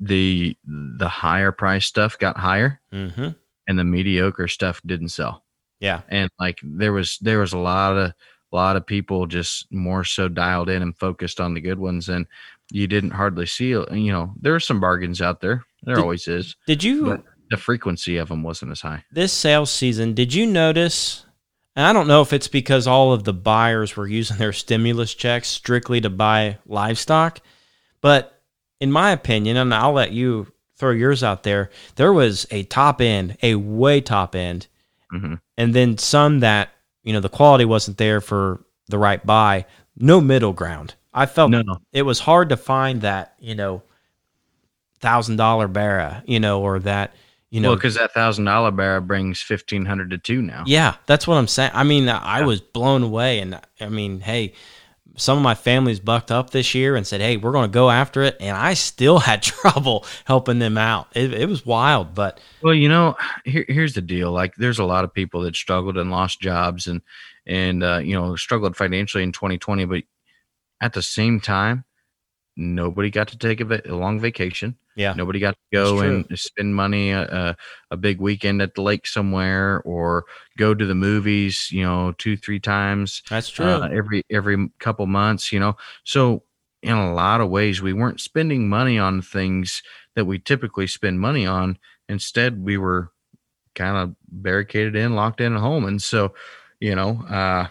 the 0.00 0.56
the 0.64 1.08
higher 1.08 1.52
price 1.52 1.86
stuff 1.86 2.18
got 2.18 2.36
higher 2.36 2.80
hmm 2.90 3.28
and 3.66 3.78
the 3.78 3.84
mediocre 3.84 4.48
stuff 4.48 4.80
didn't 4.86 5.10
sell. 5.10 5.44
Yeah. 5.78 6.00
and 6.08 6.30
like 6.40 6.58
there 6.62 6.92
was 6.92 7.18
there 7.18 7.38
was 7.40 7.52
a 7.52 7.58
lot 7.58 7.96
of 7.96 8.12
a 8.52 8.56
lot 8.56 8.76
of 8.76 8.86
people 8.86 9.26
just 9.26 9.70
more 9.70 10.04
so 10.04 10.26
dialed 10.28 10.70
in 10.70 10.80
and 10.82 10.96
focused 10.96 11.38
on 11.38 11.52
the 11.54 11.60
good 11.60 11.78
ones 11.78 12.08
and 12.08 12.26
you 12.72 12.86
didn't 12.86 13.10
hardly 13.10 13.46
see 13.46 13.68
you 13.68 14.12
know 14.12 14.32
there 14.40 14.54
are 14.54 14.60
some 14.60 14.80
bargains 14.80 15.20
out 15.20 15.40
there 15.40 15.64
there 15.82 15.96
Did- 15.96 16.00
always 16.02 16.26
is 16.28 16.56
Did 16.66 16.82
you 16.82 17.06
but 17.06 17.24
the 17.50 17.56
frequency 17.56 18.16
of 18.16 18.28
them 18.28 18.42
wasn't 18.42 18.72
as 18.72 18.80
high 18.80 19.04
this 19.12 19.32
sales 19.32 19.70
season, 19.70 20.14
did 20.14 20.34
you 20.34 20.46
notice? 20.46 21.24
And 21.76 21.86
I 21.86 21.92
don't 21.92 22.08
know 22.08 22.22
if 22.22 22.32
it's 22.32 22.48
because 22.48 22.86
all 22.88 23.12
of 23.12 23.22
the 23.24 23.32
buyers 23.32 23.96
were 23.96 24.08
using 24.08 24.36
their 24.38 24.52
stimulus 24.52 25.14
checks 25.14 25.46
strictly 25.48 26.00
to 26.00 26.10
buy 26.10 26.58
livestock, 26.66 27.40
but 28.00 28.37
in 28.80 28.92
my 28.92 29.10
opinion, 29.10 29.56
and 29.56 29.74
I'll 29.74 29.92
let 29.92 30.12
you 30.12 30.52
throw 30.76 30.92
yours 30.92 31.22
out 31.22 31.42
there, 31.42 31.70
there 31.96 32.12
was 32.12 32.46
a 32.50 32.62
top 32.64 33.00
end, 33.00 33.36
a 33.42 33.56
way 33.56 34.00
top 34.00 34.34
end, 34.34 34.66
hmm 35.10 35.34
and 35.56 35.74
then 35.74 35.98
some 35.98 36.38
that, 36.40 36.70
you 37.02 37.12
know, 37.12 37.18
the 37.18 37.28
quality 37.28 37.64
wasn't 37.64 37.96
there 37.96 38.20
for 38.20 38.62
the 38.86 38.98
right 38.98 39.24
buy, 39.26 39.64
no 39.96 40.20
middle 40.20 40.52
ground. 40.52 40.94
I 41.12 41.26
felt 41.26 41.50
no. 41.50 41.62
it 41.92 42.02
was 42.02 42.20
hard 42.20 42.50
to 42.50 42.56
find 42.56 43.00
that, 43.00 43.34
you 43.40 43.56
know, 43.56 43.82
thousand 45.00 45.36
dollar 45.36 45.66
barrow, 45.66 46.22
you 46.26 46.38
know, 46.38 46.62
or 46.62 46.78
that, 46.80 47.12
you 47.50 47.60
know, 47.60 47.70
well 47.70 47.76
because 47.76 47.96
that 47.96 48.12
thousand 48.12 48.44
dollar 48.44 48.70
barrow 48.70 49.00
brings 49.00 49.42
1500 49.48 50.10
to 50.10 50.18
two 50.18 50.40
now. 50.40 50.62
Yeah, 50.64 50.94
that's 51.06 51.26
what 51.26 51.36
I'm 51.36 51.48
saying. 51.48 51.72
I 51.74 51.82
mean, 51.82 52.08
I 52.08 52.42
was 52.42 52.60
blown 52.60 53.02
away, 53.02 53.40
and 53.40 53.60
I 53.80 53.88
mean, 53.88 54.20
hey, 54.20 54.52
some 55.18 55.36
of 55.36 55.42
my 55.42 55.54
families 55.54 56.00
bucked 56.00 56.30
up 56.30 56.50
this 56.50 56.74
year 56.74 56.96
and 56.96 57.06
said, 57.06 57.20
"Hey, 57.20 57.36
we're 57.36 57.52
going 57.52 57.70
to 57.70 57.74
go 57.74 57.90
after 57.90 58.22
it," 58.22 58.36
and 58.40 58.56
I 58.56 58.74
still 58.74 59.18
had 59.30 59.42
trouble 59.42 60.06
helping 60.24 60.58
them 60.58 60.78
out. 60.78 61.08
It, 61.14 61.32
it 61.34 61.48
was 61.48 61.66
wild, 61.66 62.14
but 62.14 62.40
Well, 62.62 62.74
you 62.74 62.88
know, 62.88 63.16
here, 63.44 63.64
here's 63.68 63.94
the 63.94 64.02
deal. 64.02 64.32
Like, 64.32 64.54
there's 64.56 64.78
a 64.78 64.84
lot 64.84 65.04
of 65.04 65.12
people 65.12 65.42
that 65.42 65.56
struggled 65.56 65.96
and 65.98 66.10
lost 66.10 66.40
jobs 66.40 66.86
and 66.86 67.02
and 67.46 67.82
uh, 67.82 67.98
you 67.98 68.14
know 68.14 68.36
struggled 68.36 68.76
financially 68.76 69.22
in 69.22 69.32
2020, 69.32 69.84
but 69.86 70.02
at 70.80 70.92
the 70.92 71.02
same 71.02 71.40
time, 71.40 71.84
nobody 72.58 73.08
got 73.08 73.28
to 73.28 73.38
take 73.38 73.60
a, 73.60 73.64
va- 73.64 73.82
a 73.86 73.94
long 73.94 74.18
vacation. 74.20 74.76
yeah, 74.96 75.14
Nobody 75.16 75.38
got 75.38 75.52
to 75.52 75.58
go 75.72 76.00
and 76.00 76.26
spend 76.38 76.74
money 76.74 77.12
uh, 77.12 77.24
uh, 77.24 77.54
a 77.92 77.96
big 77.96 78.20
weekend 78.20 78.60
at 78.60 78.74
the 78.74 78.82
lake 78.82 79.06
somewhere 79.06 79.80
or 79.84 80.24
go 80.58 80.74
to 80.74 80.84
the 80.84 80.94
movies. 80.94 81.70
You 81.70 81.84
know, 81.84 82.12
two 82.18 82.36
three 82.36 82.58
times 82.60 83.22
that's 83.30 83.48
true. 83.48 83.66
uh, 83.66 83.88
every 83.92 84.22
every 84.30 84.68
couple 84.80 85.06
months. 85.06 85.52
You 85.52 85.60
know, 85.60 85.76
so 86.04 86.42
in 86.82 86.96
a 86.96 87.14
lot 87.14 87.40
of 87.40 87.48
ways, 87.48 87.80
we 87.80 87.92
weren't 87.92 88.20
spending 88.20 88.68
money 88.68 88.98
on 88.98 89.22
things 89.22 89.82
that 90.16 90.26
we 90.26 90.38
typically 90.38 90.88
spend 90.88 91.20
money 91.20 91.46
on. 91.46 91.78
Instead, 92.08 92.62
we 92.62 92.76
were 92.76 93.12
kind 93.74 93.96
of 93.96 94.16
barricaded 94.28 94.96
in, 94.96 95.14
locked 95.14 95.40
in 95.40 95.54
at 95.54 95.60
home, 95.60 95.84
and 95.84 96.02
so 96.02 96.34
you 96.80 96.94
know, 96.96 97.22
uh, 97.28 97.68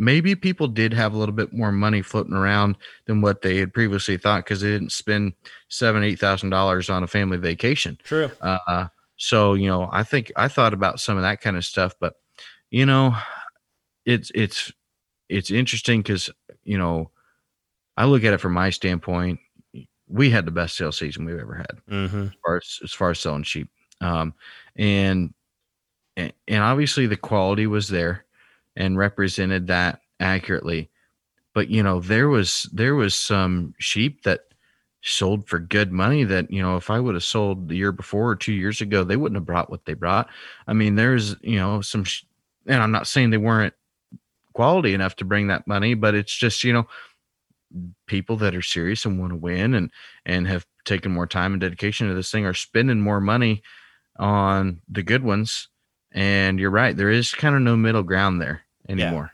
maybe 0.00 0.34
people 0.34 0.66
did 0.66 0.92
have 0.94 1.12
a 1.12 1.16
little 1.18 1.34
bit 1.34 1.52
more 1.52 1.70
money 1.70 2.00
floating 2.02 2.32
around 2.34 2.76
than 3.04 3.20
what 3.20 3.42
they 3.42 3.58
had 3.58 3.72
previously 3.74 4.16
thought 4.16 4.42
because 4.44 4.62
they 4.62 4.70
didn't 4.70 4.92
spend 4.92 5.34
seven, 5.68 6.02
eight 6.02 6.18
thousand 6.18 6.50
dollars 6.50 6.88
on 6.88 7.02
a 7.02 7.06
family 7.06 7.36
vacation. 7.36 7.98
true. 8.02 8.30
Uh, 8.40 8.86
so 9.16 9.54
you 9.54 9.68
know, 9.68 9.88
I 9.92 10.02
think 10.02 10.32
I 10.36 10.48
thought 10.48 10.72
about 10.72 10.98
some 11.00 11.16
of 11.16 11.22
that 11.22 11.40
kind 11.42 11.56
of 11.56 11.64
stuff, 11.64 11.94
but 12.00 12.14
you 12.70 12.86
know, 12.86 13.14
it's 14.06 14.32
it's 14.34 14.72
it's 15.28 15.50
interesting 15.50 16.00
because 16.00 16.30
you 16.64 16.78
know, 16.78 17.10
I 17.96 18.06
look 18.06 18.24
at 18.24 18.32
it 18.32 18.40
from 18.40 18.54
my 18.54 18.70
standpoint. 18.70 19.38
we 20.08 20.30
had 20.30 20.44
the 20.46 20.50
best 20.50 20.76
sales 20.76 20.96
season 20.98 21.24
we've 21.24 21.38
ever 21.38 21.54
had 21.54 21.78
Mm-hmm. 21.88 22.22
as 22.22 22.30
far 22.44 22.56
as, 22.56 22.78
as 22.84 22.92
far 22.92 23.10
as 23.10 23.20
selling 23.20 23.42
sheep. 23.44 23.68
Um, 24.00 24.32
and 24.76 25.34
and 26.16 26.32
and 26.48 26.62
obviously 26.64 27.06
the 27.06 27.16
quality 27.18 27.66
was 27.66 27.88
there 27.88 28.24
and 28.80 28.96
represented 28.96 29.66
that 29.66 30.00
accurately. 30.18 30.90
But 31.54 31.68
you 31.68 31.82
know, 31.82 32.00
there 32.00 32.28
was 32.28 32.68
there 32.72 32.94
was 32.94 33.14
some 33.14 33.74
sheep 33.78 34.22
that 34.22 34.40
sold 35.02 35.46
for 35.48 35.58
good 35.58 35.92
money 35.92 36.24
that 36.24 36.50
you 36.50 36.62
know 36.62 36.76
if 36.76 36.90
I 36.90 36.98
would 36.98 37.14
have 37.14 37.24
sold 37.24 37.68
the 37.68 37.76
year 37.76 37.92
before 37.92 38.30
or 38.30 38.36
two 38.36 38.54
years 38.54 38.80
ago, 38.80 39.04
they 39.04 39.16
wouldn't 39.16 39.36
have 39.36 39.46
brought 39.46 39.70
what 39.70 39.84
they 39.84 39.94
brought. 39.94 40.28
I 40.66 40.72
mean, 40.72 40.94
there's 40.94 41.36
you 41.42 41.58
know 41.58 41.82
some, 41.82 42.04
sh- 42.04 42.24
and 42.66 42.82
I'm 42.82 42.90
not 42.90 43.06
saying 43.06 43.30
they 43.30 43.36
weren't 43.36 43.74
quality 44.54 44.94
enough 44.94 45.16
to 45.16 45.24
bring 45.24 45.48
that 45.48 45.66
money, 45.66 45.94
but 45.94 46.14
it's 46.14 46.34
just 46.34 46.64
you 46.64 46.72
know 46.72 46.86
people 48.06 48.36
that 48.38 48.54
are 48.56 48.62
serious 48.62 49.04
and 49.04 49.20
want 49.20 49.32
to 49.32 49.36
win 49.36 49.74
and 49.74 49.90
and 50.24 50.48
have 50.48 50.66
taken 50.86 51.12
more 51.12 51.26
time 51.26 51.52
and 51.52 51.60
dedication 51.60 52.08
to 52.08 52.14
this 52.14 52.30
thing 52.30 52.46
are 52.46 52.54
spending 52.54 53.00
more 53.00 53.20
money 53.20 53.62
on 54.18 54.80
the 54.88 55.02
good 55.02 55.22
ones. 55.22 55.68
And 56.12 56.58
you're 56.58 56.70
right, 56.70 56.96
there 56.96 57.10
is 57.10 57.32
kind 57.32 57.54
of 57.54 57.60
no 57.62 57.76
middle 57.76 58.02
ground 58.02 58.40
there 58.40 58.62
anymore. 58.90 59.32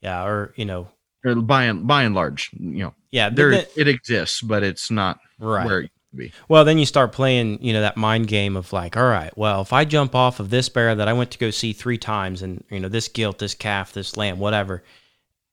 Yeah, 0.00 0.24
or 0.24 0.52
you 0.56 0.64
know, 0.64 0.88
Or 1.24 1.34
by 1.36 1.64
and 1.64 1.86
by 1.86 2.02
and 2.04 2.14
large, 2.14 2.50
you 2.58 2.82
know, 2.84 2.94
yeah, 3.10 3.30
there 3.30 3.50
then- 3.50 3.66
it 3.76 3.88
exists, 3.88 4.40
but 4.40 4.62
it's 4.62 4.90
not 4.90 5.18
right. 5.38 5.66
where 5.66 5.78
it 5.80 5.82
used 5.82 5.92
to 6.12 6.16
be. 6.16 6.32
Well, 6.48 6.64
then 6.64 6.78
you 6.78 6.86
start 6.86 7.12
playing, 7.12 7.62
you 7.62 7.72
know, 7.72 7.80
that 7.80 7.96
mind 7.96 8.28
game 8.28 8.56
of 8.56 8.72
like, 8.72 8.96
all 8.96 9.08
right, 9.08 9.36
well, 9.36 9.60
if 9.62 9.72
I 9.72 9.84
jump 9.84 10.14
off 10.14 10.40
of 10.40 10.50
this 10.50 10.68
bear 10.68 10.94
that 10.94 11.08
I 11.08 11.12
went 11.12 11.30
to 11.32 11.38
go 11.38 11.50
see 11.50 11.72
three 11.72 11.98
times, 11.98 12.42
and 12.42 12.64
you 12.70 12.80
know, 12.80 12.88
this 12.88 13.08
gilt, 13.08 13.38
this 13.38 13.54
calf, 13.54 13.92
this 13.92 14.16
lamb, 14.16 14.38
whatever, 14.38 14.82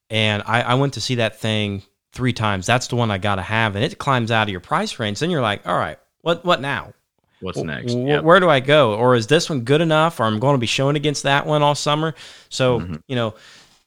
and 0.09 0.43
I, 0.45 0.61
I 0.61 0.73
went 0.75 0.93
to 0.93 1.01
see 1.01 1.15
that 1.15 1.39
thing 1.39 1.81
three 2.13 2.33
times, 2.33 2.65
that's 2.65 2.87
the 2.87 2.95
one 2.95 3.09
I 3.11 3.17
got 3.17 3.35
to 3.35 3.41
have, 3.41 3.75
and 3.75 3.83
it 3.83 3.97
climbs 3.97 4.31
out 4.31 4.43
of 4.43 4.49
your 4.49 4.59
price 4.61 4.99
range. 4.99 5.19
Then 5.19 5.31
you're 5.31 5.41
like, 5.41 5.65
all 5.67 5.77
right, 5.77 5.97
what 6.21 6.45
what 6.45 6.61
now? 6.61 6.93
What's 7.41 7.57
next? 7.59 7.93
wh- 7.93 7.97
Yep. 8.07 8.23
Where 8.23 8.39
do 8.39 8.49
I 8.49 8.59
go? 8.59 8.95
Or 8.95 9.15
is 9.15 9.27
this 9.27 9.49
one 9.49 9.61
good 9.61 9.81
enough? 9.81 10.19
Or 10.19 10.23
I'm 10.23 10.39
going 10.39 10.55
to 10.55 10.59
be 10.59 10.67
showing 10.67 10.95
against 10.95 11.23
that 11.23 11.45
one 11.45 11.61
all 11.61 11.75
summer. 11.75 12.15
So 12.49 12.79
Mhm. 12.79 13.01
you 13.07 13.15
know, 13.15 13.35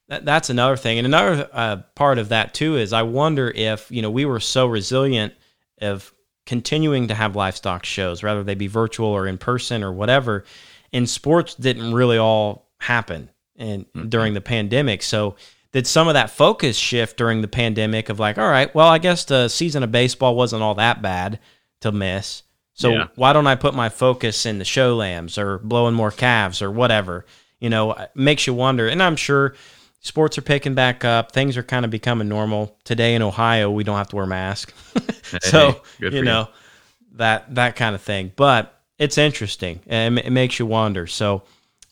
that, 0.08 0.24
that's 0.24 0.50
another 0.50 0.76
thing. 0.76 0.98
And 0.98 1.06
another 1.06 1.48
uh, 1.52 1.76
part 1.94 2.18
of 2.18 2.28
that 2.30 2.54
too 2.54 2.76
is 2.76 2.92
I 2.92 3.02
wonder 3.02 3.50
if 3.54 3.90
you 3.90 4.02
know 4.02 4.10
we 4.10 4.24
were 4.24 4.40
so 4.40 4.66
resilient 4.66 5.34
of 5.80 6.12
continuing 6.46 7.08
to 7.08 7.14
have 7.14 7.36
livestock 7.36 7.84
shows, 7.84 8.22
whether 8.22 8.42
they 8.42 8.54
be 8.54 8.66
virtual 8.68 9.08
or 9.08 9.26
in 9.26 9.36
person 9.38 9.82
or 9.82 9.92
whatever. 9.92 10.44
And 10.92 11.08
sports 11.08 11.54
didn't 11.54 11.92
really 11.92 12.16
all 12.16 12.70
happen 12.80 13.28
and 13.56 13.84
Mhm. 13.92 14.08
during 14.08 14.34
the 14.34 14.40
pandemic. 14.40 15.02
So 15.02 15.36
did 15.72 15.86
some 15.86 16.08
of 16.08 16.14
that 16.14 16.30
focus 16.30 16.78
shift 16.78 17.18
during 17.18 17.42
the 17.42 17.48
pandemic 17.48 18.08
of 18.08 18.18
like, 18.18 18.38
all 18.38 18.48
right, 18.48 18.74
well, 18.74 18.88
I 18.88 18.96
guess 18.96 19.24
the 19.26 19.48
season 19.48 19.82
of 19.82 19.92
baseball 19.92 20.34
wasn't 20.34 20.62
all 20.62 20.74
that 20.76 21.02
bad 21.02 21.38
to 21.82 21.92
miss. 21.92 22.42
So 22.78 22.92
Yeah. 22.92 23.06
why 23.16 23.32
don't 23.32 23.48
I 23.48 23.56
put 23.56 23.74
my 23.74 23.88
focus 23.88 24.46
in 24.46 24.58
the 24.60 24.64
show 24.64 24.94
lambs 24.94 25.36
or 25.36 25.58
blowing 25.58 25.94
more 25.94 26.12
calves 26.12 26.62
or 26.62 26.70
whatever? 26.70 27.26
You 27.58 27.70
know, 27.70 27.90
it 27.92 28.10
makes 28.14 28.46
you 28.46 28.54
wonder. 28.54 28.86
And 28.86 29.02
I'm 29.02 29.16
sure 29.16 29.56
sports 30.00 30.38
are 30.38 30.42
picking 30.42 30.74
back 30.74 31.04
up. 31.04 31.32
Things 31.32 31.56
are 31.56 31.64
kind 31.64 31.84
of 31.84 31.90
becoming 31.90 32.28
normal. 32.28 32.78
Today 32.84 33.16
in 33.16 33.22
Ohio, 33.22 33.68
we 33.68 33.82
don't 33.82 33.96
have 33.96 34.08
to 34.10 34.16
wear 34.16 34.26
masks. 34.26 34.72
so, 35.42 35.72
Hey, 35.98 36.08
you 36.10 36.22
know, 36.22 36.48
that 37.14 37.52
that 37.56 37.74
kind 37.74 37.96
of 37.96 38.00
thing. 38.00 38.30
But 38.36 38.72
it's 38.96 39.18
interesting 39.18 39.80
and 39.88 40.16
it 40.20 40.30
makes 40.30 40.60
you 40.60 40.66
wonder. 40.66 41.08
So, 41.08 41.42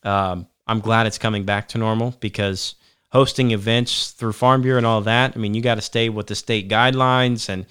um, 0.05 0.47
I'm 0.68 0.78
glad 0.78 1.07
it's 1.09 1.18
coming 1.18 1.45
back 1.45 1.66
to 1.70 1.78
normal 1.78 2.14
because 2.20 2.76
hosting 3.11 3.51
events 3.51 4.12
through 4.12 4.34
Farm 4.34 4.62
Bureau 4.62 4.78
and 4.78 4.87
all 4.87 5.01
that. 5.01 5.32
I 5.34 5.39
mean, 5.41 5.55
you 5.55 5.62
got 5.62 5.76
to 5.76 5.80
stay 5.82 6.09
with 6.11 6.28
the 6.28 6.37
state 6.37 6.68
guidelines 6.68 7.49
and 7.49 7.66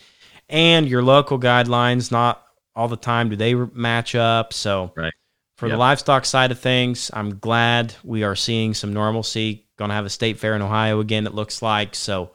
and 0.50 0.86
your 0.90 1.02
local 1.02 1.40
guidelines. 1.40 2.12
Not 2.12 2.42
all 2.76 2.88
the 2.88 2.98
time 2.98 3.30
do 3.30 3.36
they 3.36 3.54
match 3.56 4.16
up. 4.16 4.54
So, 4.54 4.92
Right. 4.96 5.14
for 5.58 5.70
the 5.70 5.78
livestock 5.78 6.26
side 6.26 6.52
of 6.52 6.60
things, 6.60 7.10
I'm 7.14 7.38
glad 7.40 7.96
we 8.04 8.24
are 8.24 8.36
seeing 8.36 8.74
some 8.74 8.94
normalcy. 8.94 9.66
Going 9.78 9.90
to 9.90 9.96
have 9.96 10.06
a 10.06 10.10
state 10.10 10.38
fair 10.40 10.56
in 10.56 10.62
Ohio 10.62 11.00
again. 11.00 11.26
It 11.28 11.34
looks 11.34 11.62
like 11.62 11.96
so. 11.96 12.32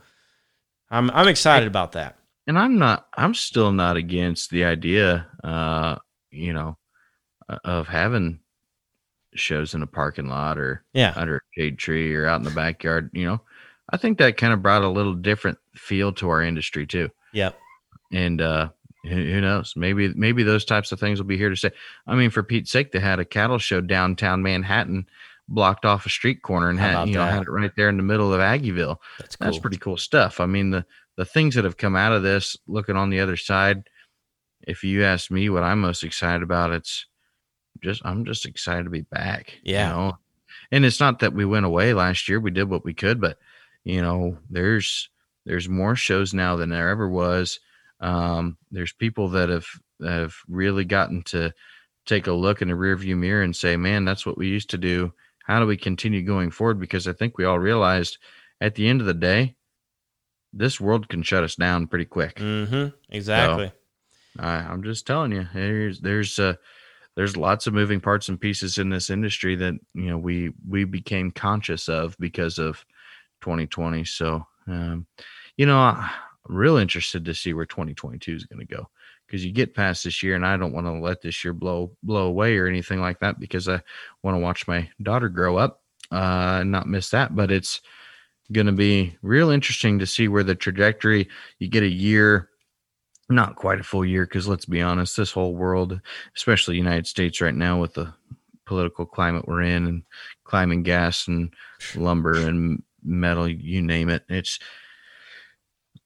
I'm 0.91 1.11
I'm 1.13 1.29
excited 1.29 1.67
about 1.69 1.93
that. 1.93 2.17
and 2.47 2.59
I'm 2.59 2.79
not 2.79 3.07
I'm 3.17 3.33
still 3.35 3.71
not 3.73 3.97
against 3.97 4.51
the 4.51 4.65
idea 4.65 5.27
uh 5.45 5.97
you 6.31 6.53
know 6.53 6.77
of 7.65 7.87
having 7.89 8.41
shows 9.35 9.75
in 9.75 9.83
a 9.83 9.87
parking 9.87 10.27
lot 10.29 10.59
or 10.59 10.85
Yeah, 10.93 11.13
under 11.17 11.37
a 11.37 11.41
shade 11.57 11.79
tree 11.79 12.13
or 12.15 12.27
out 12.27 12.41
in 12.41 12.45
the 12.45 12.51
backyard 12.51 13.11
you 13.13 13.25
know 13.27 13.41
I 13.93 13.97
think 13.97 14.19
that 14.19 14.37
kind 14.37 14.53
of 14.53 14.63
brought 14.63 14.83
a 14.83 14.89
little 14.89 15.15
different 15.15 15.59
feel 15.77 16.13
to 16.15 16.29
our 16.29 16.43
industry 16.43 16.87
too 16.87 17.11
yep, 17.33 17.57
and 18.13 18.41
uh 18.41 18.71
who, 19.05 19.41
knows 19.41 19.75
maybe 19.77 20.13
maybe 20.15 20.43
those 20.43 20.65
types 20.65 20.93
of 20.93 21.01
things 21.01 21.19
will 21.19 21.27
be 21.27 21.39
here 21.39 21.49
to 21.49 21.57
stay 21.57 21.71
I 22.07 22.15
mean 22.15 22.31
for 22.31 22.43
Pete's 22.43 22.71
sake 22.71 22.93
they 22.93 23.01
had 23.01 23.19
a 23.19 23.25
cattle 23.25 23.59
show 23.59 23.81
downtown 23.81 24.43
Manhattan 24.43 25.07
blocked 25.49 25.85
off 25.85 26.07
a 26.07 26.11
street 26.11 26.43
corner 26.43 26.69
and 26.69 26.79
had 26.79 27.09
you 27.09 27.15
know 27.15 27.25
that? 27.25 27.33
had 27.33 27.43
it 27.43 27.51
right 27.51 27.73
there 27.77 27.89
in 27.89 27.97
the 27.97 28.03
middle 28.03 28.33
of 28.33 28.41
Aggieville 28.41 28.97
that's 29.19 29.37
cool. 29.37 29.47
that's 29.47 29.59
pretty 29.59 29.79
cool 29.79 29.97
stuff. 29.97 30.39
I 30.41 30.47
mean, 30.47 30.71
the 30.71 30.85
the 31.21 31.27
things 31.27 31.55
that 31.55 31.65
have 31.65 31.77
come 31.77 31.97
out 31.97 32.13
of 32.13 32.23
this, 32.23 32.57
looking 32.67 32.97
on 32.97 33.11
the 33.11 33.21
other 33.21 33.37
side, 33.37 33.91
if 34.63 34.83
you 34.83 35.05
ask 35.05 35.31
me 35.31 35.51
what 35.51 35.63
I'm 35.63 35.79
most 35.79 36.03
excited 36.03 36.43
about, 36.43 36.73
it's 36.73 37.05
just 37.83 38.01
I'm 38.07 38.25
just 38.25 38.47
excited 38.47 38.85
to 38.85 38.91
be 38.91 39.03
back. 39.03 39.59
Yeah. 39.63 39.89
You 39.89 39.95
know? 39.95 40.19
And 40.73 40.85
it's 40.87 40.99
not 40.99 41.19
that 41.19 41.35
we 41.35 41.45
went 41.45 41.67
away 41.67 41.93
last 41.93 42.27
year. 42.27 42.41
We 42.41 42.51
did 42.51 42.71
what 42.71 42.87
we 42.87 42.95
could, 42.95 43.21
but 43.21 43.37
you 43.85 44.01
know, 44.01 44.39
there's 44.49 45.11
there's 45.45 45.69
more 45.69 45.95
shows 45.95 46.33
now 46.33 46.57
than 46.57 46.71
there 46.71 46.89
ever 46.89 47.07
was. 47.07 47.61
Um, 48.01 48.57
there's 48.71 48.93
people 48.93 49.29
that 49.31 49.49
have 49.49 49.67
have 50.03 50.35
really 50.49 50.85
gotten 50.85 51.23
to 51.25 51.53
take 52.07 52.27
a 52.27 52.33
look 52.33 52.63
in 52.63 52.69
the 52.69 52.75
rearview 52.75 53.17
mirror 53.17 53.43
and 53.43 53.55
say, 53.55 53.77
Man, 53.77 54.05
that's 54.05 54.25
what 54.25 54.39
we 54.39 54.49
used 54.49 54.71
to 54.71 54.79
do. 54.79 55.13
How 55.45 55.61
do 55.61 55.67
we 55.67 55.77
continue 55.77 56.23
going 56.23 56.51
forward? 56.51 56.81
Because 56.81 57.07
I 57.07 57.13
think 57.13 57.37
we 57.37 57.45
all 57.45 57.59
realized 57.59 58.19
at 58.61 58.75
the 58.75 58.89
end 58.89 59.01
of 59.01 59.07
the 59.07 59.15
day, 59.15 59.57
this 60.53 60.81
world 60.81 61.09
can 61.09 61.23
shut 61.23 61.45
us 61.45 61.57
down 61.57 61.87
pretty 61.87 62.05
quick. 62.05 62.37
Mm-hmm. 62.37 62.95
Exactly. 63.11 63.73
I, 64.39 64.55
I'm 64.57 64.83
just 64.83 65.07
telling 65.07 65.33
you, 65.33 65.49
there's 65.53 66.01
there's 66.01 66.39
uh, 66.39 66.55
there's 67.17 67.37
lots 67.37 67.67
of 67.67 67.75
moving 67.75 68.01
parts 68.01 68.29
and 68.29 68.41
pieces 68.41 68.79
in 68.79 68.91
this 68.91 69.11
industry 69.11 69.57
that 69.57 69.75
you 69.95 70.07
know 70.07 70.19
we 70.19 70.53
we 70.69 70.85
became 70.85 71.31
conscious 71.31 71.89
of 71.89 72.17
because 72.19 72.59
of 72.59 72.85
2020. 73.43 74.05
So 74.05 74.47
um, 74.67 75.07
you 75.57 75.67
know, 75.67 76.05
I'm 76.49 76.57
real 76.57 76.77
interested 76.77 77.25
to 77.25 77.35
see 77.35 77.53
where 77.53 77.67
2022 77.67 78.35
is 78.35 78.45
going 78.45 78.67
to 78.67 78.75
go 78.75 78.89
because 79.27 79.45
you 79.45 79.53
get 79.53 79.75
past 79.75 80.05
this 80.05 80.23
year, 80.23 80.35
and 80.35 80.45
I 80.45 80.57
don't 80.57 80.73
want 80.73 80.87
to 80.87 80.93
let 80.93 81.23
this 81.23 81.45
year 81.45 81.53
blow 81.53 81.93
blow 82.03 82.27
away 82.27 82.57
or 82.57 82.67
anything 82.67 83.01
like 83.01 83.21
that 83.21 83.39
because 83.39 83.69
I 83.69 83.81
want 84.23 84.37
to 84.37 84.41
watch 84.41 84.67
my 84.67 84.89
daughter 85.03 85.29
grow 85.29 85.57
up 85.57 85.83
uh, 86.11 86.59
and 86.61 86.71
not 86.71 86.89
miss 86.89 87.11
that. 87.11 87.37
But 87.37 87.51
it's 87.51 87.81
going 88.53 88.67
to 88.67 88.73
be 88.73 89.17
real 89.23 89.51
interesting 89.51 89.99
to 89.99 90.07
see 90.07 90.29
where 90.29 90.43
the 90.43 90.55
trajectory. 90.55 91.29
You 91.59 91.69
get 91.69 91.83
a 91.83 91.89
year 91.89 92.51
not 93.31 93.57
quite 93.57 93.81
a 93.81 93.85
full 93.85 94.05
year 94.05 94.27
because 94.27 94.49
let's 94.49 94.67
be 94.67 94.83
honest 94.83 95.17
this 95.17 95.31
whole 95.31 95.55
world 95.55 96.01
especially 96.37 96.77
united 96.77 97.07
states 97.07 97.41
right 97.41 97.55
now 97.55 97.81
with 97.81 97.95
the 97.95 98.13
political 98.67 99.07
climate 99.07 99.47
we're 99.47 99.63
in 99.63 99.87
and 99.87 100.03
climbing 100.45 100.83
gas 100.83 101.29
and 101.29 101.55
lumber 101.95 102.35
and 102.35 102.83
metal 103.03 103.49
you 103.49 103.81
name 103.81 104.09
it 104.09 104.25
it's 104.29 104.59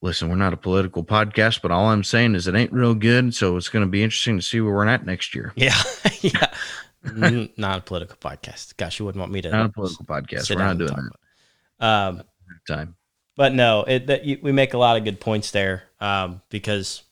listen 0.04 0.28
we're 0.28 0.36
not 0.36 0.52
a 0.52 0.56
political 0.56 1.02
podcast 1.02 1.62
but 1.62 1.70
all 1.70 1.86
i'm 1.86 2.04
saying 2.04 2.34
is 2.34 2.46
it 2.46 2.54
ain't 2.54 2.72
real 2.72 2.94
good 2.94 3.34
so 3.34 3.56
it's 3.56 3.68
going 3.68 3.84
to 3.84 3.90
be 3.90 4.02
interesting 4.02 4.36
to 4.36 4.42
see 4.42 4.60
where 4.60 4.72
we're 4.74 4.86
at 4.86 5.04
next 5.06 5.34
year 5.34 5.52
Yeah, 5.56 5.74
yeah. 6.20 6.52
Not 7.56 7.78
a 7.78 7.82
political 7.82 8.16
podcast. 8.16 8.76
Gosh, 8.76 8.98
you 8.98 9.04
wouldn't 9.04 9.20
want 9.20 9.30
me 9.32 9.42
to. 9.42 9.50
not 9.50 9.66
a 9.66 9.68
political 9.70 10.04
podcast 10.06 10.48
we're 10.50 10.62
not 10.62 10.78
doing 10.78 10.90
it. 10.92 11.84
Um, 11.84 12.16
that 12.18 12.74
time 12.74 12.96
but 13.36 13.52
no, 13.52 13.82
it 13.82 14.06
that 14.06 14.24
you, 14.24 14.38
we 14.42 14.52
make 14.52 14.74
a 14.74 14.78
lot 14.78 14.96
of 14.96 15.04
good 15.04 15.20
points 15.20 15.50
there 15.50 15.82
um, 16.00 16.40
because 16.50 17.02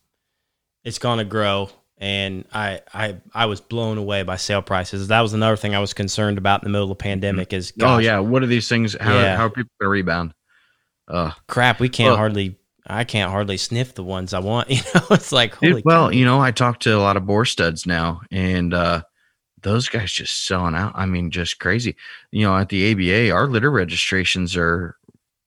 it's 0.84 0.99
going 1.01 1.18
to 1.18 1.24
grow, 1.24 1.68
and 1.99 2.45
I 2.53 2.80
I 2.95 3.16
I 3.34 3.47
was 3.47 3.61
blown 3.61 3.99
away 3.99 4.22
by 4.22 4.36
sale 4.36 4.62
prices. 4.62 5.09
That 5.09 5.20
was 5.20 5.32
another 5.32 5.57
thing 5.57 5.74
I 5.74 5.80
was 5.80 5.93
concerned 5.95 6.38
about 6.38 6.62
in 6.62 6.66
the 6.66 6.70
middle 6.70 6.84
of 6.90 6.97
the 6.97 7.03
pandemic. 7.03 7.53
Is 7.53 7.72
oh 7.82 7.99
yeah 7.99 8.18
what 8.20 8.43
are 8.43 8.47
these 8.47 8.68
things 8.68 8.97
how, 9.01 9.14
Yeah. 9.18 9.36
how 9.36 9.47
are 9.47 9.51
people 9.51 9.70
going 9.80 9.86
to 9.86 9.90
rebound 9.90 10.34
uh 11.09 11.32
crap, 11.49 11.80
we 11.80 11.88
can't 11.88 12.11
Well- 12.11 12.16
hardly. 12.18 12.57
I 12.86 13.04
can't 13.04 13.30
hardly 13.30 13.56
sniff 13.56 13.94
the 13.94 14.04
ones 14.04 14.34
I 14.34 14.40
want. 14.40 14.68
You 14.70 14.80
know, 14.94 15.06
it's 15.10 15.32
like 15.32 15.58
Dude, 15.60 15.70
holy. 15.70 15.82
well, 15.84 16.06
cow. 16.06 16.10
you 16.10 16.24
know, 16.24 16.40
I 16.40 16.50
talk 16.50 16.80
to 16.80 16.96
a 16.96 16.98
lot 16.98 17.16
of 17.16 17.26
boar 17.26 17.44
studs 17.44 17.86
now, 17.86 18.20
and 18.30 18.74
uh, 18.74 19.02
those 19.62 19.88
guys 19.88 20.12
just 20.12 20.46
selling 20.46 20.74
out. 20.74 20.92
I 20.94 21.06
mean, 21.06 21.30
just 21.30 21.58
crazy. 21.58 21.96
You 22.30 22.46
know, 22.46 22.56
at 22.56 22.68
the 22.68 22.92
ABA, 22.92 23.30
our 23.32 23.46
litter 23.46 23.70
registrations 23.70 24.56
are 24.56 24.96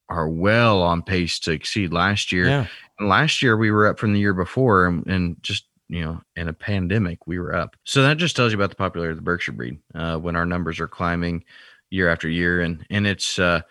are 0.08 0.30
well 0.30 0.82
on 0.84 1.02
pace 1.02 1.40
to 1.40 1.52
exceed 1.52 1.92
last 1.92 2.32
year. 2.32 2.46
yeah, 2.46 2.68
And 3.00 3.10
last 3.10 3.42
year 3.42 3.58
we 3.58 3.72
were 3.72 3.88
up 3.88 3.98
from 3.98 4.14
the 4.14 4.20
year 4.20 4.36
before, 4.36 4.86
and, 4.86 5.06
and 5.08 5.38
just 5.42 5.66
you 5.90 6.04
know, 6.04 6.22
in 6.36 6.48
a 6.48 6.54
pandemic 6.54 7.28
we 7.28 7.38
were 7.40 7.56
up. 7.56 7.76
So 7.84 8.02
that 8.04 8.18
just 8.18 8.36
tells 8.36 8.52
you 8.52 8.58
about 8.58 8.70
the 8.70 8.76
popularity 8.76 9.12
of 9.12 9.18
the 9.18 9.24
Berkshire 9.24 9.52
breed 9.52 9.80
uh, 9.94 10.18
when 10.18 10.36
our 10.36 10.46
numbers 10.46 10.80
are 10.80 10.88
climbing 10.88 11.44
year 11.90 12.10
after 12.10 12.30
year, 12.30 12.62
and 12.62 12.86
and 12.90 13.06
it's. 13.06 13.38
Uh, 13.40 13.62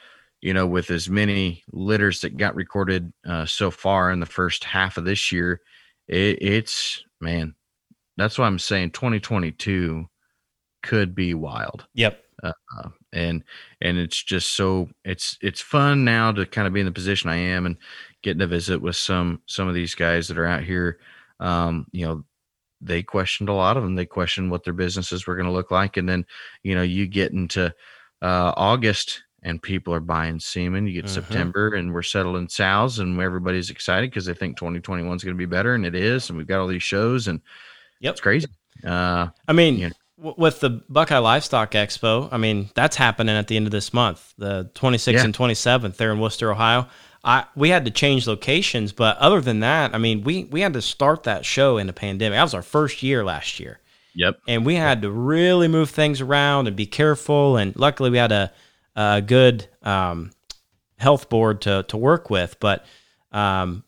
you 0.45 0.53
know, 0.53 0.67
with 0.67 0.91
as 0.91 1.09
many 1.09 1.65
litters 1.73 2.21
that 2.21 2.37
got 2.37 2.55
recorded 2.55 3.11
uh, 3.27 3.47
so 3.47 3.71
far 3.71 4.11
in 4.11 4.21
the 4.21 4.27
first 4.27 4.63
half 4.63 4.99
of 4.99 5.07
this 5.07 5.33
year 5.33 5.61
it, 6.09 6.43
it's 6.43 7.05
man, 7.21 7.55
that's 8.17 8.39
why 8.39 8.47
I'm 8.47 8.59
saying 8.59 8.91
2022 8.91 10.07
could 10.83 11.15
be 11.15 11.35
wild. 11.35 11.87
Yep. 11.95 12.21
Uh, 12.43 12.89
and 13.13 13.43
and 13.81 13.97
it's 13.97 14.23
just 14.23 14.51
so 14.51 14.91
it's 15.05 15.39
it's 15.41 15.61
fun 15.61 16.05
now 16.05 16.31
to 16.31 16.45
kind 16.45 16.67
of 16.67 16.75
be 16.75 16.81
in 16.81 16.87
the 16.87 16.93
position 16.93 17.31
I 17.31 17.37
am 17.37 17.65
and 17.65 17.77
getting 18.23 18.41
to 18.41 18.47
visit 18.47 18.83
with 18.83 18.97
some 18.97 19.41
some 19.47 19.67
of 19.67 19.75
these 19.75 19.95
guys 19.95 20.29
that 20.29 20.37
are 20.37 20.47
out 20.47 20.63
here. 20.63 20.99
Um, 21.41 21.87
you 21.93 22.05
know, 22.05 22.25
they 22.83 23.03
questioned 23.03 23.49
a 23.49 23.55
lot 23.55 23.79
of 23.79 23.83
them. 23.83 23.95
They 23.95 24.05
questioned 24.05 24.51
what 24.51 24.65
their 24.65 24.75
businesses 24.75 25.27
were 25.27 25.37
going 25.37 25.47
to 25.47 25.53
look 25.53 25.71
like, 25.71 25.97
and 25.97 26.07
then 26.07 26.27
you 26.63 26.75
know 26.75 26.83
you 26.83 27.07
get 27.07 27.33
into 27.33 27.73
uh, 28.21 28.53
August 28.57 29.23
and 29.45 29.63
people 29.63 29.93
are 29.95 30.01
buying 30.01 30.41
semen. 30.41 30.87
You 30.87 30.95
get 30.95 31.05
Mhm. 31.05 31.11
September 31.11 31.75
and 31.75 31.93
we're 31.93 32.03
settled 32.03 32.37
in 32.37 32.49
sows 32.49 32.99
and 32.99 33.21
everybody's 33.21 33.71
excited 33.71 34.11
because 34.11 34.25
they 34.27 34.35
think 34.35 34.57
2021 34.57 35.15
is 35.17 35.23
going 35.23 35.35
to 35.35 35.39
be 35.39 35.45
better, 35.47 35.75
and 35.75 35.85
it 35.87 35.95
is. 35.95 36.29
And 36.31 36.39
we've 36.39 36.47
got 36.47 36.61
all 36.61 36.67
these 36.67 36.83
shows, 36.83 37.29
and 37.29 37.41
Yep. 38.01 38.13
it's 38.13 38.21
crazy. 38.21 38.47
Uh, 38.85 39.29
I 39.47 39.53
mean, 39.53 39.77
Yeah. 39.79 39.91
w- 40.19 40.35
with 40.39 40.61
the 40.61 40.71
Buckeye 40.89 41.19
Livestock 41.19 41.73
Expo, 41.73 42.29
I 42.33 42.39
mean, 42.39 42.71
that's 42.75 42.97
happening 42.97 43.37
at 43.37 43.47
the 43.49 43.57
end 43.57 43.67
of 43.67 43.73
this 43.73 43.93
month, 43.95 44.33
the 44.39 44.71
26th 44.75 45.21
Yeah. 45.21 45.25
and 45.27 45.35
27th 45.35 45.97
there 45.99 46.11
in 46.13 46.19
Wooster, 46.19 46.51
Ohio. 46.51 46.89
I 47.27 47.45
we 47.57 47.71
had 47.71 47.85
to 47.87 47.91
change 47.91 48.27
locations, 48.27 48.93
but 48.93 49.17
other 49.19 49.41
than 49.41 49.61
that, 49.61 49.95
I 49.95 49.99
mean, 49.99 50.23
we 50.25 50.45
we 50.51 50.61
had 50.61 50.73
to 50.75 50.83
start 50.83 51.23
that 51.23 51.47
show 51.47 51.79
in 51.79 51.89
a 51.89 51.93
pandemic. 51.95 52.37
That 52.37 52.43
was 52.43 52.53
our 52.55 52.63
first 52.63 53.03
year 53.03 53.25
last 53.25 53.61
year. 53.61 53.79
yep. 54.17 54.39
and 54.47 54.65
we 54.65 54.77
had 54.77 55.03
to 55.03 55.11
really 55.11 55.67
move 55.67 55.91
things 55.91 56.21
around 56.21 56.69
and 56.69 56.77
be 56.77 56.87
careful. 56.87 57.57
And 57.57 57.75
luckily, 57.75 58.11
we 58.11 58.19
had 58.19 58.31
a, 58.31 58.53
a 58.97 59.23
good 59.23 59.69
um, 59.83 60.31
health 60.99 61.29
board 61.29 61.61
to 61.63 61.85
to 61.89 61.97
work 61.97 62.31
with. 62.31 62.57
But 62.61 62.85
um, 63.33 63.85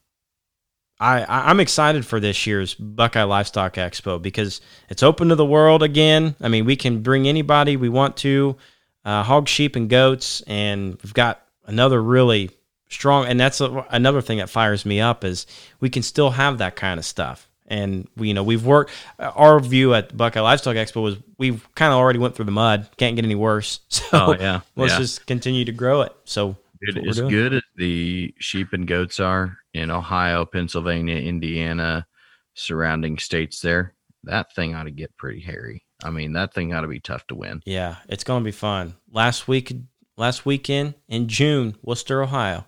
I 0.99 1.25
I'm 1.29 1.61
excited 1.61 2.07
for 2.07 2.21
this 2.21 2.47
year's 2.47 2.75
Buckeye 2.75 3.23
Livestock 3.23 3.75
Expo 3.75 4.21
because 4.21 4.61
it's 4.89 5.03
open 5.03 5.29
to 5.29 5.35
the 5.35 5.45
world 5.45 5.83
again. 5.83 6.35
I 6.41 6.49
mean, 6.49 6.65
we 6.65 6.77
can 6.77 7.03
bring 7.03 7.29
anybody 7.29 7.77
we 7.77 7.89
want 7.89 8.17
to, 8.19 8.57
uh, 9.05 9.23
hog, 9.23 9.49
sheep, 9.49 9.77
and 9.77 9.89
goats, 9.89 10.43
and 10.47 10.99
we've 11.03 11.15
got 11.15 11.43
another 11.67 12.03
really 12.03 12.51
strong. 12.89 13.27
And 13.27 13.39
that's 13.39 13.61
a, 13.61 13.85
another 13.91 14.23
thing 14.23 14.39
that 14.39 14.49
fires 14.49 14.87
me 14.87 15.01
up 15.01 15.25
is 15.25 15.47
we 15.81 15.91
can 15.91 16.03
still 16.03 16.31
have 16.31 16.59
that 16.59 16.77
kind 16.77 16.99
of 16.99 17.05
stuff. 17.05 17.49
And 17.69 18.09
we, 18.17 18.29
you 18.29 18.35
know, 18.35 18.45
we've 18.45 18.65
worked. 18.65 18.93
Uh, 19.19 19.33
our 19.35 19.59
view 19.61 19.93
at 19.95 20.17
Buckeye 20.17 20.41
Livestock 20.41 20.77
Expo 20.77 21.03
was 21.03 21.17
we've 21.39 21.67
kind 21.75 21.93
of 21.93 21.99
already 21.99 22.19
went 22.19 22.37
through 22.37 22.45
the 22.45 22.53
mud. 22.53 22.89
Can't 22.97 23.17
get 23.17 23.25
any 23.25 23.35
worse. 23.35 23.81
So 23.89 24.05
Oh 24.13 24.37
yeah. 24.39 24.61
let's 24.77 24.93
yeah. 24.93 24.99
just 24.99 25.27
continue 25.27 25.65
to 25.65 25.73
grow 25.73 26.03
it. 26.03 26.15
So 26.25 26.57
Dude, 26.81 27.09
as 27.09 27.21
good 27.21 27.55
as 27.55 27.63
the 27.77 28.35
sheep 28.39 28.73
and 28.73 28.87
goats 28.87 29.19
are 29.19 29.57
in 29.75 29.91
Ohio, 29.91 30.45
Pennsylvania, 30.45 31.17
Indiana, 31.17 32.07
surrounding 32.55 33.19
states 33.19 33.61
there, 33.61 33.95
that 34.25 34.55
thing 34.55 34.75
ought 34.75 34.85
to 34.85 34.91
get 34.91 35.17
pretty 35.17 35.41
hairy. 35.41 35.83
I 36.05 36.11
mean, 36.11 36.35
that 36.35 36.53
thing 36.55 36.75
ought 36.75 36.83
to 36.83 36.89
be 36.89 37.01
tough 37.01 37.27
to 37.29 37.35
win. 37.35 37.63
yeah, 37.65 37.97
it's 38.09 38.25
gonna 38.25 38.45
be 38.45 38.53
fun. 38.53 38.95
Last 39.11 39.49
week, 39.49 39.73
last 40.17 40.45
weekend 40.47 40.95
in 41.09 41.27
June, 41.29 41.77
Wooster, 41.83 42.23
Ohio. 42.23 42.67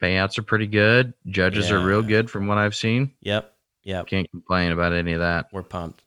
Payouts 0.00 0.38
are 0.38 0.42
pretty 0.42 0.66
good. 0.66 1.12
Judges 1.26 1.70
are 1.70 1.78
real 1.78 2.02
good 2.02 2.28
from 2.30 2.46
what 2.48 2.58
I've 2.58 2.74
seen. 2.74 3.12
Yep, 3.20 3.51
yep. 3.82 4.06
Can't 4.06 4.30
complain 4.30 4.72
about 4.72 4.92
any 4.92 5.12
of 5.12 5.20
that. 5.20 5.46
we're 5.52 5.62
pumped. 5.62 6.02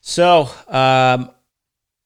So, 0.00 0.48
um, 0.68 1.30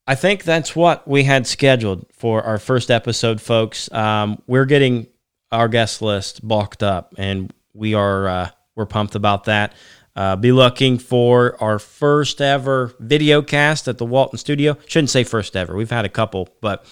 I 0.06 0.14
think 0.14 0.44
that's 0.44 0.74
what 0.74 1.06
we 1.06 1.24
had 1.24 1.46
scheduled 1.46 2.06
for 2.12 2.42
our 2.42 2.59
first 2.59 2.90
episode, 2.90 3.40
folks. 3.40 3.90
Um, 3.92 4.40
we're 4.46 4.64
getting 4.64 5.06
our 5.52 5.68
guest 5.68 6.00
list 6.00 6.46
bulked 6.46 6.82
up, 6.82 7.14
and 7.18 7.52
we 7.74 7.94
are 7.94 8.28
uh, 8.28 8.50
we're 8.74 8.86
pumped 8.86 9.14
about 9.14 9.44
that. 9.44 9.74
Uh, 10.16 10.34
be 10.36 10.50
looking 10.50 10.98
for 10.98 11.62
our 11.62 11.78
first 11.78 12.40
ever 12.40 12.92
video 13.00 13.42
cast 13.42 13.86
at 13.86 13.98
the 13.98 14.06
Walton 14.06 14.38
Studio. 14.38 14.76
Shouldn't 14.86 15.11
say 15.11 15.24
first 15.24 15.54
ever. 15.56 15.76
We've 15.76 15.90
had 15.90 16.04
a 16.04 16.09
couple, 16.09 16.48
but 16.61 16.86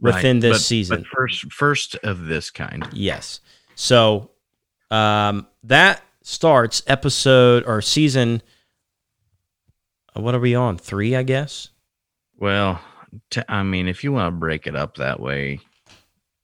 within 0.00 0.36
Right. 0.36 0.42
this 0.42 0.58
But- 0.58 0.62
season, 0.62 0.98
But 0.98 1.06
first, 1.08 1.52
first 1.52 1.94
of 2.04 2.26
this 2.26 2.50
kind. 2.50 2.86
Yes. 2.92 3.40
So 3.74 4.30
um, 4.90 5.46
that 5.64 6.02
starts 6.28 6.82
episode 6.86 7.64
or 7.66 7.80
season. 7.80 8.42
uh, 10.14 10.20
What 10.20 10.34
are 10.34 10.40
we 10.40 10.54
on? 10.54 10.76
Three, 10.76 11.16
I 11.16 11.22
guess. 11.22 11.70
Well, 12.36 12.80
t- 13.30 13.40
I 13.48 13.62
mean, 13.62 13.88
if 13.88 14.04
you 14.04 14.12
want 14.12 14.26
to 14.34 14.38
break 14.38 14.66
it 14.66 14.76
up 14.76 14.96
that 14.98 15.18
way, 15.20 15.60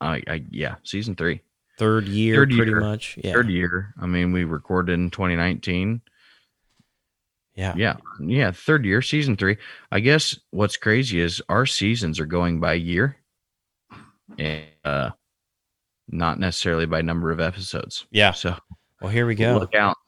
I, 0.00 0.22
I 0.26 0.44
yeah, 0.50 0.76
season 0.84 1.14
three, 1.14 1.42
Third 1.78 2.08
year, 2.08 2.36
Third 2.36 2.50
pretty 2.52 2.70
year. 2.70 2.80
much. 2.80 3.18
Yeah. 3.22 3.32
third 3.32 3.50
year. 3.50 3.92
I 4.00 4.06
mean, 4.06 4.32
we 4.32 4.44
recorded 4.44 4.92
in 4.94 5.10
2019. 5.10 6.00
yeah. 7.54 7.74
Yeah, 7.76 7.96
yeah, 8.20 8.50
third 8.52 8.84
year, 8.86 9.02
season 9.02 9.36
three. 9.36 9.58
I 9.92 10.00
guess 10.00 10.38
what's 10.50 10.76
crazy 10.78 11.20
is 11.20 11.42
our 11.48 11.66
seasons 11.66 12.18
are 12.20 12.26
going 12.26 12.58
by 12.58 12.74
year, 12.74 13.16
and 14.38 14.64
uh, 14.84 15.10
not 16.08 16.38
necessarily 16.40 16.86
by 16.86 17.02
number 17.02 17.30
of 17.30 17.40
episodes. 17.40 18.06
Yeah. 18.10 18.32
So 18.32 18.56
Well, 19.04 19.12
here 19.12 19.26
we 19.26 19.34
go. 19.34 19.58
look 19.58 19.74
out, 19.74 19.98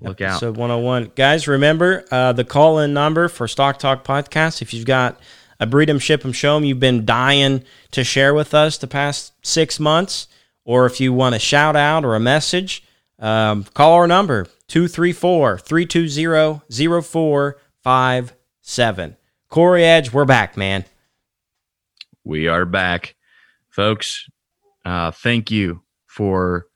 look 0.00 0.22
out. 0.22 0.36
Episode 0.36 0.56
101. 0.56 1.12
Guys, 1.14 1.46
remember 1.46 2.06
uh, 2.10 2.32
the 2.32 2.42
call 2.42 2.78
in 2.78 2.94
number 2.94 3.28
for 3.28 3.46
Stock 3.46 3.78
Talk 3.78 4.02
Podcast. 4.02 4.62
If 4.62 4.72
you've 4.72 4.86
got 4.86 5.20
a 5.60 5.66
breed 5.66 5.90
them, 5.90 5.98
ship 5.98 6.22
breed 6.22 6.28
'em, 6.28 6.32
ship 6.32 6.32
'em, 6.32 6.32
show 6.32 6.56
'em 6.56 6.64
you've 6.64 6.80
been 6.80 7.04
dying 7.04 7.62
to 7.90 8.02
share 8.02 8.32
with 8.32 8.54
us 8.54 8.78
the 8.78 8.86
past 8.86 9.34
six 9.42 9.78
months, 9.78 10.26
or 10.64 10.86
if 10.86 11.00
you 11.00 11.12
want 11.12 11.34
a 11.34 11.38
shout 11.38 11.76
out 11.76 12.02
or 12.02 12.14
a 12.14 12.20
message, 12.20 12.82
um, 13.18 13.64
call 13.74 13.92
our 13.92 14.06
number 14.06 14.46
234 14.68 15.58
320 15.58 16.62
0457. 17.02 19.16
Corey 19.50 19.84
Edge, 19.84 20.14
we're 20.14 20.24
back, 20.24 20.56
man. 20.56 20.86
we 22.24 22.48
are 22.48 22.64
back, 22.64 23.16
folks. 23.68 24.30
Uh, 24.82 25.10
thank 25.10 25.50
you 25.50 25.82
for 26.06 26.68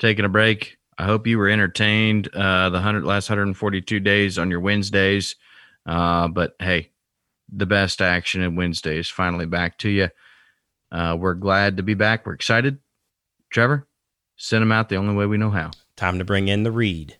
taking 0.00 0.24
a 0.24 0.28
break. 0.28 0.78
I 1.02 1.06
hope 1.06 1.26
you 1.26 1.36
were 1.36 1.48
entertained 1.48 2.28
uh, 2.32 2.70
the 2.70 2.78
hundred 2.78 3.04
last 3.04 3.28
142 3.28 3.98
days 3.98 4.38
on 4.38 4.52
your 4.52 4.60
Wednesdays. 4.60 5.34
Uh, 5.84 6.28
but 6.28 6.54
hey, 6.60 6.92
the 7.52 7.66
best 7.66 8.00
action 8.00 8.40
in 8.40 8.54
Wednesdays 8.54 9.08
finally 9.08 9.46
back 9.46 9.78
to 9.78 9.88
you. 9.88 10.10
Uh, 10.92 11.16
we're 11.18 11.34
glad 11.34 11.78
to 11.78 11.82
be 11.82 11.94
back. 11.94 12.24
We're 12.24 12.34
excited. 12.34 12.78
Trevor, 13.50 13.88
send 14.36 14.62
them 14.62 14.70
out 14.70 14.90
the 14.90 14.96
only 14.96 15.16
way 15.16 15.26
we 15.26 15.38
know 15.38 15.50
how. 15.50 15.72
Time 15.96 16.20
to 16.20 16.24
bring 16.24 16.46
in 16.46 16.62
the 16.62 16.70
read. 16.70 17.16